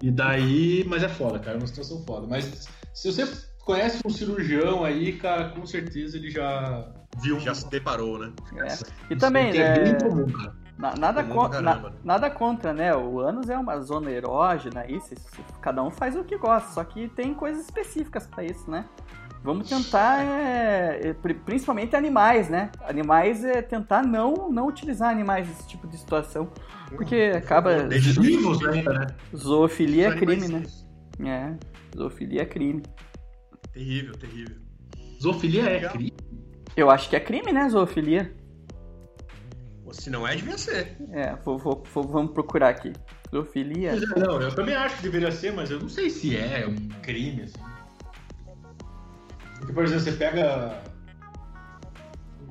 E 0.01 0.11
daí, 0.11 0.83
mas 0.87 1.01
é 1.03 1.09
foda, 1.09 1.39
cara, 1.39 1.57
é 1.57 1.59
uma 1.59 1.67
situação 1.67 2.03
foda. 2.05 2.27
Mas 2.27 2.67
Se 2.93 3.11
você 3.11 3.27
conhece 3.63 4.01
um 4.05 4.09
cirurgião 4.09 4.83
aí, 4.83 5.13
cara, 5.17 5.49
com 5.49 5.65
certeza 5.65 6.17
ele 6.17 6.29
já 6.31 6.87
viu. 7.21 7.39
Já 7.39 7.53
se 7.53 7.69
deparou, 7.69 8.17
né? 8.19 8.31
É. 8.57 8.65
E 8.65 8.67
Isso 8.67 9.19
também, 9.19 9.49
é 9.49 9.53
né, 9.53 9.79
bem 9.79 9.97
comum, 10.09 10.25
cara. 10.31 10.55
na- 10.77 10.95
nada, 10.95 11.23
con- 11.23 11.49
pra 11.49 11.61
na- 11.61 11.91
nada 12.03 12.29
contra, 12.29 12.73
né? 12.73 12.95
O 12.95 13.19
ânus 13.19 13.49
é 13.49 13.57
uma 13.57 13.79
zona 13.81 14.09
erógena 14.11 14.85
se- 14.87 15.15
se- 15.15 15.41
cada 15.61 15.83
um 15.83 15.89
faz 15.91 16.15
o 16.15 16.23
que 16.23 16.37
gosta, 16.37 16.69
só 16.71 16.83
que 16.83 17.07
tem 17.09 17.33
coisas 17.33 17.65
específicas 17.65 18.25
pra 18.27 18.43
isso, 18.43 18.69
né? 18.69 18.85
Vamos 19.43 19.69
tentar, 19.69 20.23
é, 20.23 20.99
é, 21.09 21.13
pri- 21.13 21.35
principalmente 21.35 21.95
animais, 21.95 22.49
né? 22.49 22.69
Animais 22.81 23.43
é 23.45 23.61
tentar 23.61 24.03
não, 24.03 24.51
não 24.51 24.67
utilizar 24.67 25.09
animais 25.09 25.47
nesse 25.47 25.65
tipo 25.67 25.87
de 25.87 25.97
situação, 25.97 26.51
porque 26.89 27.31
acaba 27.35 27.83
Deixa 27.83 28.19
Vivos 28.19 28.65
ainda, 28.67 28.93
né? 28.93 29.07
zoofilia 29.35 30.09
é 30.09 30.15
crime, 30.17 30.47
né? 30.49 30.63
É, 31.25 31.97
zoofilia 31.97 32.41
é 32.41 32.45
crime. 32.45 32.83
Terrível, 33.71 34.13
terrível. 34.17 34.55
Zoofilia 35.21 35.61
é 35.61 35.73
Legal. 35.73 35.91
crime. 35.93 36.13
Eu 36.75 36.89
acho 36.89 37.09
que 37.09 37.15
é 37.15 37.19
crime, 37.19 37.51
né, 37.53 37.69
zoofilia? 37.69 38.33
Se 39.91 40.09
não 40.09 40.27
é, 40.27 40.35
devia 40.35 40.57
ser. 40.57 40.97
É, 41.11 41.35
vou- 41.37 41.57
vou- 41.57 41.83
vou- 41.93 42.07
vamos 42.07 42.33
procurar 42.33 42.69
aqui. 42.69 42.91
Zoofilia. 43.31 43.91
É, 43.91 44.19
Não, 44.19 44.41
eu 44.41 44.53
também 44.53 44.75
acho 44.75 44.97
que 44.97 45.03
deveria 45.03 45.31
ser, 45.31 45.53
mas 45.53 45.71
eu 45.71 45.79
não 45.79 45.87
sei 45.89 46.09
se 46.09 46.35
é 46.35 46.67
um 46.67 46.75
crime, 47.01 47.43
assim. 47.43 47.59
Porque, 49.59 49.73
por 49.73 49.83
exemplo, 49.83 50.03
você 50.03 50.11
pega. 50.13 50.81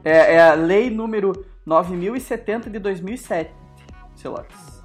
É, 0.05 0.35
é 0.35 0.41
a 0.51 0.55
lei 0.55 0.91
número 0.91 1.33
9070 1.65 2.71
de 2.71 2.79
2007, 2.79 3.53
Celotes. 4.15 4.83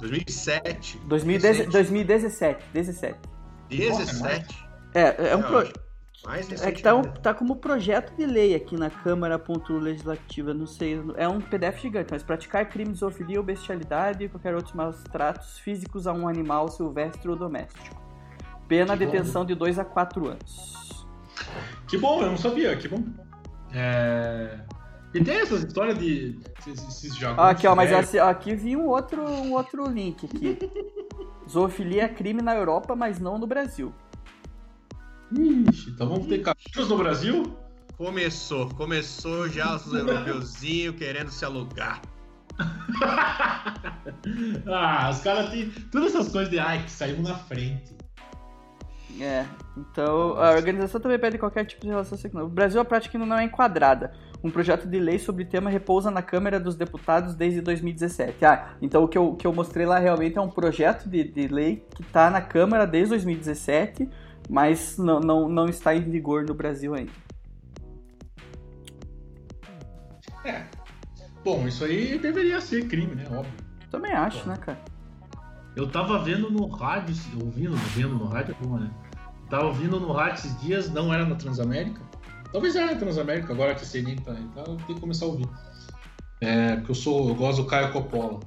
2007. 0.00 0.98
2010 1.06 1.56
recente. 1.56 1.72
2017, 1.72 2.64
17. 2.72 3.18
17. 3.70 4.68
É, 4.94 5.30
é 5.30 5.36
um 5.36 5.42
pro... 5.42 5.58
acho. 5.58 5.72
Mais 6.24 6.50
É 6.62 6.72
que 6.72 6.82
tá, 6.82 6.94
um- 6.94 7.02
tá 7.02 7.32
como 7.32 7.56
projeto 7.56 8.16
de 8.16 8.26
lei 8.26 8.54
aqui 8.54 8.76
na 8.76 8.90
Câmara 8.90 9.40
Legislativa, 9.68 10.52
não 10.52 10.66
sei, 10.66 11.00
é 11.16 11.28
um 11.28 11.40
PDF 11.40 11.80
gigante, 11.80 12.08
mas 12.10 12.22
praticar 12.22 12.68
crime 12.68 12.92
de 12.92 12.98
zoofilia 12.98 13.38
ou 13.38 13.44
bestialidade 13.44 14.24
e 14.24 14.28
qualquer 14.28 14.54
outros 14.54 14.74
maus 14.74 15.02
tratos 15.04 15.58
físicos 15.60 16.06
a 16.06 16.12
um 16.12 16.26
animal 16.26 16.68
silvestre 16.68 17.28
ou 17.28 17.36
doméstico. 17.36 18.02
Pena 18.66 18.94
bom. 18.94 18.98
detenção 18.98 19.44
de 19.44 19.54
2 19.54 19.78
a 19.78 19.84
4 19.84 20.26
anos. 20.28 20.95
Que 21.88 21.98
bom, 21.98 22.22
eu 22.22 22.30
não 22.30 22.36
sabia, 22.36 22.76
que 22.76 22.88
bom. 22.88 23.02
É... 23.72 24.58
E 25.14 25.24
tem 25.24 25.36
essas 25.36 25.62
histórias 25.64 25.98
de. 25.98 26.38
Esses, 26.66 27.22
Ah, 27.38 27.50
aqui, 27.50 27.66
ó, 27.66 27.74
mas 27.74 27.92
assim, 27.92 28.18
aqui 28.18 28.54
vi 28.54 28.76
um 28.76 28.86
outro, 28.86 29.22
um 29.22 29.54
outro 29.54 29.88
link 29.88 30.26
aqui. 30.26 30.58
Zoofilia 31.48 32.04
é 32.04 32.08
crime 32.08 32.42
na 32.42 32.54
Europa, 32.54 32.94
mas 32.94 33.18
não 33.18 33.38
no 33.38 33.46
Brasil. 33.46 33.94
Ixi, 35.32 35.90
então 35.90 36.08
vamos 36.08 36.26
ter 36.26 36.42
cachorros 36.42 36.88
no 36.88 36.98
Brasil? 36.98 37.56
Começou, 37.96 38.68
começou 38.74 39.48
já 39.48 39.76
os 39.76 39.86
europeuzinhos 39.94 40.96
querendo 40.96 41.30
se 41.30 41.44
alugar. 41.44 42.02
ah, 44.66 45.10
os 45.10 45.20
caras 45.20 45.50
têm 45.50 45.70
todas 45.90 46.14
essas 46.14 46.30
coisas 46.30 46.50
de 46.50 46.58
ai, 46.58 46.82
que 46.84 46.90
saímos 46.90 47.28
na 47.28 47.36
frente. 47.36 47.96
É, 49.20 49.46
então 49.76 50.36
a 50.38 50.50
organização 50.50 51.00
também 51.00 51.18
pede 51.18 51.38
qualquer 51.38 51.64
tipo 51.64 51.82
de 51.82 51.88
relação 51.88 52.18
sexual. 52.18 52.44
O 52.44 52.48
Brasil 52.48 52.80
a 52.80 52.84
prática 52.84 53.16
ainda 53.16 53.26
não 53.26 53.38
é 53.38 53.44
enquadrada. 53.44 54.12
Um 54.42 54.50
projeto 54.50 54.86
de 54.86 54.98
lei 54.98 55.18
sobre 55.18 55.44
o 55.44 55.46
tema 55.46 55.70
repousa 55.70 56.10
na 56.10 56.22
Câmara 56.22 56.60
dos 56.60 56.76
Deputados 56.76 57.34
desde 57.34 57.60
2017. 57.60 58.44
Ah, 58.44 58.74
então 58.82 59.04
o 59.04 59.08
que 59.08 59.16
eu, 59.16 59.34
que 59.34 59.46
eu 59.46 59.52
mostrei 59.52 59.86
lá 59.86 59.98
realmente 59.98 60.36
é 60.36 60.40
um 60.40 60.50
projeto 60.50 61.08
de, 61.08 61.24
de 61.24 61.48
lei 61.48 61.86
que 61.94 62.02
está 62.02 62.30
na 62.30 62.42
Câmara 62.42 62.86
desde 62.86 63.10
2017, 63.10 64.08
mas 64.50 64.98
não, 64.98 65.20
não, 65.20 65.48
não 65.48 65.66
está 65.66 65.94
em 65.94 66.02
vigor 66.02 66.44
no 66.44 66.54
Brasil 66.54 66.94
ainda. 66.94 67.12
É. 70.44 70.62
Bom, 71.42 71.66
isso 71.66 71.84
aí 71.84 72.18
deveria 72.18 72.60
ser 72.60 72.86
crime, 72.86 73.14
né? 73.14 73.24
Óbvio. 73.30 73.52
Também 73.90 74.12
acho, 74.12 74.46
né, 74.48 74.56
cara? 74.56 74.78
Eu 75.76 75.86
tava 75.86 76.18
vendo 76.18 76.50
no 76.50 76.66
rádio, 76.68 77.14
ouvindo, 77.40 77.76
vendo 77.94 78.14
no 78.14 78.24
rádio, 78.24 78.56
como, 78.58 78.78
né? 78.78 78.90
Tava 79.50 79.66
ouvindo 79.66 80.00
no 80.00 80.10
rádio 80.10 80.46
esses 80.46 80.60
dias, 80.60 80.90
não 80.90 81.12
era 81.12 81.26
na 81.26 81.34
Transamérica. 81.34 82.00
Talvez 82.50 82.74
era 82.74 82.86
na 82.86 82.98
Transamérica, 82.98 83.52
agora 83.52 83.74
que 83.74 83.82
a 83.82 83.84
CNN 83.84 84.16
tá 84.22 84.32
aí, 84.32 84.48
tá, 84.54 84.60
eu 84.60 84.76
tenho 84.76 84.94
que 84.94 85.00
começar 85.00 85.26
a 85.26 85.28
ouvir. 85.28 85.46
É, 86.40 86.76
porque 86.76 86.92
eu 86.92 86.94
sou, 86.94 87.28
eu 87.28 87.34
gosto 87.34 87.62
do 87.62 87.68
Caio 87.68 87.92
Coppola. 87.92 88.40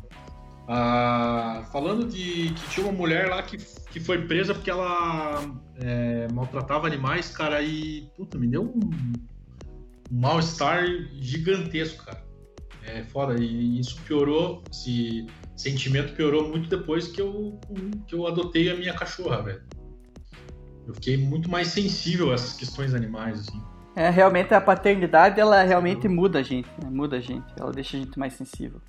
Ah, 0.68 1.64
falando 1.72 2.08
de 2.08 2.54
que 2.54 2.70
tinha 2.70 2.86
uma 2.86 2.96
mulher 2.96 3.28
lá 3.30 3.42
que, 3.44 3.58
que 3.58 4.00
foi 4.00 4.26
presa 4.28 4.54
porque 4.54 4.70
ela 4.70 5.42
é, 5.76 6.28
maltratava 6.34 6.88
animais, 6.88 7.30
cara, 7.30 7.62
e 7.62 8.10
puta, 8.16 8.38
me 8.38 8.48
deu 8.48 8.64
um, 8.64 8.80
um 10.12 10.20
mal-estar 10.20 10.84
gigantesco, 11.20 12.06
cara. 12.06 12.29
É 12.86 13.04
foda, 13.04 13.36
e 13.40 13.80
isso 13.80 14.00
piorou, 14.02 14.64
esse 14.72 15.28
sentimento 15.56 16.14
piorou 16.16 16.50
muito 16.50 16.70
depois 16.70 17.08
que 17.08 17.22
eu, 17.22 17.60
que 18.08 18.16
eu 18.16 18.26
adotei 18.26 18.72
a 18.72 18.76
minha 18.76 18.94
cachorra, 18.94 19.44
velho. 19.44 19.62
Eu 20.88 20.96
fiquei 20.96 21.18
muito 21.18 21.50
mais 21.50 21.68
sensível 21.68 22.32
a 22.32 22.34
essas 22.34 22.54
questões 22.54 22.94
animais, 22.94 23.42
assim. 23.42 23.62
É, 23.96 24.10
realmente 24.10 24.54
a 24.54 24.62
paternidade, 24.62 25.40
ela 25.40 25.62
realmente 25.62 26.08
muda 26.08 26.40
a 26.40 26.42
gente, 26.42 26.70
né? 26.82 26.90
Muda 26.90 27.18
a 27.18 27.20
gente. 27.20 27.46
Ela 27.60 27.72
deixa 27.72 27.98
a 27.98 28.00
gente 28.00 28.18
mais 28.18 28.34
sensível. 28.34 28.82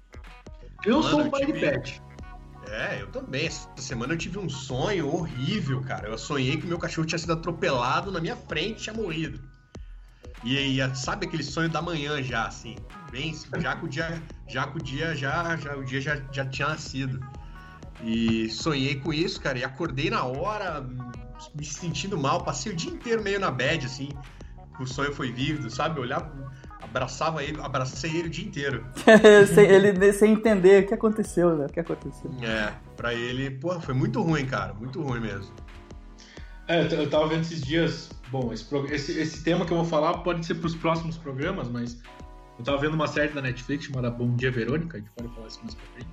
Eu 0.84 0.98
Mano, 0.98 1.08
sou 1.10 1.20
um 1.20 1.24
eu 1.24 1.30
pai 1.30 1.46
de 1.46 1.52
pet. 1.52 2.02
É, 2.68 3.02
eu 3.02 3.08
também. 3.08 3.46
Essa 3.46 3.68
semana 3.76 4.14
eu 4.14 4.18
tive 4.18 4.38
um 4.38 4.48
sonho 4.48 5.12
horrível, 5.12 5.80
cara. 5.82 6.08
Eu 6.08 6.16
sonhei 6.16 6.56
que 6.56 6.66
meu 6.66 6.78
cachorro 6.78 7.06
tinha 7.06 7.18
sido 7.18 7.32
atropelado 7.32 8.12
na 8.12 8.20
minha 8.20 8.36
frente 8.36 8.78
e 8.78 8.82
tinha 8.84 8.94
morrido. 8.94 9.40
E, 10.42 10.80
e 10.80 10.96
sabe 10.96 11.26
aquele 11.26 11.42
sonho 11.42 11.68
da 11.68 11.82
manhã 11.82 12.22
já, 12.22 12.46
assim, 12.46 12.76
bem, 13.10 13.34
já 13.58 13.76
que 13.76 13.84
o 13.84 13.88
dia, 13.88 14.22
já 14.48 14.66
que 14.66 14.78
o 14.78 14.82
dia 14.82 15.14
já, 15.14 15.56
já 15.56 15.76
o 15.76 15.84
dia 15.84 16.00
já, 16.00 16.20
já 16.32 16.44
tinha 16.46 16.68
nascido. 16.68 17.20
E 18.02 18.48
sonhei 18.48 18.96
com 18.96 19.12
isso, 19.12 19.40
cara, 19.40 19.58
e 19.58 19.64
acordei 19.64 20.08
na 20.08 20.24
hora, 20.24 20.86
me 21.54 21.64
sentindo 21.64 22.16
mal, 22.16 22.42
passei 22.42 22.72
o 22.72 22.76
dia 22.76 22.90
inteiro 22.90 23.22
meio 23.22 23.38
na 23.38 23.50
bad, 23.50 23.84
assim, 23.84 24.08
o 24.78 24.86
sonho 24.86 25.12
foi 25.12 25.30
vívido, 25.30 25.68
sabe? 25.68 25.98
Eu 25.98 26.04
olhava, 26.04 26.32
abraçava 26.82 27.44
ele, 27.44 27.60
abracei 27.60 28.10
ele 28.16 28.28
o 28.28 28.30
dia 28.30 28.46
inteiro. 28.46 28.86
sem, 29.54 29.66
ele 29.66 30.12
sem 30.14 30.32
entender 30.32 30.84
o 30.84 30.86
que 30.86 30.94
aconteceu, 30.94 31.56
né? 31.56 31.66
O 31.66 31.68
que 31.68 31.80
aconteceu. 31.80 32.30
É, 32.42 32.72
pra 32.96 33.12
ele, 33.12 33.50
pô, 33.50 33.78
foi 33.80 33.92
muito 33.92 34.22
ruim, 34.22 34.46
cara, 34.46 34.72
muito 34.72 35.02
ruim 35.02 35.20
mesmo. 35.20 35.54
É, 36.66 36.82
eu 36.82 37.10
tava 37.10 37.28
vendo 37.28 37.42
esses 37.42 37.60
dias. 37.60 38.10
Bom, 38.30 38.52
esse, 38.52 38.74
esse, 38.92 39.18
esse 39.18 39.44
tema 39.44 39.66
que 39.66 39.72
eu 39.72 39.78
vou 39.78 39.86
falar 39.86 40.18
pode 40.18 40.46
ser 40.46 40.54
pros 40.56 40.74
próximos 40.74 41.16
programas, 41.18 41.68
mas 41.68 42.00
eu 42.58 42.64
tava 42.64 42.78
vendo 42.78 42.94
uma 42.94 43.08
série 43.08 43.32
da 43.32 43.42
Netflix 43.42 43.86
chamada 43.86 44.10
Bom 44.10 44.36
Dia 44.36 44.50
Verônica, 44.50 44.96
a 44.96 45.00
gente 45.00 45.10
pode 45.10 45.34
falar 45.34 45.46
isso 45.48 45.60
mais 45.62 45.74
pra 45.74 45.86
frente. 45.94 46.10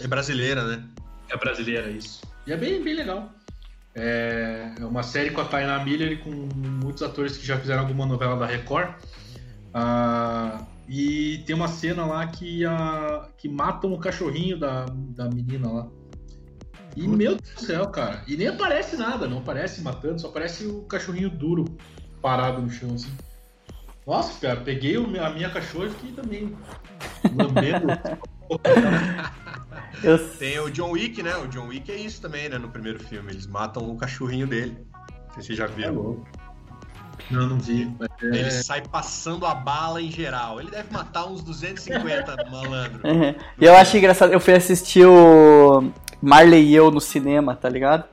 É 0.00 0.06
brasileira, 0.08 0.64
né? 0.64 0.84
É 1.28 1.36
brasileira 1.36 1.88
isso. 1.90 2.22
E 2.46 2.52
é 2.52 2.56
bem, 2.56 2.82
bem 2.82 2.94
legal. 2.94 3.30
É 3.94 4.54
é 4.80 4.84
uma 4.84 5.02
série 5.02 5.30
com 5.30 5.40
a 5.40 5.44
Tainá 5.44 5.82
Miller 5.84 6.12
e 6.12 6.16
com 6.16 6.30
muitos 6.30 7.02
atores 7.02 7.36
que 7.36 7.46
já 7.46 7.58
fizeram 7.58 7.82
alguma 7.82 8.06
novela 8.06 8.36
da 8.36 8.46
Record. 8.46 8.94
Ah, 9.72 10.64
e 10.88 11.42
tem 11.46 11.54
uma 11.54 11.68
cena 11.68 12.04
lá 12.04 12.26
que, 12.26 12.64
a, 12.64 13.28
que 13.36 13.48
matam 13.48 13.92
o 13.92 13.98
cachorrinho 13.98 14.58
da, 14.58 14.86
da 14.86 15.28
menina 15.28 15.70
lá. 15.70 15.88
E 16.96 17.06
meu 17.08 17.36
Deus 17.36 17.40
do 17.54 17.60
céu, 17.60 17.86
cara. 17.88 18.22
E 18.26 18.36
nem 18.36 18.48
aparece 18.48 18.96
nada, 18.96 19.26
não 19.26 19.38
aparece 19.38 19.80
matando, 19.82 20.20
só 20.20 20.28
aparece 20.28 20.66
o 20.66 20.82
cachorrinho 20.82 21.30
duro 21.30 21.64
parado 22.22 22.60
no 22.62 22.70
chão, 22.70 22.94
assim. 22.94 23.10
Nossa, 24.06 24.38
cara, 24.40 24.60
peguei 24.60 24.96
a 24.96 25.30
minha 25.30 25.48
cachorra 25.50 25.86
e 25.86 25.90
fiquei 25.90 26.12
também 26.12 26.56
lambendo. 27.34 27.86
Eu, 30.02 30.18
Tem 30.36 30.58
o 30.60 30.70
John 30.70 30.90
Wick, 30.90 31.22
né? 31.22 31.34
O 31.36 31.46
John 31.48 31.68
Wick 31.68 31.90
é 31.90 31.96
isso 31.96 32.20
também, 32.20 32.48
né? 32.48 32.58
No 32.58 32.68
primeiro 32.68 33.02
filme. 33.02 33.32
Eles 33.32 33.46
matam 33.46 33.88
o 33.90 33.96
cachorrinho 33.96 34.46
dele. 34.46 34.76
Não 34.92 35.34
sei 35.34 35.42
se 35.42 35.46
vocês 35.46 35.58
já 35.58 35.64
É 35.64 35.68
viram. 35.68 35.94
louco. 35.94 36.28
Não, 37.30 37.46
não 37.46 37.58
vi. 37.58 37.90
mas 37.98 38.08
é- 38.22 38.26
Ele 38.38 38.50
sai 38.50 38.82
passando 38.82 39.46
a 39.46 39.54
bala 39.54 40.02
em 40.02 40.10
geral. 40.10 40.60
Ele 40.60 40.70
deve 40.70 40.92
matar 40.92 41.24
uns 41.26 41.42
250 41.42 42.36
malandro. 42.50 43.00
Uhum. 43.08 43.34
E 43.58 43.64
eu 43.64 43.74
achei 43.74 43.98
engraçado, 43.98 44.32
eu 44.32 44.40
fui 44.40 44.52
assistir 44.54 45.06
o 45.06 45.90
Marley 46.24 46.64
e 46.64 46.74
eu 46.74 46.90
no 46.90 47.00
cinema, 47.00 47.54
tá 47.54 47.68
ligado? 47.68 48.04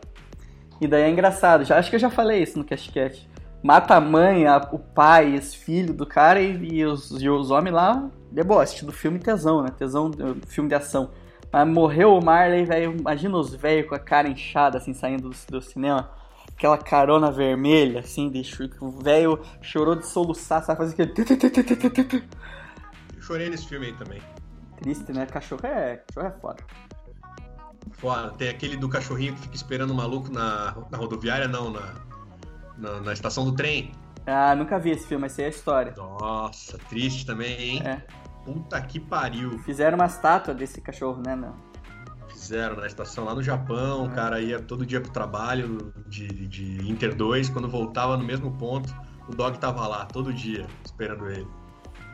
E 0.80 0.88
daí 0.88 1.04
é 1.04 1.10
engraçado, 1.10 1.63
já, 1.63 1.78
acho 1.78 1.89
que 1.89 1.95
eu 1.95 2.00
já 2.00 2.10
falei 2.10 2.41
isso 2.43 2.58
no 2.58 2.65
CastCast. 2.65 3.30
Mata 3.63 3.95
a 3.95 4.02
mãe, 4.02 4.47
a- 4.47 4.67
o 4.71 4.80
pai, 4.80 5.36
os 5.36 5.54
filhos 5.54 5.95
do 5.95 6.06
cara 6.06 6.41
e, 6.41 6.74
e 6.80 6.86
os, 6.86 7.12
e 7.21 7.30
os 7.30 7.52
homens 7.52 7.74
lá, 7.74 8.10
deboche 8.32 8.84
do 8.84 8.91
filme 8.91 9.19
tesão, 9.19 9.62
né? 9.62 9.69
Tesão, 9.78 10.10
do 10.10 10.36
filme 10.47 10.67
de 10.67 10.74
ação. 10.76 11.12
Mas 11.54 11.67
morreu 11.67 12.17
o 12.17 12.24
Marley, 12.24 12.65
velho. 12.65 12.95
Imagina 12.97 13.38
os 13.38 13.54
velhos 13.54 13.88
com 13.88 13.93
a 13.93 14.00
cara 14.00 14.28
inchada, 14.28 14.78
assim, 14.80 14.93
saindo 14.93 15.30
do, 15.30 15.36
do 15.50 15.62
cinema. 15.62 16.10
Aquela 16.58 16.78
carona 16.78 17.30
vermelha, 17.32 18.00
assim, 18.00 18.30
de, 18.30 18.41
o 18.80 18.89
velho 18.89 19.39
chorou 19.62 19.95
de 19.95 20.08
soluçar, 20.08 20.63
sabe? 20.63 20.78
Fazer 20.80 20.93
aquele. 20.93 21.13
Eu 23.15 23.21
chorei 23.21 23.50
nesse 23.50 23.67
filme 23.67 23.88
aí 23.88 23.93
também. 23.93 24.21
Triste, 24.78 25.12
né? 25.12 25.26
Cachorro 25.28 25.62
é, 25.65 25.97
cachorro 26.08 26.28
é 26.36 26.39
foda. 26.39 26.63
Foda. 27.94 28.32
Tem 28.32 28.50
aquele 28.50 28.78
do 28.78 28.88
cachorrinho 28.88 29.34
que 29.36 29.41
fica 29.41 29.56
esperando 29.56 29.91
o 29.91 29.96
maluco 29.96 30.32
na, 30.32 30.76
na 30.89 30.98
rodoviária, 30.98 31.48
não, 31.48 31.72
na, 31.72 31.94
na, 32.78 33.02
na 33.02 33.13
estação 33.13 33.46
do 33.46 33.54
trem. 33.54 33.91
Ah, 34.26 34.56
nunca 34.56 34.80
vi 34.80 34.91
esse 34.91 35.08
filme, 35.08 35.24
mas 35.24 35.34
sei 35.34 35.46
a 35.46 35.50
história. 35.50 35.94
Nossa, 35.98 36.78
triste 36.89 37.26
também, 37.26 37.60
hein? 37.60 37.82
É. 37.84 38.02
Puta 38.46 38.80
que 38.82 39.00
pariu. 39.00 39.60
Fizeram 39.60 39.98
uma 39.98 40.06
estátua 40.06 40.54
desse 40.54 40.82
cachorro, 40.82 41.22
né? 41.26 41.36
Não. 41.36 41.56
Fizeram 42.30 42.76
na 42.76 42.88
estação 42.88 43.26
lá 43.26 43.36
no 43.36 43.44
Japão, 43.44 44.06
o 44.06 44.12
cara 44.12 44.41
ia 44.41 44.60
todo 44.60 44.86
dia 44.86 45.00
pro 45.00 45.12
trabalho 45.12 45.94
de, 46.08 46.28
de 46.48 46.89
Inter 46.89 47.15
2, 47.15 47.50
quando 47.50 47.67
voltava 47.67 48.17
no 48.17 48.24
mesmo 48.24 48.52
ponto, 48.58 48.94
o 49.28 49.36
dog 49.36 49.58
tava 49.60 49.88
lá 49.88 50.06
todo 50.06 50.34
dia, 50.34 50.65
esperando 50.84 51.30
ele. 51.30 51.48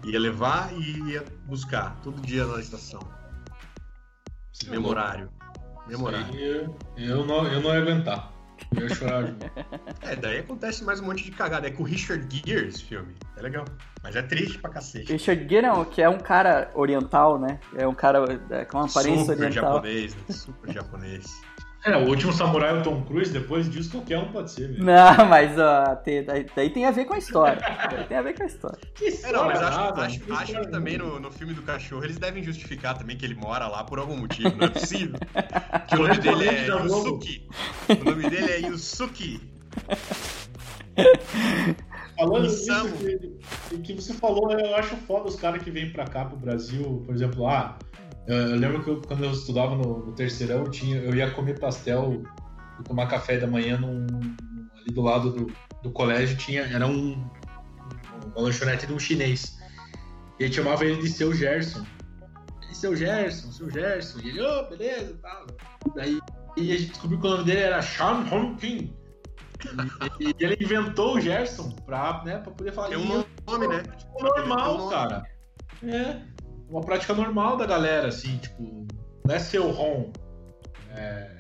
Ia 0.06 0.20
levar 0.20 0.74
e 0.74 1.12
ia 1.12 1.24
buscar, 1.46 1.96
todo 2.02 2.22
dia 2.22 2.46
na 2.46 2.60
estação. 2.60 3.00
Mesmo 4.70 4.90
horário. 4.90 5.30
Horário. 5.96 6.36
Eu, 6.40 6.76
eu, 6.98 7.26
não, 7.26 7.46
eu 7.48 7.62
não 7.62 7.74
ia 7.74 7.82
aguentar. 7.82 8.32
Eu 8.76 8.88
ia 8.88 8.96
chorar 8.96 9.26
junto. 9.28 9.46
É, 10.02 10.16
daí 10.16 10.40
acontece 10.40 10.84
mais 10.84 11.00
um 11.00 11.06
monte 11.06 11.24
de 11.24 11.32
cagada. 11.32 11.68
É 11.68 11.72
com 11.72 11.84
o 11.84 11.86
Richard 11.86 12.28
Gere 12.46 12.68
esse 12.68 12.84
filme. 12.84 13.14
É 13.38 13.42
legal. 13.42 13.64
Mas 14.04 14.16
é 14.16 14.22
triste 14.22 14.58
pra 14.58 14.70
cacete. 14.72 15.12
Richard 15.12 15.48
Gere, 15.48 15.68
é 15.68 15.72
um- 15.74 15.86
que 15.86 16.02
é 16.02 16.10
um 16.10 16.18
cara 16.18 16.70
oriental, 16.74 17.40
né? 17.40 17.60
É 17.76 17.88
um 17.88 17.94
cara 17.94 18.20
é, 18.50 18.66
com 18.66 18.78
uma 18.80 18.88
aparência 18.88 19.26
Super 19.26 19.38
oriental. 19.46 19.74
japonês, 19.76 20.16
né? 20.16 20.22
Super 20.30 20.74
japonês. 20.74 21.42
É, 21.86 21.96
o 21.96 22.10
último 22.10 22.34
samurai 22.34 22.72
é 22.72 22.80
o 22.80 22.84
Tom 22.84 23.02
Cruise, 23.04 23.32
depois 23.32 23.70
disso 23.70 23.92
qualquer 23.92 24.18
um 24.18 24.32
pode 24.32 24.52
ser, 24.52 24.68
velho. 24.68 24.84
Não, 24.84 25.26
mas 25.30 25.58
ó, 25.58 25.96
tem- 25.96 26.24
daí, 26.24 26.46
daí 26.54 26.70
tem 26.70 26.86
a 26.86 26.92
ver 26.92 27.06
com 27.06 27.14
a 27.14 27.18
história. 27.18 27.60
Daí 27.90 28.04
tem 28.06 28.18
a 28.18 28.22
ver 28.22 28.36
com 28.36 28.44
a 28.44 28.46
história. 28.46 28.80
É, 29.24 29.32
não, 29.32 29.46
mas 29.46 29.62
acho, 29.62 29.78
nada, 29.80 30.02
acho- 30.02 30.22
não 30.28 30.36
acho 30.36 30.44
história 30.46 30.66
que 30.66 30.72
também 30.72 30.98
no, 30.98 31.20
no 31.20 31.32
filme 31.32 31.54
do 31.54 31.62
cachorro 31.62 32.04
eles 32.04 32.18
devem 32.18 32.44
justificar 32.44 32.98
também 32.98 33.16
que 33.16 33.26
ele 33.26 33.36
mora 33.36 33.68
lá 33.68 33.84
por 33.84 34.00
algum 34.00 34.18
motivo, 34.18 34.54
não 34.58 34.68
é 34.68 34.70
possível. 34.70 35.18
Que 35.88 35.96
o 35.96 36.00
nome 36.00 36.18
dele 36.18 36.48
é. 36.50 36.68
Yusuke. 36.68 37.48
O 37.90 38.04
nome 38.04 38.30
dele 38.30 38.52
é 38.52 38.60
Yusuke. 38.68 39.42
Falando 42.18 42.42
nisso, 42.44 42.74
que, 43.70 43.78
que 43.80 43.94
você 43.94 44.14
falou, 44.14 44.52
eu 44.52 44.76
acho 44.76 44.96
foda 44.98 45.28
os 45.30 45.36
caras 45.36 45.62
que 45.62 45.70
vêm 45.70 45.92
pra 45.92 46.06
cá, 46.06 46.26
pro 46.26 46.36
Brasil, 46.36 47.04
por 47.06 47.14
exemplo, 47.14 47.48
ah, 47.48 47.78
eu, 48.28 48.56
lembro 48.58 48.84
que 48.84 48.90
eu- 48.90 49.02
quando 49.02 49.24
eu 49.24 49.32
estudava 49.32 49.76
no, 49.76 50.06
no 50.06 50.12
terceirão, 50.14 50.64
eu, 50.66 50.72
tinha, 50.72 50.98
eu 50.98 51.14
ia 51.16 51.32
comer 51.32 51.60
pastel 51.60 52.24
e 52.80 52.84
tomar 52.84 53.08
café 53.08 53.38
da 53.38 53.48
manhã 53.48 53.78
num, 53.78 54.06
ali 54.80 54.92
do 54.92 55.02
lado 55.02 55.32
do, 55.32 55.52
do 55.84 55.92
colégio, 55.92 56.38
tinha, 56.38 56.62
era 56.64 56.86
um, 56.88 57.14
uma 58.36 58.42
lanchonete 58.42 58.86
de 58.88 58.94
um 58.94 59.00
chinês. 59.00 59.58
E 60.40 60.44
ele 60.44 60.54
chamava 60.54 60.86
ele 60.86 61.02
de 61.02 61.10
seu 61.10 61.34
Gerson. 61.34 61.84
E 62.70 62.76
seu 62.76 62.96
Gerson, 62.96 63.52
seu 63.52 63.70
Gerson. 63.70 64.20
E 64.20 64.30
ele, 64.30 64.42
ô, 64.42 64.70
beleza, 64.70 65.18
tal. 65.22 65.48
Daí 65.96 66.20
e 66.58 66.72
a 66.72 66.78
gente 66.78 66.90
descobriu 66.90 67.20
que 67.22 67.28
o 67.28 67.30
nome 67.30 67.44
dele 67.46 67.60
era 67.62 67.82
Sean 67.82 68.26
Hong 68.32 68.56
Kim. 68.58 68.94
E, 70.20 70.26
e 70.40 70.44
ele 70.44 70.58
inventou 70.62 71.16
o 71.16 71.20
Gerson 71.22 71.70
pra, 71.86 72.24
né, 72.24 72.38
pra 72.40 72.52
poder 72.52 72.72
falar 72.74 72.92
"Ih, 72.92 72.98
um 72.98 73.24
nome, 73.48 73.68
né? 73.68 73.84
é 74.20 74.24
normal, 74.24 74.58
Tem 74.66 74.76
um 74.76 74.78
nome. 74.78 74.92
cara. 74.92 75.24
É. 75.84 76.22
Uma 76.70 76.82
prática 76.82 77.14
normal 77.14 77.58
da 77.58 77.66
galera, 77.66 78.08
assim, 78.08 78.38
tipo, 78.38 78.88
não 79.26 79.36
é 79.36 79.40
seu 79.40 79.72
Ron. 79.72 80.12
É. 80.92 81.38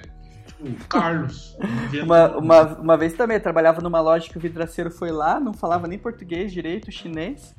Tipo, 0.47 0.85
Carlos. 0.87 1.57
Uma, 2.03 2.37
uma, 2.37 2.61
uma 2.79 2.97
vez 2.97 3.13
também, 3.13 3.37
eu 3.37 3.43
trabalhava 3.43 3.81
numa 3.81 3.99
loja 3.99 4.29
que 4.29 4.37
o 4.37 4.41
vidraceiro 4.41 4.89
foi 4.91 5.11
lá, 5.11 5.39
não 5.39 5.53
falava 5.53 5.87
nem 5.87 5.99
português 5.99 6.51
direito, 6.51 6.91
chinês. 6.91 7.55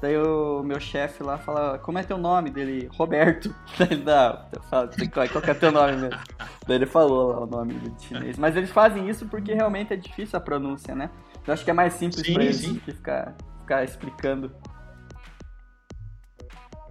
Daí 0.00 0.16
o 0.18 0.62
meu 0.62 0.78
chefe 0.78 1.22
lá 1.22 1.38
fala, 1.38 1.78
como 1.78 1.98
é 1.98 2.02
teu 2.02 2.18
nome? 2.18 2.50
Dele, 2.50 2.88
Roberto. 2.92 3.54
Daí 3.78 3.88
ele, 3.92 4.04
não, 4.04 4.46
eu 4.52 4.62
falo, 4.64 4.90
qual 5.32 5.42
que 5.42 5.50
é 5.50 5.54
teu 5.54 5.72
nome 5.72 5.92
mesmo? 5.96 6.20
Daí 6.66 6.76
ele 6.76 6.86
falou 6.86 7.28
lá 7.28 7.40
o 7.40 7.46
nome 7.46 7.74
do 7.74 8.02
chinês. 8.02 8.38
Mas 8.38 8.56
eles 8.56 8.70
fazem 8.70 9.08
isso 9.08 9.26
porque 9.26 9.54
realmente 9.54 9.92
é 9.92 9.96
difícil 9.96 10.36
a 10.36 10.40
pronúncia, 10.40 10.94
né? 10.94 11.10
Eu 11.46 11.54
acho 11.54 11.64
que 11.64 11.70
é 11.70 11.74
mais 11.74 11.94
simples 11.94 12.26
Sim, 12.26 12.34
pra 12.34 12.42
eles 12.44 12.56
sim. 12.56 12.74
do 12.74 12.80
que 12.80 12.92
ficar, 12.92 13.34
ficar 13.60 13.84
explicando. 13.84 14.52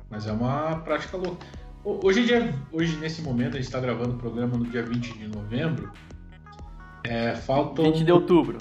Mas 0.10 0.28
é 0.28 0.32
uma 0.32 0.78
prática 0.80 1.18
louca. 1.18 1.46
Ho- 1.84 2.00
Hoje, 2.04 2.22
em 2.22 2.26
dia, 2.26 2.54
hoje, 2.72 2.96
nesse 2.98 3.22
momento, 3.22 3.58
a 3.58 3.62
gente 3.62 3.72
tá 3.72 3.80
gravando 3.80 4.16
o 4.16 4.18
programa 4.18 4.58
no 4.58 4.66
dia 4.66 4.84
20 4.84 5.14
de 5.18 5.28
novembro. 5.28 5.92
É, 7.04 7.36
faltam. 7.36 7.86
20 7.86 8.04
de 8.04 8.12
outubro. 8.12 8.58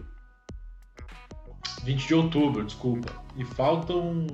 20 1.84 2.06
de 2.06 2.14
outubro, 2.14 2.64
desculpa. 2.64 3.12
E 3.36 3.44
faltam 3.44 4.26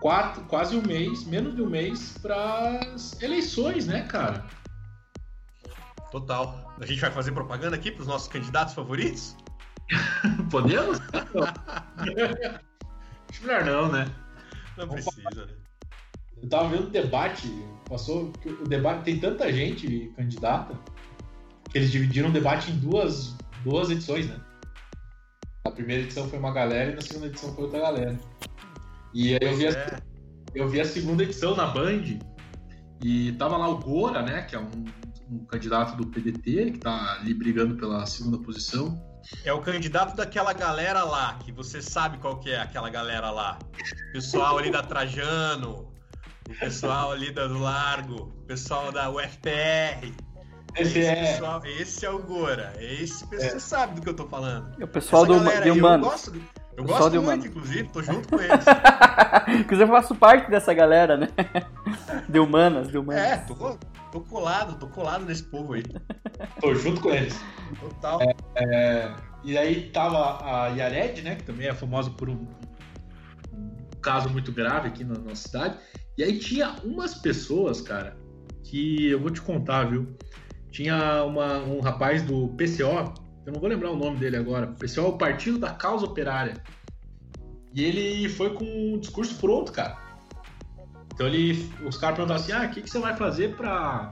quatro, 0.00 0.42
quase 0.44 0.76
um 0.76 0.82
mês, 0.82 1.24
menos 1.24 1.54
de 1.54 1.62
um 1.62 1.68
mês, 1.68 2.16
para 2.18 2.80
as 2.94 3.20
eleições, 3.22 3.86
né, 3.86 4.02
cara? 4.02 4.44
Total. 6.10 6.74
A 6.80 6.86
gente 6.86 7.00
vai 7.00 7.10
fazer 7.10 7.32
propaganda 7.32 7.76
aqui 7.76 7.90
pros 7.90 8.06
nossos 8.06 8.26
candidatos 8.28 8.74
favoritos? 8.74 9.36
Podemos? 10.50 10.98
Acho 13.30 13.42
melhor 13.44 13.64
não, 13.64 13.92
né? 13.92 14.06
Não 14.76 14.86
Vamos 14.86 15.04
precisa, 15.04 15.46
né? 15.46 15.52
Eu 16.42 16.48
tava 16.48 16.68
vendo 16.68 16.84
o 16.86 16.90
debate, 16.90 17.48
passou 17.88 18.32
o 18.46 18.68
debate 18.68 19.04
tem 19.04 19.18
tanta 19.18 19.52
gente 19.52 20.12
candidata 20.16 20.78
que 21.70 21.78
eles 21.78 21.90
dividiram 21.90 22.30
o 22.30 22.32
debate 22.32 22.70
em 22.70 22.76
duas, 22.78 23.36
duas 23.64 23.90
edições, 23.90 24.28
né? 24.28 24.40
A 25.64 25.70
primeira 25.70 26.02
edição 26.02 26.28
foi 26.28 26.38
uma 26.38 26.52
galera 26.52 26.92
e 26.92 26.94
na 26.94 27.00
segunda 27.00 27.26
edição 27.26 27.54
foi 27.54 27.64
outra 27.64 27.80
galera. 27.80 28.18
E 29.12 29.34
aí 29.34 29.38
eu 29.42 29.56
vi, 29.56 29.66
a, 29.66 29.70
É. 29.70 30.00
eu 30.54 30.68
vi 30.68 30.80
a 30.80 30.84
segunda 30.84 31.22
edição 31.22 31.54
na 31.54 31.66
Band 31.66 32.18
e 33.04 33.32
tava 33.32 33.56
lá 33.56 33.68
o 33.68 33.78
Gora, 33.78 34.22
né? 34.22 34.42
Que 34.42 34.56
é 34.56 34.58
um, 34.58 34.70
um 35.30 35.44
candidato 35.44 35.96
do 35.96 36.06
PDT 36.06 36.72
que 36.72 36.78
tá 36.78 37.18
ali 37.20 37.34
brigando 37.34 37.76
pela 37.76 38.04
segunda 38.06 38.38
posição. 38.38 39.00
É 39.44 39.52
o 39.52 39.60
candidato 39.60 40.16
daquela 40.16 40.52
galera 40.52 41.04
lá, 41.04 41.34
que 41.34 41.52
você 41.52 41.82
sabe 41.82 42.18
qual 42.18 42.40
que 42.40 42.50
é 42.50 42.58
aquela 42.58 42.88
galera 42.88 43.30
lá. 43.30 43.58
Pessoal 44.12 44.56
ali 44.58 44.70
da 44.72 44.82
Trajano, 44.82 45.89
o 46.50 46.58
pessoal 46.58 47.12
ali 47.12 47.30
da 47.32 47.46
do 47.46 47.58
Largo, 47.58 48.14
o 48.14 48.46
pessoal 48.46 48.90
da 48.90 49.08
UFPR. 49.08 50.12
Esse 50.76 51.04
é. 51.04 51.32
pessoal, 51.32 51.62
esse 51.64 52.06
é 52.06 52.10
o 52.10 52.18
Gora. 52.20 52.72
Esse 52.78 53.26
pessoal, 53.26 53.50
Você 53.50 53.60
sabe 53.60 53.94
do 53.94 54.02
que 54.02 54.08
eu 54.08 54.14
tô 54.14 54.26
falando. 54.26 54.72
E 54.78 54.84
o 54.84 54.88
pessoal 54.88 55.24
Essa 55.24 55.32
do, 55.32 55.38
galera 55.40 55.62
de 55.62 55.70
aí, 55.70 55.78
humanos. 55.78 56.06
Eu 56.06 56.10
gosto, 56.10 56.42
eu 56.76 56.84
gosto 56.84 57.10
de 57.10 57.18
muito, 57.18 57.26
humanos. 57.26 57.46
inclusive, 57.46 57.88
tô 57.88 58.02
junto 58.02 58.28
com 58.28 58.36
eles. 58.42 58.64
Inclusive 59.60 59.90
eu 59.90 59.94
faço 59.94 60.14
parte 60.14 60.50
dessa 60.50 60.74
galera, 60.74 61.16
né? 61.16 61.28
De 62.28 62.38
humanas, 62.38 62.88
de 62.88 62.98
humanas. 62.98 63.22
É, 63.22 63.36
tô, 63.38 63.78
tô 64.12 64.20
colado, 64.20 64.78
tô 64.78 64.86
colado 64.86 65.24
nesse 65.24 65.42
povo 65.42 65.72
aí. 65.72 65.82
Tô 66.60 66.74
junto 66.74 67.00
com 67.00 67.10
eles. 67.10 67.38
Total. 67.80 68.20
É, 68.54 69.12
e 69.42 69.58
aí 69.58 69.90
tava 69.90 70.44
a 70.44 70.68
Yared, 70.68 71.22
né, 71.22 71.34
que 71.34 71.42
também 71.42 71.66
é 71.66 71.74
famosa 71.74 72.10
por 72.10 72.28
um 72.28 72.46
caso 74.00 74.28
muito 74.28 74.52
grave 74.52 74.88
aqui 74.88 75.04
na 75.04 75.18
nossa 75.18 75.48
cidade. 75.48 75.78
E 76.16 76.22
aí 76.22 76.38
tinha 76.38 76.70
umas 76.84 77.14
pessoas, 77.14 77.80
cara, 77.80 78.16
que 78.64 79.08
eu 79.08 79.20
vou 79.20 79.30
te 79.30 79.40
contar, 79.40 79.84
viu? 79.84 80.16
Tinha 80.70 81.24
uma- 81.24 81.58
um 81.58 81.80
rapaz 81.80 82.22
do 82.22 82.48
PCO, 82.56 83.14
eu 83.46 83.52
não 83.52 83.60
vou 83.60 83.68
lembrar 83.68 83.90
o 83.90 83.96
nome 83.96 84.18
dele 84.18 84.36
agora. 84.36 84.66
PCO 84.66 85.06
é 85.06 85.08
o 85.08 85.18
Partido 85.18 85.58
da 85.58 85.70
Causa 85.72 86.06
Operária. 86.06 86.62
E 87.74 87.84
ele 87.84 88.28
foi 88.28 88.54
com 88.54 88.94
o 88.94 88.98
discurso 88.98 89.34
pronto, 89.36 89.72
cara. 89.72 89.96
Então 91.14 91.26
ele, 91.26 91.70
os 91.86 91.96
caras 91.96 92.16
perguntavam 92.16 92.42
assim: 92.42 92.52
ah, 92.52 92.66
o 92.66 92.70
que, 92.70 92.82
que 92.82 92.90
você 92.90 92.98
vai 92.98 93.16
fazer 93.16 93.56
pra 93.56 94.10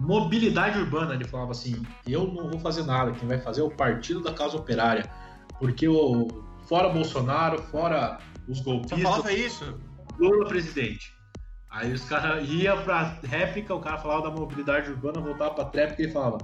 mobilidade 0.00 0.78
urbana? 0.78 1.14
Ele 1.14 1.24
falava 1.24 1.52
assim: 1.52 1.82
eu 2.06 2.26
não 2.26 2.48
vou 2.48 2.58
fazer 2.58 2.84
nada, 2.84 3.12
quem 3.12 3.28
vai 3.28 3.38
fazer 3.38 3.60
é 3.60 3.64
o 3.64 3.70
Partido 3.70 4.22
da 4.22 4.32
Causa 4.32 4.56
Operária. 4.56 5.10
Porque 5.58 5.88
o, 5.88 6.44
fora 6.68 6.88
Bolsonaro, 6.88 7.62
fora 7.62 8.18
os 8.48 8.58
Só 8.58 8.64
golpistas, 8.64 9.02
falava 9.02 9.32
isso. 9.32 9.78
Lula 10.18 10.48
presidente. 10.48 11.14
Aí 11.70 11.92
os 11.92 12.04
caras 12.04 12.48
iam 12.48 12.82
pra 12.82 13.18
réplica, 13.22 13.74
o 13.74 13.80
cara 13.80 13.98
falava 13.98 14.22
da 14.22 14.30
mobilidade 14.30 14.90
urbana, 14.90 15.20
voltava 15.20 15.54
pra 15.54 15.64
tréplica 15.66 16.02
e 16.02 16.10
falava: 16.10 16.38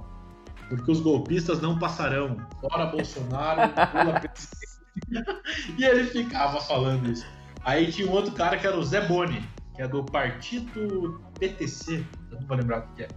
porque 0.69 0.91
os 0.91 0.99
golpistas 0.99 1.61
não 1.61 1.77
passarão. 1.77 2.37
Fora 2.61 2.85
Bolsonaro, 2.85 3.73
Lula 3.93 4.19
presidente. 4.21 4.75
e 5.77 5.83
ele 5.83 6.05
ficava 6.05 6.61
falando 6.61 7.11
isso. 7.11 7.25
Aí 7.63 7.91
tinha 7.91 8.07
um 8.07 8.11
outro 8.11 8.31
cara 8.31 8.57
que 8.57 8.65
era 8.65 8.77
o 8.77 8.83
Zé 8.83 9.05
Boni, 9.07 9.43
que 9.75 9.81
é 9.81 9.87
do 9.87 10.03
partido 10.03 11.21
PTC, 11.39 12.05
eu 12.31 12.39
não 12.39 12.47
vou 12.47 12.57
lembrar 12.57 12.79
o 12.79 12.95
que 12.95 13.03
é. 13.03 13.07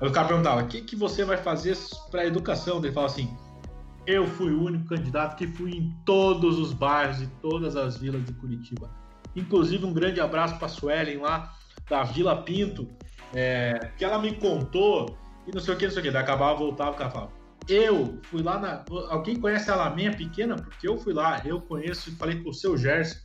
Aí 0.00 0.08
o 0.08 0.12
cara 0.12 0.28
perguntava: 0.28 0.62
o 0.62 0.66
que, 0.66 0.82
que 0.82 0.96
você 0.96 1.24
vai 1.24 1.36
fazer 1.36 1.76
pra 2.10 2.26
educação? 2.26 2.78
Ele 2.78 2.92
fala 2.92 3.06
assim: 3.06 3.34
eu 4.06 4.26
fui 4.26 4.52
o 4.52 4.62
único 4.62 4.86
candidato 4.86 5.36
que 5.36 5.46
fui 5.46 5.72
em 5.72 5.96
todos 6.04 6.58
os 6.58 6.72
bairros 6.72 7.22
e 7.22 7.26
todas 7.40 7.76
as 7.76 7.96
vilas 7.96 8.24
de 8.24 8.32
Curitiba. 8.32 8.90
Inclusive, 9.34 9.84
um 9.84 9.92
grande 9.92 10.20
abraço 10.20 10.56
para 10.56 10.66
a 10.66 10.70
Suelen 10.70 11.18
lá 11.18 11.54
da 11.88 12.02
Vila 12.02 12.42
Pinto, 12.42 12.88
é, 13.34 13.90
que 13.96 14.04
ela 14.04 14.18
me 14.18 14.34
contou 14.34 15.16
e 15.46 15.52
não 15.52 15.60
sei 15.60 15.74
o 15.74 15.76
que, 15.76 15.86
não 15.86 15.92
sei 15.92 16.00
o 16.00 16.04
que. 16.04 16.10
Daí 16.10 16.22
acabava, 16.22 16.58
voltava, 16.58 16.90
o 16.90 16.94
cara 16.94 17.10
falava. 17.10 17.32
Eu 17.68 18.18
fui 18.24 18.42
lá 18.42 18.58
na. 18.58 18.84
Alguém 19.08 19.38
conhece 19.38 19.70
a 19.70 19.76
Laminha 19.76 20.16
Pequena? 20.16 20.56
Porque 20.56 20.86
eu 20.88 20.98
fui 20.98 21.12
lá, 21.12 21.40
eu 21.44 21.60
conheço 21.60 22.10
e 22.10 22.14
falei 22.14 22.42
com 22.42 22.50
o 22.50 22.54
seu 22.54 22.76
Gerson. 22.76 23.18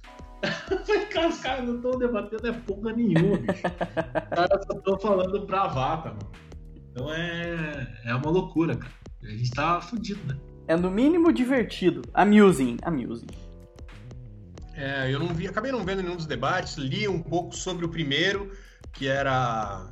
Falei, 0.86 1.06
cara, 1.08 1.30
os 1.30 1.40
caras 1.40 1.66
não 1.66 1.78
estão 1.78 1.98
debatendo 1.98 2.48
é 2.48 2.52
porra 2.52 2.94
nenhuma, 2.94 3.38
bicho. 3.38 3.64
Os 3.66 4.30
caras 4.30 4.66
só 4.68 4.78
estão 4.78 5.00
falando 5.00 5.48
bravata, 5.48 6.10
mano. 6.10 6.32
Então 6.76 7.12
é, 7.12 8.02
é 8.06 8.14
uma 8.14 8.30
loucura, 8.30 8.76
cara. 8.76 8.94
A 9.24 9.30
gente 9.30 9.50
tá 9.50 9.82
fudido, 9.82 10.22
né? 10.32 10.40
É 10.68 10.76
no 10.76 10.92
mínimo 10.92 11.32
divertido. 11.32 12.02
Amusing, 12.14 12.78
amusing. 12.84 13.28
É, 14.76 15.12
eu 15.12 15.20
não 15.20 15.28
vi, 15.34 15.48
acabei 15.48 15.72
não 15.72 15.84
vendo 15.84 16.04
nenhum 16.04 16.16
dos 16.16 16.28
debates, 16.28 16.76
li 16.76 17.08
um 17.08 17.22
pouco 17.22 17.56
sobre 17.56 17.86
o 17.86 17.90
primeiro, 17.90 18.52
que 18.94 19.08
era. 19.08 19.88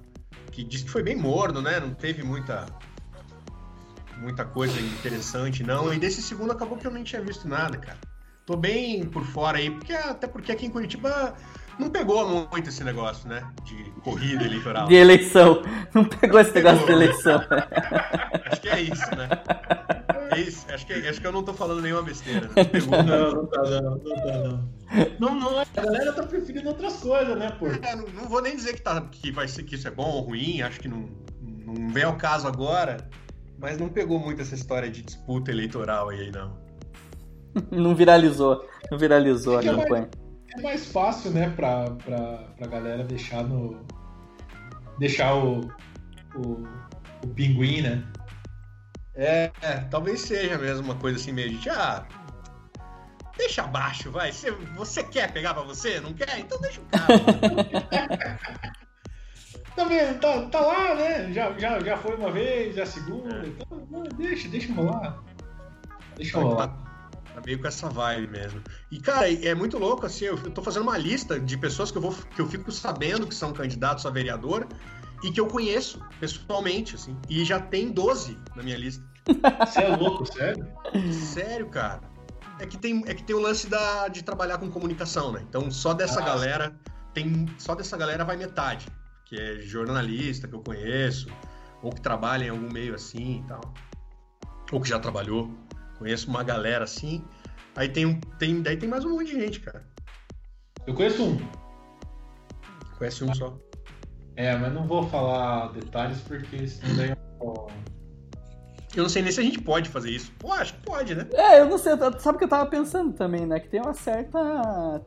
que 0.52 0.64
disse 0.64 0.84
que 0.84 0.92
foi 0.92 1.02
bem 1.02 1.16
morno, 1.16 1.62
né? 1.62 1.80
Não 1.80 1.94
teve 1.94 2.22
muita. 2.22 2.66
muita 4.18 4.46
coisa 4.46 4.80
interessante, 4.80 5.64
não. 5.64 5.92
E 5.94 5.98
desse 5.98 6.22
segundo 6.22 6.52
acabou 6.52 6.78
que 6.78 6.86
eu 6.86 6.92
nem 6.92 7.04
tinha 7.04 7.22
visto 7.22 7.48
nada, 7.48 7.78
cara. 7.78 7.98
Tô 8.46 8.56
bem 8.56 9.04
por 9.06 9.26
fora 9.26 9.58
aí, 9.58 9.72
porque, 9.72 9.94
até 9.94 10.28
porque 10.28 10.52
aqui 10.52 10.68
em 10.68 10.70
Curitiba 10.70 11.34
não 11.80 11.90
pegou 11.90 12.48
muito 12.52 12.70
esse 12.70 12.84
negócio, 12.84 13.28
né? 13.28 13.44
De 13.64 13.92
corrida 14.04 14.44
eleitoral. 14.44 14.88
De 14.88 14.94
eleição. 14.94 15.64
Não 15.96 16.06
pegou 16.06 16.40
esse 16.40 16.54
negócio 16.54 16.86
de 16.86 16.92
eleição. 16.92 17.42
Acho 18.52 18.62
que 18.62 18.70
é 18.70 18.82
isso, 18.82 19.16
né? 19.16 19.30
É 20.36 20.42
isso. 20.42 20.66
Acho, 20.72 20.86
que, 20.86 20.94
acho 20.94 21.22
que 21.22 21.28
eu 21.28 21.32
não 21.32 21.44
tô 21.44 21.54
falando 21.54 21.82
nenhuma 21.82 22.02
besteira. 22.04 22.48
Né? 22.48 22.54
Não, 23.06 23.32
não 23.34 23.46
tá 23.48 23.62
não, 23.64 23.82
não 23.82 24.00
tá 24.00 24.38
não. 24.38 24.76
Não, 25.20 25.36
não, 25.40 25.60
a 25.60 25.66
galera 25.74 26.14
tá 26.14 26.24
preferindo 26.24 26.68
outras 26.70 26.98
coisas, 26.98 27.38
né, 27.38 27.52
pô? 27.60 27.68
É, 27.68 27.96
não, 27.96 28.06
não 28.08 28.30
vou 28.30 28.42
nem 28.42 28.56
dizer 28.56 28.74
que, 28.74 28.82
tá, 28.82 29.02
que, 29.02 29.32
vai 29.32 29.48
ser, 29.48 29.64
que 29.64 29.76
isso 29.76 29.88
é 29.88 29.92
bom 29.92 30.06
ou 30.10 30.22
ruim, 30.22 30.62
acho 30.62 30.80
que 30.80 30.88
não, 30.88 31.10
não 31.42 31.90
vem 31.90 32.04
ao 32.04 32.16
caso 32.18 32.48
agora, 32.48 32.98
mas 33.60 33.78
não 33.80 33.90
pegou 33.90 34.20
muito 34.20 34.42
essa 34.42 34.54
história 34.56 34.90
de 34.90 35.02
disputa 35.02 35.50
eleitoral 35.52 36.10
aí, 36.10 36.32
não. 36.32 36.64
Não 37.72 37.96
viralizou. 37.96 38.68
Não 38.92 38.98
viralizou 38.98 39.56
a 39.56 39.60
É 39.60 39.62
que 39.64 39.70
é 39.70 39.72
mais- 39.72 39.84
campanha. 39.86 40.10
É 40.58 40.62
mais 40.62 40.86
fácil, 40.88 41.32
né, 41.32 41.50
pra, 41.56 41.90
pra, 41.92 42.20
pra 42.58 42.68
galera 42.68 43.04
deixar 43.04 43.44
no. 43.44 43.80
deixar 45.00 45.36
o. 45.36 45.62
o, 46.36 46.64
o 47.24 47.28
pinguim, 47.34 47.82
né? 47.82 48.04
É, 49.16 49.52
é, 49.62 49.78
talvez 49.90 50.22
seja 50.22 50.58
mesmo 50.58 50.84
uma 50.84 50.96
coisa 50.96 51.18
assim 51.18 51.32
meio 51.32 51.58
de, 51.58 51.70
ah, 51.70 52.06
deixa 53.38 53.64
abaixo, 53.64 54.12
vai. 54.12 54.32
Você, 54.32 54.52
você 54.76 55.04
quer 55.04 55.32
pegar 55.32 55.54
pra 55.54 55.64
você? 55.64 56.00
Não 56.00 56.14
quer? 56.14 56.40
Então 56.40 56.60
deixa 56.60 56.82
o 56.82 56.86
cara. 56.86 58.40
Também 59.76 60.14
tá, 60.16 60.42
tá 60.48 60.60
lá, 60.62 60.96
né? 60.96 61.34
Já, 61.34 61.52
já, 61.58 61.80
já 61.82 61.98
foi 61.98 62.16
uma 62.16 62.32
vez, 62.32 62.76
já 62.76 62.84
a 62.84 62.86
segunda. 62.86 63.46
Então, 63.46 63.88
não, 63.92 64.04
deixa, 64.04 64.48
deixa 64.48 64.74
rolar. 64.74 65.22
Deixa 66.16 66.40
rolar. 66.40 66.68
Tá 67.34 67.42
meio 67.46 67.60
com 67.60 67.68
essa 67.68 67.90
vibe 67.90 68.32
mesmo. 68.32 68.62
E, 68.90 69.00
cara, 69.00 69.30
é 69.30 69.54
muito 69.54 69.78
louco, 69.78 70.06
assim, 70.06 70.26
eu 70.26 70.38
tô 70.38 70.62
fazendo 70.62 70.84
uma 70.84 70.98
lista 70.98 71.38
de 71.38 71.58
pessoas 71.58 71.92
que 71.92 71.98
eu, 71.98 72.02
vou, 72.02 72.14
que 72.14 72.42
eu 72.42 72.48
fico 72.48 72.72
sabendo 72.72 73.28
que 73.28 73.36
são 73.36 73.52
candidatos 73.52 74.06
a 74.06 74.10
vereador 74.10 74.66
e 75.24 75.32
que 75.32 75.40
eu 75.40 75.48
conheço 75.48 76.00
pessoalmente, 76.20 76.96
assim. 76.96 77.18
E 77.30 77.44
já 77.44 77.60
tem 77.60 77.92
12 77.92 78.38
na 78.56 78.64
minha 78.64 78.78
lista. 78.78 79.04
Você 79.66 79.82
é 79.82 79.96
louco, 79.96 80.26
sério? 80.26 80.68
Sério, 81.12 81.68
cara. 81.70 82.02
É 82.60 82.66
que 82.66 82.78
tem, 82.78 83.04
é 83.08 83.14
que 83.14 83.24
tem 83.24 83.36
o 83.36 83.40
lance 83.40 83.68
da, 83.68 84.08
de 84.08 84.24
trabalhar 84.24 84.58
com 84.58 84.70
comunicação, 84.70 85.32
né? 85.32 85.44
Então, 85.48 85.70
só 85.72 85.94
dessa 85.94 86.22
Ah, 86.22 86.26
galera, 86.26 86.80
tem 87.14 87.46
só 87.58 87.76
dessa 87.76 87.98
galera 87.98 88.24
vai 88.24 88.38
metade. 88.38 88.88
Que 89.26 89.36
é 89.36 89.62
jornalista 89.62 90.48
que 90.48 90.56
eu 90.56 90.62
conheço, 90.62 91.28
ou 91.82 91.92
que 91.92 92.00
trabalha 92.00 92.46
em 92.46 92.50
algum 92.50 92.72
meio 92.72 92.94
assim 92.94 93.44
e 93.44 93.48
tal. 93.48 93.74
Ou 94.72 94.80
que 94.80 94.88
já 94.88 95.00
trabalhou. 95.00 95.52
Conheço 95.98 96.30
uma 96.30 96.44
galera 96.44 96.84
assim. 96.84 97.24
Aí 97.76 97.90
tem, 97.90 98.06
um, 98.06 98.20
tem, 98.40 98.62
daí 98.62 98.78
tem 98.78 98.88
mais 98.88 99.04
um 99.04 99.10
monte 99.10 99.34
de 99.34 99.40
gente, 99.40 99.60
cara. 99.60 99.86
Eu 100.88 100.94
conheço 100.94 101.24
um. 101.24 101.38
Conhece 102.98 103.24
um 103.24 103.34
só. 103.34 103.58
É, 104.36 104.56
mas 104.56 104.74
não 104.74 104.86
vou 104.86 105.08
falar 105.10 105.72
detalhes 105.72 106.20
porque 106.22 106.68
senão 106.68 106.96
daí 106.96 107.10
eu. 107.10 107.68
Eu 108.96 109.04
não 109.04 109.10
sei 109.10 109.22
nem 109.22 109.32
se 109.32 109.42
a 109.42 109.44
gente 109.44 109.60
pode 109.60 109.90
fazer 109.90 110.10
isso. 110.10 110.32
Pô, 110.40 110.54
acho 110.54 110.74
que 110.74 110.80
pode, 110.84 111.14
né? 111.16 111.28
É, 111.34 111.60
eu 111.60 111.70
não 111.70 111.78
sei, 111.78 111.94
sabe 112.18 112.36
o 112.36 112.38
que 112.38 112.46
eu 112.46 112.48
tava 112.48 112.66
pensando 112.70 113.12
também, 113.12 113.46
né? 113.46 113.60
Que 113.60 113.68
tem 113.68 113.82
uma 113.82 113.94
certa, 113.94 114.40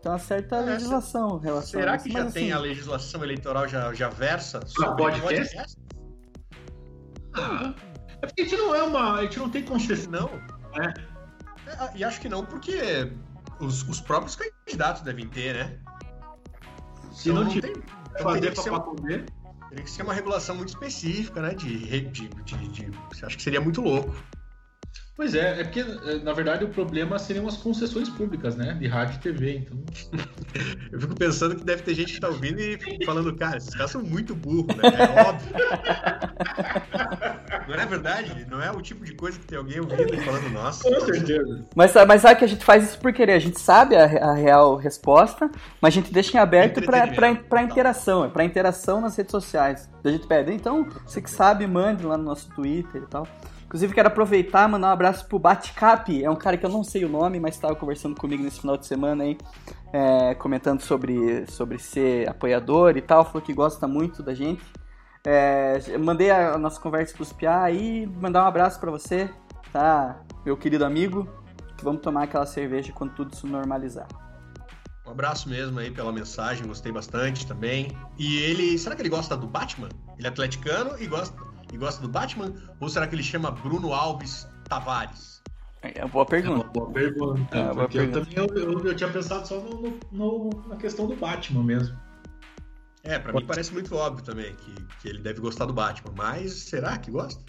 tem 0.02 0.12
uma 0.12 0.18
certa 0.18 0.56
É, 0.56 0.60
legislação 0.60 1.38
relação 1.38 1.80
Será 1.80 1.96
que 1.96 2.10
já 2.10 2.24
mas, 2.24 2.34
tem 2.34 2.44
assim, 2.44 2.52
a 2.52 2.58
legislação 2.58 3.24
eleitoral 3.24 3.66
já, 3.66 3.94
já 3.94 4.10
versa 4.10 4.60
sobre 4.66 4.94
podcast? 4.96 5.76
Ah, 7.34 7.74
é 8.20 8.26
porque 8.26 8.42
a 8.42 8.44
gente 8.44 8.56
não 8.58 8.74
é 8.74 8.82
uma. 8.82 9.14
A 9.18 9.22
gente 9.22 9.38
não 9.38 9.48
tem 9.48 9.62
concessão. 9.62 10.10
Não. 10.10 10.82
É. 10.82 10.88
É, 11.66 11.96
E 11.96 12.04
acho 12.04 12.20
que 12.20 12.28
não, 12.28 12.44
porque 12.44 13.10
os, 13.60 13.82
os 13.88 14.00
próprios 14.00 14.36
candidatos 14.36 15.00
devem 15.02 15.26
ter, 15.28 15.54
né? 15.54 15.78
Se 17.12 17.30
Então 17.30 17.42
não 17.44 17.50
tiver 17.50 17.72
tem- 17.72 17.82
então 18.20 18.32
fazer 18.32 18.56
ser 18.62 18.70
uma- 18.70 18.80
pacoter. 18.80 19.24
Teria 19.68 19.84
que 19.84 19.90
ser 19.90 20.02
uma 20.02 20.14
regulação 20.14 20.56
muito 20.56 20.70
específica, 20.70 21.42
né? 21.42 21.50
De, 21.54 21.78
de, 22.10 22.28
de, 22.28 22.68
de- 22.68 22.90
Acho 23.22 23.36
que 23.36 23.42
seria 23.42 23.60
muito 23.60 23.82
louco. 23.82 24.14
Pois 25.18 25.34
é, 25.34 25.60
é 25.60 25.64
porque, 25.64 25.80
eh, 25.80 26.20
na 26.22 26.32
verdade, 26.32 26.64
o 26.64 26.68
problema 26.68 27.18
seriam 27.18 27.48
as 27.48 27.56
concessões 27.56 28.08
públicas, 28.08 28.54
né? 28.54 28.74
De 28.74 28.86
rádio 28.86 29.16
e 29.16 29.18
TV, 29.18 29.56
então. 29.56 29.76
Eu 30.92 31.00
fico 31.00 31.16
pensando 31.16 31.56
que 31.56 31.64
deve 31.64 31.82
ter 31.82 31.92
gente 31.92 32.14
que 32.14 32.20
tá 32.20 32.28
ouvindo 32.28 32.60
e 32.60 33.04
falando, 33.04 33.34
cara, 33.34 33.56
esses 33.56 33.74
caras 33.74 33.90
são 33.90 34.00
muito 34.00 34.32
burros, 34.32 34.76
né? 34.76 34.84
É 34.84 35.28
óbvio. 35.28 35.52
Não 37.66 37.74
é 37.74 37.84
verdade? 37.84 38.46
Não 38.48 38.62
é 38.62 38.70
o 38.70 38.80
tipo 38.80 39.04
de 39.04 39.12
coisa 39.12 39.40
que 39.40 39.44
tem 39.44 39.58
alguém 39.58 39.80
ouvindo 39.80 40.14
e 40.14 40.20
falando, 40.20 40.50
nossa. 40.50 40.88
certeza. 41.00 41.64
Mas, 41.74 41.92
mas 42.06 42.22
sabe 42.22 42.38
que 42.38 42.44
a 42.44 42.48
gente 42.48 42.64
faz 42.64 42.84
isso 42.84 43.00
por 43.00 43.12
querer? 43.12 43.32
A 43.32 43.40
gente 43.40 43.58
sabe 43.58 43.96
a, 43.96 44.04
a 44.04 44.34
real 44.34 44.76
resposta, 44.76 45.50
mas 45.80 45.92
a 45.92 45.96
gente 45.96 46.12
deixa 46.12 46.36
em 46.36 46.40
aberto 46.40 46.74
pra, 46.74 46.84
pra, 46.84 46.98
Entretenimento, 47.08 47.48
pra 47.48 47.58
tá. 47.58 47.64
interação, 47.64 48.24
é 48.24 48.28
pra 48.28 48.44
interação 48.44 49.00
nas 49.00 49.16
redes 49.16 49.32
sociais. 49.32 49.90
A 50.04 50.10
gente 50.10 50.28
pede, 50.28 50.52
então, 50.52 50.86
você 51.04 51.20
que 51.20 51.28
sabe, 51.28 51.66
mande 51.66 52.06
lá 52.06 52.16
no 52.16 52.22
nosso 52.22 52.48
Twitter 52.50 53.02
e 53.02 53.06
tal. 53.06 53.26
Inclusive, 53.68 53.92
quero 53.92 54.08
aproveitar 54.08 54.66
e 54.66 54.72
mandar 54.72 54.88
um 54.88 54.92
abraço 54.92 55.26
pro 55.26 55.38
Batcap. 55.38 56.24
É 56.24 56.30
um 56.30 56.34
cara 56.34 56.56
que 56.56 56.64
eu 56.64 56.70
não 56.70 56.82
sei 56.82 57.04
o 57.04 57.08
nome, 57.08 57.38
mas 57.38 57.54
estava 57.54 57.76
conversando 57.76 58.18
comigo 58.18 58.42
nesse 58.42 58.62
final 58.62 58.78
de 58.78 58.86
semana 58.86 59.24
aí, 59.24 59.36
é, 59.92 60.34
comentando 60.36 60.80
sobre, 60.80 61.46
sobre 61.50 61.78
ser 61.78 62.26
apoiador 62.30 62.96
e 62.96 63.02
tal. 63.02 63.26
Falou 63.26 63.42
que 63.42 63.52
gosta 63.52 63.86
muito 63.86 64.22
da 64.22 64.32
gente. 64.32 64.64
É, 65.22 65.98
mandei 65.98 66.30
a 66.30 66.56
nossa 66.56 66.80
conversa 66.80 67.14
pros 67.14 67.30
Piá 67.30 67.62
aí, 67.62 68.06
mandar 68.06 68.44
um 68.44 68.46
abraço 68.46 68.80
pra 68.80 68.90
você, 68.90 69.28
tá? 69.70 70.18
Meu 70.46 70.56
querido 70.56 70.86
amigo, 70.86 71.28
que 71.76 71.84
vamos 71.84 72.00
tomar 72.00 72.22
aquela 72.22 72.46
cerveja 72.46 72.90
quando 72.94 73.12
tudo 73.12 73.36
se 73.36 73.46
normalizar. 73.46 74.08
Um 75.06 75.10
abraço 75.10 75.46
mesmo 75.46 75.78
aí 75.78 75.90
pela 75.90 76.10
mensagem, 76.10 76.66
gostei 76.66 76.90
bastante 76.90 77.46
também. 77.46 77.96
E 78.18 78.38
ele, 78.38 78.78
será 78.78 78.96
que 78.96 79.02
ele 79.02 79.10
gosta 79.10 79.36
do 79.36 79.46
Batman? 79.46 79.90
Ele 80.16 80.26
é 80.26 80.30
atleticano 80.30 80.98
e 80.98 81.06
gosta, 81.06 81.34
e 81.72 81.76
gosta 81.76 82.00
do 82.02 82.08
Batman? 82.08 82.52
Ou 82.80 82.88
será 82.88 83.06
que 83.06 83.14
ele 83.14 83.22
chama 83.22 83.50
Bruno 83.50 83.92
Alves 83.92 84.48
Tavares? 84.68 85.42
É 85.82 86.04
uma 86.04 86.08
boa 86.08 86.22
É 86.22 86.24
uma 86.24 86.26
pergunta. 86.26 86.68
boa 86.72 86.90
pergunta. 86.90 87.56
É 87.56 87.62
uma 87.62 87.74
boa 87.74 87.88
pergunta. 87.88 88.18
eu 88.18 88.24
também 88.46 88.62
eu, 88.64 88.72
eu, 88.72 88.84
eu 88.86 88.96
tinha 88.96 89.10
pensado 89.10 89.46
só 89.46 89.56
no, 89.60 89.80
no- 89.80 89.98
no- 90.12 90.68
na 90.68 90.76
questão 90.76 91.06
do 91.06 91.14
Batman 91.16 91.62
mesmo. 91.62 91.96
É, 93.04 93.18
pra 93.18 93.32
mim 93.32 93.44
parece 93.46 93.72
muito 93.72 93.94
óbvio 93.94 94.24
também 94.24 94.54
que, 94.56 94.74
que 95.00 95.08
ele 95.08 95.20
deve 95.22 95.40
gostar 95.40 95.64
do 95.66 95.72
Batman, 95.72 96.12
mas 96.16 96.52
será 96.52 96.98
que 96.98 97.10
gosta? 97.10 97.40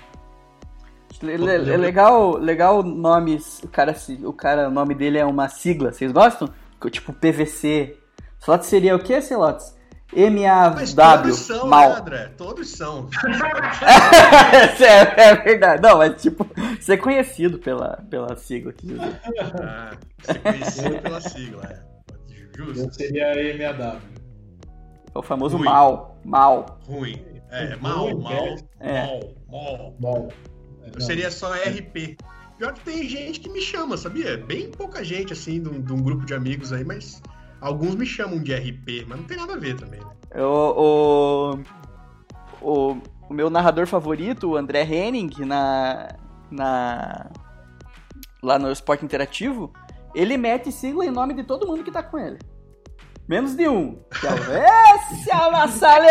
Le- 1.23 1.37
le- 1.37 1.71
É 1.71 1.75
legal, 1.75 2.37
legal 2.37 2.83
nomes. 2.83 3.61
O 3.63 3.67
cara, 3.67 3.95
o 4.23 4.31
cara, 4.31 4.69
o 4.69 4.71
nome 4.71 4.93
dele 4.95 5.17
é 5.17 5.25
uma 5.25 5.49
sigla. 5.49 5.91
Vocês 5.91 6.11
gostam? 6.11 6.49
Tipo 6.91 7.11
PVC. 7.11 7.97
Slots 8.39 8.67
seria 8.69 8.95
o 8.95 8.99
que, 8.99 9.19
Celotes? 9.21 9.75
Mas 10.11 10.93
M-A-W. 10.95 11.21
todos 11.23 11.39
são, 11.39 11.63
né, 11.63 11.69
Mal. 11.69 11.91
André? 11.95 12.31
Todos 12.35 12.69
são. 12.69 13.09
é, 14.81 15.21
é 15.29 15.35
verdade. 15.35 15.81
Não, 15.83 15.97
mas 15.99 16.19
tipo, 16.21 16.47
ser 16.81 16.97
conhecido 16.97 17.59
pela, 17.59 18.03
pela 18.09 18.35
sigla. 18.35 18.73
dizer. 18.73 18.99
Ah, 19.61 19.91
ser 20.21 20.39
conhecido 20.39 21.01
pela 21.01 21.21
sigla, 21.21 21.63
é. 21.65 21.89
Justo. 22.57 22.79
Eu 22.85 22.91
seria 22.91 23.27
MAW. 23.57 24.01
É 25.13 25.17
o 25.17 25.21
famoso 25.21 25.57
Ruim. 25.57 25.65
mal. 25.65 26.19
Mal. 26.25 26.79
Ruim. 26.85 27.23
É, 27.51 27.75
mal, 27.77 28.09
Ruim, 28.09 28.21
mal, 28.21 28.55
É. 28.79 29.05
mal, 29.05 29.19
mal. 29.49 29.95
Bom. 29.99 30.29
Eu 30.93 31.01
seria 31.01 31.31
só 31.31 31.53
RP. 31.53 32.17
Pior 32.57 32.73
que 32.73 32.81
tem 32.81 33.07
gente 33.07 33.39
que 33.39 33.49
me 33.49 33.61
chama, 33.61 33.95
sabia? 33.95 34.37
Bem 34.37 34.69
pouca 34.69 35.03
gente, 35.03 35.31
assim, 35.31 35.61
de 35.61 35.69
um, 35.69 35.81
de 35.81 35.93
um 35.93 36.01
grupo 36.01 36.25
de 36.25 36.33
amigos 36.33 36.73
aí, 36.73 36.83
mas 36.83 37.21
alguns 37.61 37.95
me 37.95 38.05
chamam 38.05 38.39
de 38.41 38.53
RP, 38.53 39.05
mas 39.07 39.17
não 39.19 39.25
tem 39.25 39.37
nada 39.37 39.53
a 39.53 39.57
ver 39.57 39.75
também, 39.75 39.99
né? 39.99 40.41
O, 40.41 41.53
o, 42.61 42.91
o, 42.91 42.97
o 43.29 43.33
meu 43.33 43.49
narrador 43.49 43.87
favorito, 43.87 44.51
o 44.51 44.57
André 44.57 44.83
Henning, 44.83 45.31
na, 45.45 46.15
na, 46.51 47.31
lá 48.43 48.59
no 48.59 48.71
Esporte 48.71 49.03
Interativo, 49.05 49.71
ele 50.15 50.37
mete 50.37 50.71
sigla 50.71 51.05
em 51.05 51.11
nome 51.11 51.33
de 51.33 51.43
todo 51.43 51.67
mundo 51.67 51.83
que 51.83 51.91
tá 51.91 52.03
com 52.03 52.17
ele. 52.17 52.37
Menos 53.27 53.55
de 53.55 53.67
um. 53.67 53.99
Que 54.19 54.25
é 54.27 54.31
o 54.31 54.35
Esse 55.13 55.31
é 55.31 55.35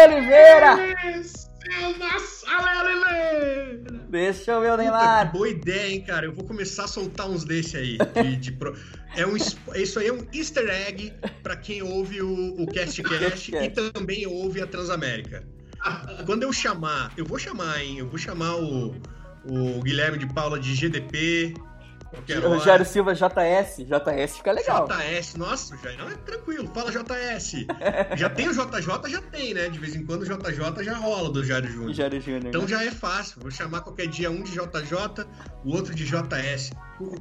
Oliveira! 0.07 0.77
Esse 1.19 1.49
é 1.69 1.87
o 1.89 1.99
Nassale 1.99 2.79
Oliveira! 2.87 3.89
Deixa 4.09 4.53
eu 4.53 4.61
ver 4.61 4.73
o 4.73 4.77
Neymar. 4.77 5.33
boa 5.33 5.49
ideia, 5.49 5.93
hein, 5.93 6.01
cara? 6.03 6.27
Eu 6.27 6.33
vou 6.33 6.45
começar 6.45 6.85
a 6.85 6.89
soltar 6.89 7.29
uns 7.29 7.45
desse 7.45 7.77
aí. 7.77 7.99
de- 7.99 8.37
de 8.37 8.53
pro- 8.53 8.75
é 9.19 9.27
um, 9.27 9.37
isso 9.37 9.99
aí 9.99 10.07
é 10.07 10.13
um 10.13 10.25
easter 10.33 10.69
egg 10.71 11.13
pra 11.43 11.57
quem 11.57 11.83
ouve 11.83 12.23
o, 12.23 12.63
o 12.63 12.67
Cast 12.67 13.03
Cast 13.03 13.55
e 13.55 13.71
também 13.71 14.27
ouve 14.27 14.63
a 14.63 14.67
Transamérica. 14.67 15.45
Quando 16.25 16.45
eu 16.45 16.53
chamar, 16.53 17.13
eu 17.17 17.25
vou 17.25 17.39
chamar, 17.39 17.83
hein? 17.83 17.99
Eu 17.99 18.09
vou 18.09 18.19
chamar 18.19 18.57
o, 18.57 18.95
o 19.45 19.83
Guilherme 19.83 20.19
de 20.19 20.27
Paula 20.33 20.59
de 20.59 20.75
GDP, 20.75 21.55
Qualquer 22.11 22.45
O 22.45 22.51
hora. 22.51 22.61
Jairo 22.61 22.85
Silva 22.85 23.15
JS. 23.15 23.77
JS 23.79 24.37
fica 24.39 24.53
legal. 24.53 24.89
JS, 24.89 25.35
nossa, 25.37 25.77
já 25.77 25.93
não 25.97 26.09
é 26.11 26.15
tranquilo, 26.17 26.69
fala 26.75 26.91
JS. 26.91 27.67
já 28.17 28.31
tem 28.31 28.49
o 28.49 28.53
JJ, 28.53 29.11
já 29.11 29.23
tem, 29.23 29.55
né? 29.55 29.69
De 29.69 29.79
vez 29.79 29.95
em 29.95 30.05
quando 30.05 30.23
o 30.23 30.25
JJ 30.25 30.85
já 30.85 30.97
rola 30.97 31.31
do 31.31 31.45
Jairo 31.45 31.69
Júnior. 31.69 31.95
Júnior. 32.21 32.47
Então 32.47 32.63
né? 32.63 32.69
já 32.69 32.85
é 32.85 32.91
fácil. 32.91 33.41
Vou 33.41 33.51
chamar 33.51 33.83
qualquer 33.83 34.07
dia 34.07 34.31
um 34.31 34.43
de 34.43 34.53
JJ, 34.53 35.27
o 35.65 35.75
outro 35.75 35.95
de 35.95 36.05
JS. 36.05 36.71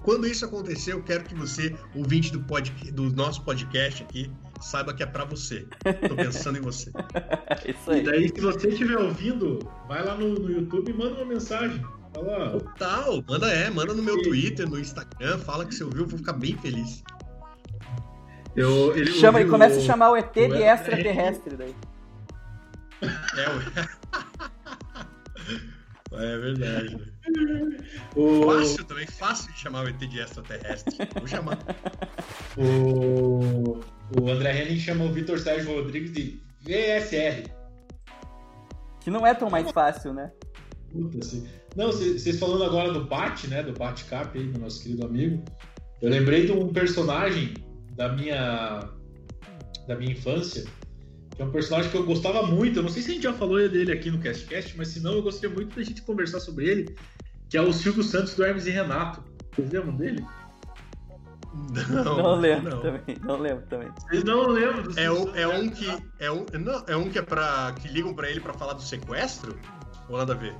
Quando 0.03 0.25
isso 0.25 0.45
acontecer, 0.45 0.93
eu 0.93 1.03
quero 1.03 1.23
que 1.23 1.35
você, 1.35 1.75
ouvinte 1.93 2.31
do, 2.31 2.39
pod, 2.41 2.71
do 2.91 3.11
nosso 3.11 3.43
podcast 3.43 4.03
aqui, 4.03 4.31
saiba 4.59 4.93
que 4.93 5.03
é 5.03 5.05
pra 5.05 5.23
você. 5.25 5.67
Tô 6.07 6.15
pensando 6.15 6.57
em 6.57 6.61
você. 6.61 6.91
É 6.93 7.69
Isso 7.71 7.91
E 7.91 7.95
aí. 7.95 8.03
daí, 8.03 8.29
se 8.29 8.41
você 8.41 8.69
estiver 8.69 8.97
ouvindo, 8.97 9.59
vai 9.87 10.03
lá 10.03 10.15
no, 10.15 10.33
no 10.33 10.51
YouTube 10.51 10.89
e 10.89 10.93
manda 10.93 11.15
uma 11.15 11.25
mensagem. 11.25 11.81
Fala, 12.17 12.59
Tal, 12.79 13.23
manda 13.27 13.47
é, 13.47 13.69
manda 13.69 13.93
no 13.93 14.01
meu 14.01 14.19
Twitter, 14.23 14.67
no 14.67 14.79
Instagram, 14.79 15.37
fala 15.39 15.65
que 15.65 15.75
você 15.75 15.83
ouviu, 15.83 16.01
eu 16.01 16.07
vou 16.07 16.17
ficar 16.17 16.33
bem 16.33 16.57
feliz. 16.57 17.03
eu, 18.55 18.97
ele 18.97 19.11
Chama, 19.11 19.39
e 19.41 19.47
começa 19.47 19.75
a 19.75 19.79
o- 19.79 19.85
chamar 19.85 20.09
o 20.11 20.17
ET 20.17 20.35
o 20.35 20.47
de 20.47 20.63
extraterrestre 20.63 21.55
daí. 21.55 21.75
É, 23.01 23.49
o... 26.15 26.17
é 26.19 26.37
verdade. 26.39 27.13
o, 28.15 28.51
Fácil 28.51 28.83
também, 28.85 29.05
fácil 29.05 29.53
de 29.53 29.59
chamar 29.59 29.85
o 29.85 29.89
ET 29.89 29.97
de 29.99 30.19
extraterrestre. 30.19 30.97
Vou 31.19 31.27
chamar. 31.27 31.59
o, 32.57 33.79
o 34.19 34.29
André 34.29 34.63
Henning 34.63 34.79
chama 34.79 35.05
o 35.05 35.13
Vitor 35.13 35.37
Sérgio 35.37 35.75
Rodrigues 35.75 36.11
de 36.11 36.41
VSR. 36.61 37.51
Que 39.01 39.11
não 39.11 39.25
é 39.25 39.35
tão 39.35 39.51
mais 39.51 39.69
fácil, 39.71 40.13
né? 40.13 40.31
Puta, 41.03 41.19
assim. 41.19 41.47
Não, 41.75 41.87
vocês 41.87 42.39
falando 42.39 42.63
agora 42.63 42.91
do 42.91 43.05
Bat, 43.05 43.47
né? 43.47 43.61
Do 43.61 43.73
Batcap 43.73 44.37
aí, 44.37 44.47
do 44.47 44.59
nosso 44.59 44.81
querido 44.81 45.05
amigo. 45.05 45.43
Eu 46.01 46.09
lembrei 46.09 46.45
de 46.45 46.51
um 46.51 46.67
personagem 46.69 47.53
da 47.95 48.09
minha 48.09 48.89
da 49.87 49.95
minha 49.95 50.11
infância, 50.11 50.65
que 51.35 51.41
é 51.41 51.45
um 51.45 51.51
personagem 51.51 51.89
que 51.89 51.97
eu 51.97 52.05
gostava 52.05 52.45
muito. 52.45 52.79
Eu 52.79 52.83
não 52.83 52.89
sei 52.89 53.01
se 53.01 53.11
a 53.11 53.13
gente 53.13 53.23
já 53.23 53.33
falou 53.33 53.57
dele 53.69 53.91
aqui 53.91 54.11
no 54.11 54.19
CastCast, 54.19 54.75
mas 54.77 54.89
se 54.89 54.99
não, 54.99 55.13
eu 55.13 55.21
gostaria 55.21 55.55
muito 55.55 55.75
da 55.75 55.83
gente 55.83 56.01
conversar 56.01 56.39
sobre 56.41 56.67
ele, 56.67 56.95
que 57.49 57.55
é 57.57 57.61
o 57.61 57.71
Silvio 57.71 58.03
Santos 58.03 58.33
do 58.35 58.43
Hermes 58.43 58.65
e 58.67 58.71
Renato. 58.71 59.23
Vocês 59.55 59.71
lembram 59.71 59.95
dele? 59.95 60.25
Não, 61.89 62.03
Não, 62.17 62.35
lembro 62.35 62.69
não. 62.75 62.81
também. 62.81 63.17
Não 63.23 63.39
lembro 63.39 63.65
também. 63.67 63.89
Vocês 63.99 64.23
não 64.23 64.47
lembram 64.47 64.83
do 64.83 64.89
É, 64.91 64.93
Silvio 64.93 65.13
o, 65.13 65.25
Santos 65.25 65.37
é 65.39 65.47
um 65.47 65.69
que 65.69 66.03
é 66.19 66.31
um, 66.31 66.45
não, 66.59 66.83
é 66.87 66.97
um 66.97 67.09
que 67.09 67.17
é 67.17 67.21
para 67.21 67.73
que 67.73 67.87
ligam 67.87 68.13
pra 68.13 68.29
ele 68.29 68.39
pra 68.41 68.53
falar 68.53 68.73
do 68.73 68.81
sequestro? 68.81 69.57
Ou 70.09 70.17
nada 70.17 70.33
a 70.33 70.35
ver? 70.35 70.55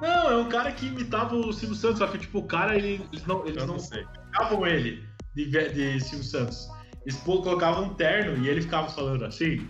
Não, 0.00 0.30
é 0.30 0.36
um 0.36 0.48
cara 0.48 0.70
que 0.72 0.86
imitava 0.86 1.34
o 1.34 1.52
Silvio 1.52 1.74
Santos, 1.76 1.98
só 1.98 2.06
que 2.06 2.18
tipo, 2.18 2.38
o 2.38 2.46
cara, 2.46 2.76
ele- 2.76 3.04
eles 3.12 3.26
não, 3.26 3.44
eles 3.46 3.56
Eu 3.56 3.66
não 3.66 3.76
não 3.76 4.66
ele 4.66 5.02
de, 5.34 5.46
de 5.46 6.00
Silvio 6.00 6.24
Santos. 6.24 6.68
Eles 7.04 7.18
colocavam 7.20 7.84
um 7.84 7.94
terno 7.94 8.44
e 8.44 8.48
ele 8.48 8.62
ficava 8.62 8.88
falando 8.88 9.24
assim. 9.24 9.68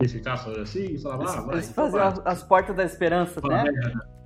Ele 0.00 0.08
ficava 0.08 0.36
falando 0.42 0.62
assim 0.62 0.94
e 0.94 1.02
falava, 1.02 1.24
ah, 1.30 1.40
vai. 1.42 1.54
Eles 1.56 1.72
faziam 1.72 2.02
as, 2.02 2.20
as 2.24 2.42
portas 2.42 2.74
da 2.76 2.84
esperança, 2.84 3.40
Fala, 3.40 3.64
né? 3.64 3.70
merda. 3.70 4.18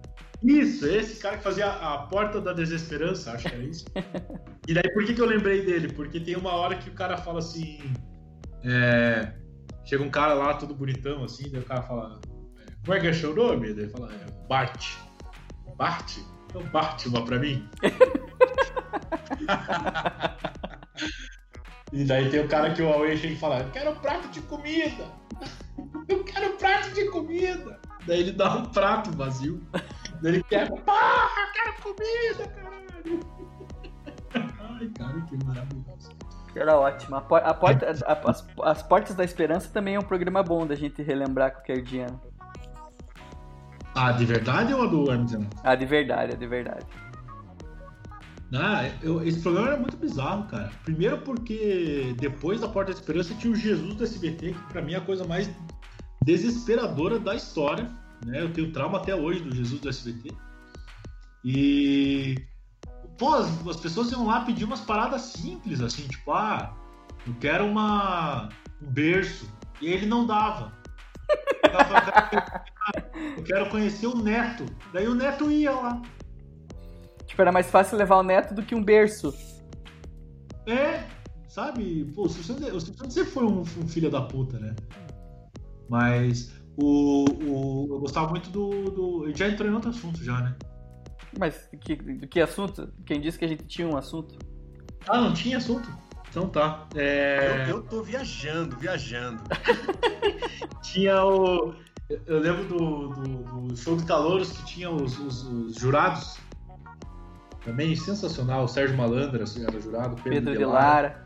Isso, 0.43 0.87
esse 0.87 1.21
cara 1.23 1.37
que 1.37 1.45
fazia 1.45 1.67
a 1.71 1.99
porta 1.99 2.41
da 2.41 2.53
desesperança, 2.53 3.33
acho 3.33 3.49
que 3.49 3.55
era 3.55 3.65
isso. 3.65 3.85
e 4.67 4.75
daí 4.75 4.93
por 4.93 5.05
que, 5.05 5.15
que 5.15 5.21
eu 5.21 5.27
lembrei 5.27 5.65
dele? 5.65 5.93
Porque 5.93 6.19
tem 6.19 6.37
uma 6.37 6.53
hora 6.53 6.77
que 6.77 6.91
o 6.91 6.95
cara 6.95 7.17
fala 7.17 7.39
assim. 7.39 7.79
é, 8.65 9.33
chega 9.85 10.03
um 10.03 10.11
cara 10.11 10.35
lá, 10.35 10.55
todo 10.55 10.75
bonitão, 10.75 11.25
assim, 11.25 11.51
daí 11.51 11.61
o 11.61 11.65
cara 11.65 11.83
fala. 11.83 12.21
é, 12.59 12.73
Como 12.85 12.97
é 12.97 13.01
que 13.01 13.07
é 13.07 13.13
seu 13.13 13.35
nome? 13.35 13.73
Daí 13.73 13.85
ele 13.85 13.91
fala, 13.93 14.13
é, 14.13 14.47
Bart. 14.49 14.97
Bart? 15.83 16.19
Então 16.47 16.63
Bart 16.67 17.05
uma 17.07 17.25
pra 17.25 17.41
mim. 17.41 17.69
e 21.93 22.05
daí 22.05 22.31
tem 22.31 22.39
o 22.39 22.47
cara 22.47 22.73
que 22.73 22.81
o 22.83 22.89
Huawei 22.89 23.17
chega 23.17 23.35
e 23.35 23.37
fala, 23.37 23.59
eu 23.59 23.71
quero 23.73 23.91
um 23.91 23.97
prato 23.97 24.29
de 24.29 24.41
comida! 24.43 25.07
Eu 26.09 26.25
quero 26.25 26.53
um 26.53 26.57
prato 26.57 26.91
de 26.91 27.09
comida! 27.11 27.81
Daí 28.07 28.21
ele 28.21 28.33
dá 28.33 28.57
um 28.57 28.65
prato 28.67 29.11
vazio. 29.13 29.63
Daí 30.21 30.35
ele 30.35 30.43
quer, 30.43 30.69
porra, 30.69 31.29
eu 31.41 31.53
quero 31.53 31.75
comida, 31.83 32.49
caralho! 32.49 33.21
Ai, 34.79 34.89
cara, 34.89 35.21
que 35.23 35.45
maravilhoso. 35.45 36.11
Era 36.55 36.79
ótimo. 36.79 37.17
A, 37.17 37.21
a 37.21 37.55
porta, 37.55 37.87
a- 37.87 38.31
as, 38.31 38.47
as 38.63 38.83
Portas 38.83 39.17
da 39.17 39.25
Esperança 39.25 39.71
também 39.73 39.95
é 39.95 39.99
um 39.99 40.03
programa 40.03 40.43
bom 40.43 40.67
da 40.67 40.75
gente 40.75 41.01
relembrar 41.03 41.53
qualquer 41.53 41.81
dia. 41.83 42.07
Né? 43.95 44.03
Ah, 44.03 44.13
de 44.13 44.25
verdade 44.25 44.73
ou 44.75 44.83
a 44.83 44.87
do 44.87 45.11
Hermes 45.11 45.33
Renato? 45.33 45.57
Ah, 45.63 45.75
de 45.75 45.87
verdade, 45.87 46.33
é 46.33 46.37
de 46.37 46.47
verdade. 46.47 46.87
Ah, 48.55 48.87
eu- 49.03 49.23
esse 49.27 49.41
programa 49.41 49.69
era 49.69 49.77
muito 49.79 49.97
bizarro, 49.97 50.45
cara. 50.45 50.71
Primeiro 50.85 51.19
porque 51.19 52.15
depois 52.19 52.61
da 52.61 52.69
Porta 52.69 52.93
da 52.93 52.99
Esperança 52.99 53.35
tinha 53.35 53.53
o 53.53 53.57
Jesus 53.57 53.95
do 53.95 54.05
SBT, 54.05 54.53
que 54.53 54.73
pra 54.73 54.83
mim 54.83 54.93
é 54.93 54.97
a 54.97 55.01
coisa 55.01 55.25
mais 55.27 55.51
desesperadora 56.23 57.19
da 57.19 57.35
história. 57.35 57.91
Né? 58.27 58.43
Eu 58.43 58.53
tenho 58.53 58.71
trauma 58.73 58.99
até 58.99 59.15
hoje 59.15 59.41
do 59.41 59.55
Jesus 59.55 59.81
do 59.81 59.89
SBT. 59.89 60.35
E. 61.45 62.37
Pô, 63.19 63.35
as, 63.35 63.67
as 63.67 63.77
pessoas 63.77 64.11
iam 64.13 64.27
lá 64.27 64.41
pedir 64.41 64.65
umas 64.65 64.81
paradas 64.81 65.23
simples, 65.23 65.81
assim, 65.81 66.07
tipo, 66.09 66.33
ah, 66.33 66.75
eu 67.27 67.35
quero 67.41 67.65
uma, 67.65 68.49
um 68.83 68.91
berço. 68.91 69.49
E 69.81 69.87
ele 69.89 70.07
não 70.07 70.27
dava. 70.27 70.73
Eu 73.17 73.39
Eu 73.39 73.43
quero 73.45 73.69
conhecer 73.71 74.07
o 74.07 74.17
neto. 74.17 74.65
Daí 74.93 75.09
o 75.09 75.15
neto 75.15 75.51
ia 75.51 75.73
lá. 75.73 76.03
Tipo, 77.27 77.43
era 77.43 77.53
mais 77.53 77.71
fácil 77.71 77.97
levar 77.97 78.17
o 78.17 78.23
neto 78.23 78.55
do 78.55 78.63
que 78.63 78.75
um 78.75 78.83
berço. 78.83 79.35
É, 80.67 81.05
sabe? 81.49 82.05
Pô, 82.15 82.23
o 82.23 82.29
Silvio 82.29 82.81
Santos 82.81 83.15
sempre 83.15 83.31
foi 83.31 83.45
um, 83.45 83.61
um 83.61 83.89
filho 83.89 84.11
da 84.11 84.23
puta, 84.23 84.59
né? 84.59 84.75
Mas 85.89 86.53
o, 86.77 87.25
o, 87.25 87.87
eu 87.91 88.01
gostava 88.01 88.29
muito 88.29 88.51
do, 88.51 88.91
do. 88.91 89.25
Ele 89.27 89.37
já 89.37 89.49
entrou 89.49 89.69
em 89.69 89.75
outro 89.75 89.91
assunto 89.91 90.23
já, 90.23 90.41
né? 90.41 90.57
Mas 91.39 91.69
que, 91.81 91.97
do 91.97 92.29
que 92.29 92.41
assunto? 92.41 92.93
Quem 93.07 93.21
disse 93.21 93.39
que 93.39 93.45
a 93.45 93.49
gente 93.49 93.65
tinha 93.65 93.89
um 93.89 93.97
assunto? 93.97 94.39
Ah, 95.09 95.21
não 95.21 95.33
tinha 95.33 95.57
assunto? 95.57 95.89
Então 96.31 96.49
tá. 96.49 96.87
É, 96.95 97.67
Eu, 97.69 97.77
eu 97.77 97.83
tô 97.83 98.03
viajando, 98.03 98.77
viajando. 98.77 99.43
Tinha 100.83 101.25
o. 101.25 101.75
Eu 102.27 102.39
lembro 102.39 102.65
do, 102.65 103.09
do, 103.09 103.63
do 103.69 103.77
show 103.77 103.97
de 103.97 104.05
calouros 104.05 104.53
que 104.53 104.65
tinha 104.65 104.91
os, 104.91 105.19
os- 105.19 105.45
os 105.45 105.75
jurados. 105.77 106.37
Também 107.65 107.95
sensacional. 107.95 108.65
O 108.65 108.69
Sérgio 108.69 108.97
Malandra 108.97 109.45
era 109.45 109.81
jurado, 109.81 110.17
Pedro, 110.17 110.31
Pedro 110.31 110.59
de 110.59 110.65
Lara. 110.65 111.25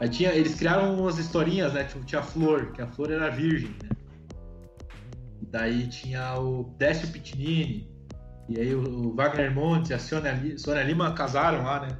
Aí 0.00 0.08
tinha, 0.08 0.32
eles 0.32 0.54
criaram 0.54 0.94
umas 0.98 1.18
historinhas, 1.18 1.74
né? 1.74 1.84
Tipo, 1.84 2.02
tinha 2.04 2.20
a 2.20 2.24
Flor, 2.24 2.72
que 2.72 2.80
a 2.80 2.86
Flor 2.86 3.10
era 3.10 3.28
virgem, 3.30 3.70
né? 3.82 3.90
E 5.42 5.46
daí 5.46 5.86
tinha 5.88 6.38
o 6.40 6.74
Décio 6.78 7.08
Pitinini, 7.12 7.90
e 8.48 8.58
aí 8.58 8.74
o, 8.74 8.80
o 8.82 9.14
Wagner 9.14 9.54
Montes 9.54 9.90
e 9.90 9.94
a 9.94 9.98
Sônia, 9.98 10.32
Li- 10.32 10.58
Sônia 10.58 10.82
Lima 10.82 11.12
casaram 11.12 11.62
lá, 11.64 11.80
né? 11.80 11.98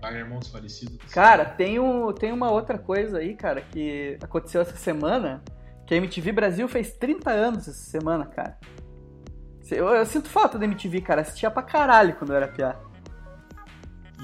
Wagner 0.00 0.28
Montes 0.28 0.48
falecido. 0.50 0.96
Cara, 1.10 1.44
tem, 1.44 1.80
um, 1.80 2.12
tem 2.12 2.30
uma 2.32 2.50
outra 2.52 2.78
coisa 2.78 3.18
aí, 3.18 3.34
cara, 3.34 3.60
que 3.60 4.16
aconteceu 4.22 4.60
essa 4.60 4.76
semana, 4.76 5.42
que 5.86 5.94
a 5.94 5.96
MTV 5.96 6.32
Brasil 6.32 6.68
fez 6.68 6.92
30 6.92 7.30
anos 7.30 7.68
essa 7.68 7.90
semana, 7.90 8.26
cara. 8.26 8.58
Eu, 9.70 9.88
eu 9.88 10.06
sinto 10.06 10.28
falta 10.28 10.58
da 10.58 10.64
MTV, 10.64 11.00
cara. 11.00 11.22
Assistia 11.22 11.50
pra 11.50 11.62
caralho 11.62 12.14
quando 12.14 12.30
eu 12.30 12.36
era 12.36 12.48
piá. 12.48 12.76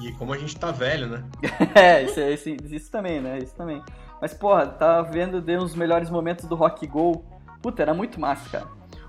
E 0.00 0.12
como 0.12 0.32
a 0.32 0.38
gente 0.38 0.58
tá 0.58 0.70
velho, 0.70 1.06
né? 1.06 1.24
É, 1.74 2.02
isso, 2.02 2.20
isso, 2.20 2.48
isso 2.74 2.90
também, 2.90 3.20
né? 3.20 3.38
Isso 3.38 3.54
também. 3.54 3.82
Mas, 4.20 4.34
porra, 4.34 4.66
tava 4.66 5.10
vendo 5.10 5.40
de 5.40 5.56
uns 5.56 5.74
melhores 5.74 6.10
momentos 6.10 6.46
do 6.46 6.54
Rock 6.54 6.86
Go. 6.86 7.24
Puta, 7.60 7.82
era 7.82 7.94
muito 7.94 8.20
massa, 8.20 8.48
cara. 8.50 8.66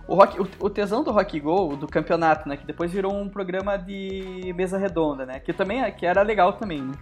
O, 0.08 0.16
rock, 0.16 0.40
o, 0.40 0.48
o 0.60 0.70
tesão 0.70 1.04
do 1.04 1.12
Rock 1.12 1.40
Go, 1.40 1.78
do 1.78 1.88
campeonato, 1.88 2.50
né? 2.50 2.58
Que 2.58 2.66
depois 2.66 2.92
virou 2.92 3.14
um 3.14 3.30
programa 3.30 3.78
de 3.78 4.54
mesa 4.56 4.78
redonda, 4.78 5.26
né? 5.26 5.40
Que 5.40 5.54
também 5.54 5.90
que 5.94 6.06
era 6.06 6.22
legal 6.22 6.54
também, 6.54 6.82
né? 6.82 6.94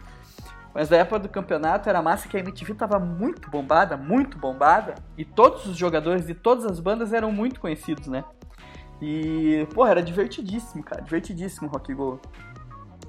Mas 0.73 0.89
da 0.89 0.97
época 0.97 1.19
do 1.19 1.29
campeonato 1.29 1.89
era 1.89 2.01
massa 2.01 2.29
que 2.29 2.37
a 2.37 2.39
MTV 2.39 2.75
tava 2.75 2.97
muito 2.97 3.49
bombada, 3.49 3.97
muito 3.97 4.37
bombada. 4.37 4.95
E 5.17 5.25
todos 5.25 5.65
os 5.65 5.75
jogadores 5.75 6.25
de 6.25 6.33
todas 6.33 6.65
as 6.65 6.79
bandas 6.79 7.11
eram 7.13 7.31
muito 7.31 7.59
conhecidos, 7.59 8.07
né? 8.07 8.23
E, 9.01 9.67
porra, 9.73 9.91
era 9.91 10.03
divertidíssimo, 10.03 10.83
cara. 10.83 11.01
Divertidíssimo 11.01 11.67
o 11.67 11.71
Rock 11.71 11.93
Go. 11.93 12.21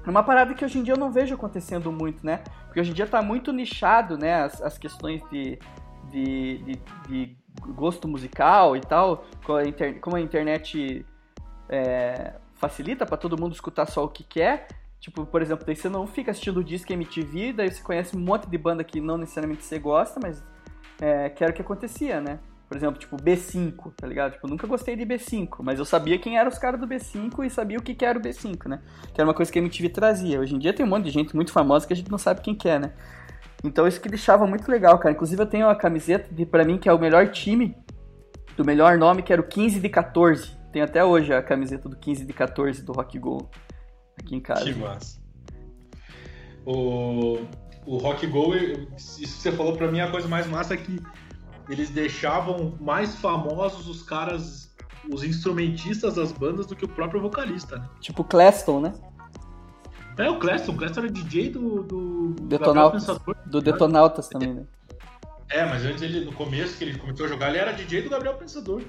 É 0.05 0.09
uma 0.09 0.23
parada 0.23 0.53
que 0.53 0.65
hoje 0.65 0.79
em 0.79 0.83
dia 0.83 0.95
eu 0.95 0.97
não 0.97 1.11
vejo 1.11 1.35
acontecendo 1.35 1.91
muito, 1.91 2.25
né? 2.25 2.43
Porque 2.65 2.81
hoje 2.81 2.91
em 2.91 2.93
dia 2.93 3.07
tá 3.07 3.21
muito 3.21 3.53
nichado, 3.53 4.17
né? 4.17 4.43
As, 4.43 4.61
as 4.61 4.77
questões 4.77 5.21
de, 5.29 5.57
de, 6.09 6.57
de, 6.57 6.81
de 7.07 7.37
gosto 7.73 8.07
musical 8.07 8.75
e 8.75 8.81
tal. 8.81 9.23
Como 9.45 9.59
a, 9.59 9.63
inter, 9.63 9.99
como 10.01 10.17
a 10.17 10.21
internet 10.21 11.05
é, 11.69 12.33
facilita 12.55 13.05
para 13.05 13.15
todo 13.15 13.39
mundo 13.39 13.53
escutar 13.53 13.85
só 13.85 14.03
o 14.03 14.09
que 14.09 14.23
quer. 14.23 14.67
Tipo, 15.03 15.25
por 15.25 15.41
exemplo, 15.41 15.65
daí 15.65 15.75
você 15.75 15.89
não 15.89 16.07
fica 16.07 16.31
assistindo 16.31 16.61
o 16.61 16.63
Disque 16.63 16.93
MTV, 16.93 17.51
daí 17.51 17.69
você 17.69 17.83
conhece 17.83 18.15
um 18.15 18.21
monte 18.21 18.47
de 18.47 18.57
banda 18.57 18.85
que 18.85 19.01
não 19.01 19.17
necessariamente 19.17 19.61
você 19.61 19.77
gosta, 19.77 20.17
mas 20.17 20.41
é, 21.01 21.29
que 21.29 21.43
era 21.43 21.51
o 21.51 21.53
que 21.53 21.61
acontecia, 21.61 22.21
né? 22.21 22.39
Por 22.69 22.77
exemplo, 22.77 22.97
tipo 22.97 23.17
B5, 23.17 23.91
tá 23.97 24.07
ligado? 24.07 24.31
Tipo, 24.31 24.47
nunca 24.47 24.65
gostei 24.65 24.95
de 24.95 25.05
B5, 25.05 25.57
mas 25.59 25.77
eu 25.77 25.83
sabia 25.83 26.17
quem 26.17 26.37
eram 26.37 26.49
os 26.49 26.57
caras 26.57 26.79
do 26.79 26.87
B5 26.87 27.45
e 27.45 27.49
sabia 27.49 27.77
o 27.77 27.81
que, 27.81 27.93
que 27.93 28.05
era 28.05 28.17
o 28.17 28.21
B5, 28.21 28.69
né? 28.69 28.81
Que 29.13 29.19
era 29.19 29.27
uma 29.27 29.33
coisa 29.33 29.51
que 29.51 29.59
a 29.59 29.61
MTV 29.61 29.89
trazia. 29.89 30.39
Hoje 30.39 30.55
em 30.55 30.57
dia 30.57 30.71
tem 30.71 30.85
um 30.85 30.89
monte 30.89 31.03
de 31.03 31.11
gente 31.11 31.35
muito 31.35 31.51
famosa 31.51 31.85
que 31.85 31.91
a 31.91 31.97
gente 31.97 32.09
não 32.09 32.17
sabe 32.17 32.39
quem 32.39 32.55
que 32.55 32.69
é, 32.69 32.79
né? 32.79 32.93
Então 33.61 33.85
isso 33.85 33.99
que 33.99 34.07
deixava 34.07 34.47
muito 34.47 34.71
legal, 34.71 34.97
cara. 34.99 35.13
Inclusive 35.13 35.41
eu 35.41 35.47
tenho 35.47 35.67
uma 35.67 35.75
camiseta 35.75 36.33
de, 36.33 36.45
pra 36.45 36.63
mim, 36.63 36.77
que 36.77 36.87
é 36.87 36.93
o 36.93 36.97
melhor 36.97 37.27
time, 37.27 37.75
do 38.55 38.63
melhor 38.63 38.97
nome, 38.97 39.21
que 39.21 39.33
era 39.33 39.41
o 39.41 39.45
15 39.45 39.81
de 39.81 39.89
14. 39.89 40.49
Tenho 40.71 40.85
até 40.85 41.03
hoje 41.03 41.33
a 41.33 41.43
camiseta 41.43 41.89
do 41.89 41.97
15 41.97 42.25
de 42.25 42.31
14 42.31 42.83
do 42.83 42.93
Rock 42.93 43.19
Go 43.19 43.49
aqui 44.19 44.35
em 44.35 44.39
casa. 44.39 44.63
Que 44.63 44.73
massa. 44.73 45.21
O, 46.65 47.39
o 47.85 47.97
Rock 47.97 48.25
Go, 48.27 48.53
isso 48.55 49.19
que 49.19 49.27
você 49.27 49.51
falou 49.51 49.75
pra 49.75 49.91
mim, 49.91 49.99
a 49.99 50.09
coisa 50.09 50.27
mais 50.27 50.47
massa 50.47 50.73
é 50.73 50.77
que 50.77 51.01
eles 51.69 51.89
deixavam 51.89 52.77
mais 52.79 53.15
famosos 53.15 53.87
os 53.87 54.03
caras, 54.03 54.73
os 55.11 55.23
instrumentistas 55.23 56.15
das 56.15 56.31
bandas 56.31 56.65
do 56.65 56.75
que 56.75 56.85
o 56.85 56.87
próprio 56.87 57.21
vocalista, 57.21 57.77
né? 57.77 57.89
Tipo 57.99 58.23
Claston, 58.23 58.81
né? 58.81 58.93
É, 60.17 60.29
o 60.29 60.39
Claston, 60.39 60.73
o 60.73 60.77
Claston 60.77 61.01
era 61.01 61.11
DJ 61.11 61.49
do, 61.49 61.83
do 61.83 62.35
Detonautas, 62.43 63.05
Pensador. 63.05 63.35
do 63.45 63.61
Detonautas 63.61 64.27
também, 64.27 64.53
né? 64.53 64.65
É, 65.49 65.65
mas 65.65 65.85
antes 65.85 66.01
ele, 66.01 66.25
no 66.25 66.33
começo 66.33 66.77
que 66.77 66.83
ele 66.83 66.97
começou 66.97 67.25
a 67.25 67.29
jogar, 67.29 67.49
ele 67.49 67.57
era 67.57 67.71
DJ 67.71 68.03
do 68.03 68.09
Gabriel 68.09 68.35
Pensador. 68.35 68.81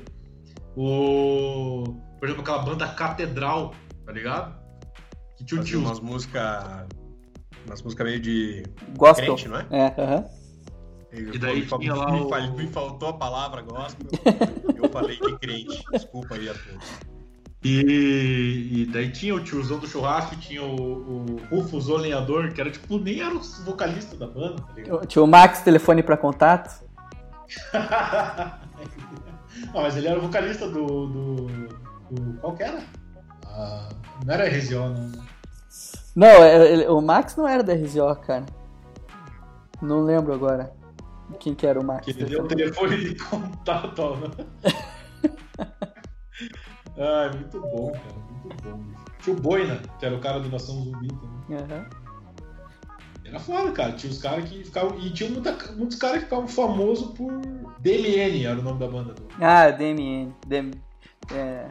O. 0.77 1.85
Por 2.19 2.27
exemplo, 2.27 2.43
aquela 2.43 2.63
banda 2.63 2.89
Catedral, 2.89 3.75
tá 4.05 4.13
ligado? 4.13 4.64
Que 5.37 5.45
tinha 5.45 5.61
o 5.61 5.63
Fazia 5.65 5.79
tio. 5.79 5.87
umas 5.87 6.01
músicas. 6.01 6.87
Umas 7.67 7.83
músicas 7.83 8.07
meio 8.07 8.21
de. 8.21 8.63
Gospel. 8.97 9.35
Crente, 9.35 9.49
não 9.49 9.59
é? 9.59 9.67
É, 9.71 9.95
aham. 10.03 10.25
E 11.13 11.39
daí 11.39 11.61
me, 11.61 11.67
tinha 11.79 11.95
lá 11.95 12.11
me, 12.11 12.21
o- 12.21 12.55
me 12.57 12.67
faltou 12.67 13.09
a 13.09 13.13
palavra 13.13 13.63
gospel. 13.63 14.09
eu 14.77 14.89
falei 14.91 15.17
que 15.17 15.39
crente. 15.39 15.85
Desculpa 15.93 16.35
aí 16.35 16.49
a 16.49 16.55
todos. 16.55 16.89
E, 17.63 18.83
e 18.83 18.87
daí 18.93 19.11
tinha 19.11 19.35
o 19.35 19.43
tiozão 19.43 19.79
do 19.79 19.87
churrasco, 19.87 20.37
tinha 20.37 20.63
o, 20.63 21.25
o 21.25 21.37
Rufus, 21.51 21.89
o 21.89 21.97
lenhador, 21.97 22.53
que 22.53 22.61
era 22.61 22.71
tipo, 22.71 22.99
nem 22.99 23.21
era 23.21 23.35
o 23.35 23.41
vocalista 23.65 24.15
da 24.17 24.27
banda, 24.27 24.61
tá 24.61 24.73
ligado? 24.75 25.07
Tinha 25.07 25.23
o 25.23 25.27
Max, 25.27 25.61
telefone 25.63 26.03
pra 26.03 26.17
contato. 26.17 26.85
ah, 27.73 28.59
mas 29.73 29.97
ele 29.97 30.09
era 30.09 30.19
o 30.19 30.23
vocalista 30.23 30.69
do. 30.69 31.07
do, 31.07 31.47
do 32.11 32.39
qual 32.41 32.55
que 32.55 32.63
era? 32.65 32.83
Não 34.25 34.35
era 34.35 34.45
RZO, 34.49 34.79
não. 34.89 35.25
Não, 36.17 36.27
é- 36.45 36.73
ele- 36.73 36.87
o 36.89 37.01
Max 37.01 37.37
não 37.37 37.47
era 37.49 37.63
da 37.63 37.73
RZO, 37.75 38.15
cara. 38.17 38.45
Não 39.83 40.03
lembro 40.03 40.33
agora 40.33 40.73
quem 41.41 41.55
que 41.55 41.67
era 41.67 41.81
o 41.81 41.85
Max. 41.85 42.05
Que 42.05 42.11
ele 42.13 42.25
deu 42.27 42.45
o 42.45 42.49
telefone 42.49 42.97
de 42.97 43.15
contato, 43.17 43.99
ó. 44.01 44.17
ah, 46.99 47.31
muito 47.35 47.61
bom, 47.61 47.93
cara, 47.93 48.05
muito 48.45 48.63
bom. 48.63 48.81
Tinha 49.21 49.37
o 49.37 49.41
Boina, 49.41 49.81
que 49.99 50.07
era 50.07 50.15
o 50.15 50.21
cara 50.21 50.39
do 50.41 50.49
Nação 50.49 50.83
Zumbi 50.83 51.09
também. 51.09 51.59
Aham. 51.59 51.87
Era 53.25 53.41
foda, 53.41 53.73
cara. 53.73 53.93
Tinha 53.93 54.13
os 54.13 54.19
caras 54.21 54.49
que 54.49 54.63
ficavam. 54.65 54.99
E 54.99 55.11
tinha 55.11 55.31
muita- 55.31 55.73
muitos 55.73 55.97
caras 55.97 56.19
que 56.19 56.25
ficavam 56.25 56.47
famosos 56.47 57.11
por. 57.17 57.33
DMN 57.81 58.45
era 58.47 58.59
o 58.59 58.63
nome 58.63 58.79
da 58.79 58.87
banda. 58.87 59.15
Ah, 59.41 59.71
DMN. 59.71 60.33
DM, 60.47 60.73
é, 61.33 61.67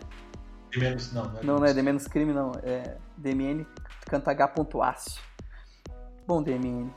DMN, 0.74 0.98
não, 1.14 1.24
não 1.24 1.40
é. 1.40 1.44
não, 1.44 1.56
não 1.60 1.66
é 1.66 1.74
D 1.74 1.82
menos 1.82 2.08
crime, 2.08 2.34
não. 2.34 2.52
É 2.64 2.98
DMN 3.18 3.66
canta 4.08 4.32
H 4.32 4.48
ponto 4.50 4.82
aço. 4.82 5.20
Bom, 6.28 6.42
DMN. 6.42 6.90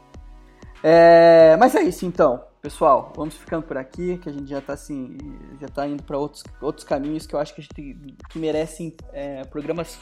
É, 0.82 1.56
mas 1.58 1.74
é 1.74 1.82
isso 1.82 2.04
então, 2.06 2.44
pessoal. 2.62 3.12
Vamos 3.16 3.34
ficando 3.34 3.64
por 3.66 3.76
aqui, 3.76 4.18
que 4.18 4.28
a 4.28 4.32
gente 4.32 4.48
já 4.48 4.60
tá 4.60 4.74
assim, 4.74 5.16
já 5.60 5.68
tá 5.68 5.86
indo 5.86 6.02
para 6.02 6.16
outros, 6.18 6.44
outros 6.60 6.84
caminhos 6.86 7.26
que 7.26 7.34
eu 7.34 7.38
acho 7.40 7.54
que 7.54 7.60
a 7.60 7.64
gente 7.64 7.98
que 8.30 8.38
merecem 8.38 8.94
é, 9.12 9.42
programas 9.44 9.98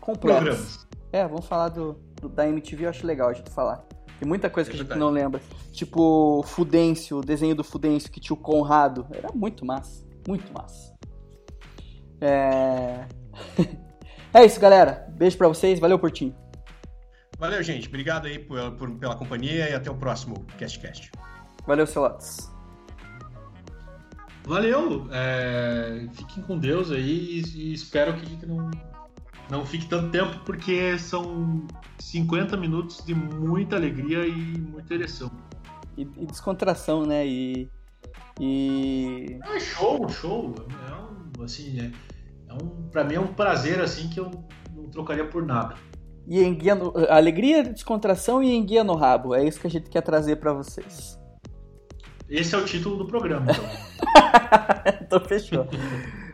completos. 0.00 0.40
Programas. 0.42 0.88
É, 1.12 1.26
vamos 1.26 1.46
falar 1.46 1.70
do, 1.70 1.94
do- 2.20 2.28
da 2.28 2.46
MTV, 2.46 2.84
eu 2.84 2.90
acho 2.90 3.06
legal 3.06 3.28
a 3.28 3.32
gente 3.32 3.50
falar. 3.50 3.84
Tem 4.18 4.28
muita 4.28 4.50
coisa 4.50 4.68
É 4.68 4.72
que 4.74 4.80
a 4.80 4.84
gente 4.84 4.96
não 4.98 5.10
lembra. 5.10 5.40
Tipo, 5.72 6.42
Fudêncio, 6.44 7.18
o 7.18 7.20
desenho 7.22 7.54
do 7.54 7.62
Fudêncio 7.62 8.10
que 8.10 8.18
tinha 8.20 8.34
o 8.34 8.36
Conrado. 8.36 9.06
Era 9.12 9.28
muito 9.32 9.64
massa. 9.64 10.04
Muito 10.26 10.52
massa. 10.52 10.97
É. 12.20 13.06
é 14.34 14.44
isso, 14.44 14.58
galera. 14.60 15.06
Beijo 15.10 15.36
pra 15.36 15.48
vocês. 15.48 15.78
Valeu, 15.78 15.98
Portinho. 15.98 16.34
Valeu, 17.38 17.62
gente. 17.62 17.86
Obrigado 17.88 18.26
aí 18.26 18.38
por- 18.38 18.72
por- 18.72 18.90
pela 18.96 19.14
companhia 19.16 19.70
e 19.70 19.74
até 19.74 19.90
o 19.90 19.94
próximo 19.94 20.44
CastCast. 20.58 21.10
Valeu, 21.66 21.86
Celotes. 21.86 22.50
Valeu. 24.44 25.06
é, 25.12 26.06
Fiquem 26.12 26.42
com 26.42 26.58
Deus 26.58 26.90
aí 26.90 27.42
e, 27.54 27.72
espero 27.74 28.14
que 28.14 28.22
a 28.22 28.24
gente 28.24 28.46
não, 28.46 28.70
não 29.50 29.66
fique 29.66 29.86
tanto 29.86 30.10
tempo, 30.10 30.38
porque 30.44 30.98
são 30.98 31.66
50 31.98 32.56
minutos 32.56 33.04
de 33.04 33.14
muita 33.14 33.76
alegria 33.76 34.26
e 34.26 34.32
muita 34.58 34.94
ereção. 34.94 35.30
E, 35.96 36.02
e 36.16 36.26
descontração, 36.26 37.04
né? 37.04 37.26
E. 37.26 37.70
E. 38.40 39.38
É 39.44 39.60
show, 39.60 40.08
show. 40.08 40.54
É 40.88 40.94
um, 40.94 41.07
assim, 41.42 41.80
é, 41.80 41.90
é 42.48 42.54
um, 42.54 42.88
pra 42.90 43.04
mim 43.04 43.14
é 43.14 43.20
um 43.20 43.32
prazer 43.32 43.80
assim 43.80 44.08
que 44.08 44.20
eu 44.20 44.30
não 44.74 44.88
trocaria 44.88 45.26
por 45.26 45.44
nada. 45.44 45.74
E 46.26 46.42
enguia 46.42 46.74
no, 46.74 46.92
alegria, 47.08 47.64
descontração 47.64 48.42
e 48.42 48.54
enguia 48.54 48.84
no 48.84 48.94
rabo. 48.94 49.34
É 49.34 49.44
isso 49.44 49.58
que 49.58 49.66
a 49.66 49.70
gente 49.70 49.88
quer 49.88 50.02
trazer 50.02 50.36
pra 50.36 50.52
vocês. 50.52 51.18
Esse 52.28 52.54
é 52.54 52.58
o 52.58 52.64
título 52.64 52.96
do 52.96 53.06
programa. 53.06 53.46
Então. 53.50 53.64
então 55.00 55.20
fechou. 55.20 55.66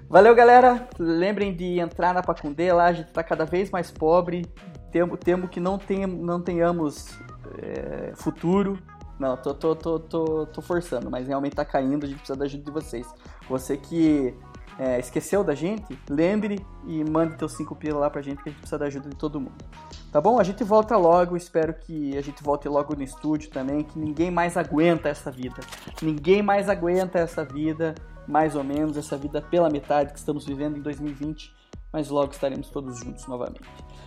Valeu, 0.08 0.34
galera. 0.34 0.88
Lembrem 0.98 1.54
de 1.54 1.78
entrar 1.78 2.12
na 2.12 2.22
Pacundê 2.22 2.72
lá, 2.72 2.86
a 2.86 2.92
gente 2.92 3.12
tá 3.12 3.22
cada 3.22 3.44
vez 3.44 3.70
mais 3.70 3.90
pobre. 3.90 4.44
Temo, 4.90 5.16
temo 5.16 5.48
que 5.48 5.60
não, 5.60 5.78
tenha, 5.78 6.06
não 6.06 6.40
tenhamos 6.40 7.18
é, 7.58 8.12
futuro. 8.16 8.78
Não, 9.18 9.36
tô, 9.36 9.54
tô, 9.54 9.76
tô, 9.76 10.00
tô, 10.00 10.46
tô 10.46 10.60
forçando, 10.60 11.08
mas 11.08 11.28
realmente 11.28 11.54
tá 11.54 11.64
caindo, 11.64 12.04
a 12.04 12.08
gente 12.08 12.18
precisa 12.18 12.36
da 12.36 12.44
ajuda 12.44 12.64
de 12.64 12.70
vocês. 12.72 13.06
Você 13.48 13.76
que 13.76 14.34
é, 14.78 14.98
esqueceu 14.98 15.44
da 15.44 15.54
gente, 15.54 15.98
lembre 16.08 16.64
e 16.86 17.04
mande 17.04 17.36
teus 17.36 17.52
5 17.52 17.74
pila 17.76 18.00
lá 18.00 18.10
pra 18.10 18.20
gente 18.22 18.42
que 18.42 18.48
a 18.48 18.52
gente 18.52 18.60
precisa 18.60 18.78
da 18.78 18.86
ajuda 18.86 19.08
de 19.08 19.16
todo 19.16 19.40
mundo. 19.40 19.64
Tá 20.10 20.20
bom? 20.20 20.38
A 20.38 20.44
gente 20.44 20.62
volta 20.64 20.96
logo, 20.96 21.36
espero 21.36 21.74
que 21.74 22.16
a 22.16 22.20
gente 22.20 22.42
volte 22.42 22.68
logo 22.68 22.94
no 22.94 23.02
estúdio 23.02 23.50
também, 23.50 23.82
que 23.82 23.98
ninguém 23.98 24.30
mais 24.30 24.56
aguenta 24.56 25.08
essa 25.08 25.30
vida. 25.30 25.60
Ninguém 26.02 26.42
mais 26.42 26.68
aguenta 26.68 27.18
essa 27.18 27.44
vida, 27.44 27.94
mais 28.26 28.54
ou 28.54 28.64
menos, 28.64 28.96
essa 28.96 29.16
vida 29.16 29.40
pela 29.42 29.68
metade 29.70 30.12
que 30.12 30.18
estamos 30.18 30.46
vivendo 30.46 30.76
em 30.76 30.80
2020, 30.82 31.52
mas 31.92 32.10
logo 32.10 32.32
estaremos 32.32 32.68
todos 32.70 32.98
juntos 32.98 33.26
novamente. 33.26 33.62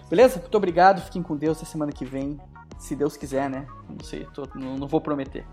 Beleza? 0.09 0.39
Muito 0.39 0.55
obrigado, 0.55 1.01
fiquem 1.01 1.21
com 1.21 1.35
Deus 1.35 1.57
até 1.57 1.65
semana 1.65 1.91
que 1.91 2.05
vem, 2.05 2.37
se 2.79 2.95
Deus 2.95 3.15
quiser, 3.17 3.49
né? 3.49 3.65
Não 3.89 4.03
sei, 4.05 4.25
tô- 4.33 4.47
não, 4.55 4.77
não 4.77 4.87
vou 4.87 5.01
prometer. 5.01 5.45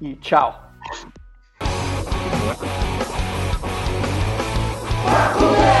E 0.00 0.14
tchau! 0.16 0.62
Bakura! 5.06 5.75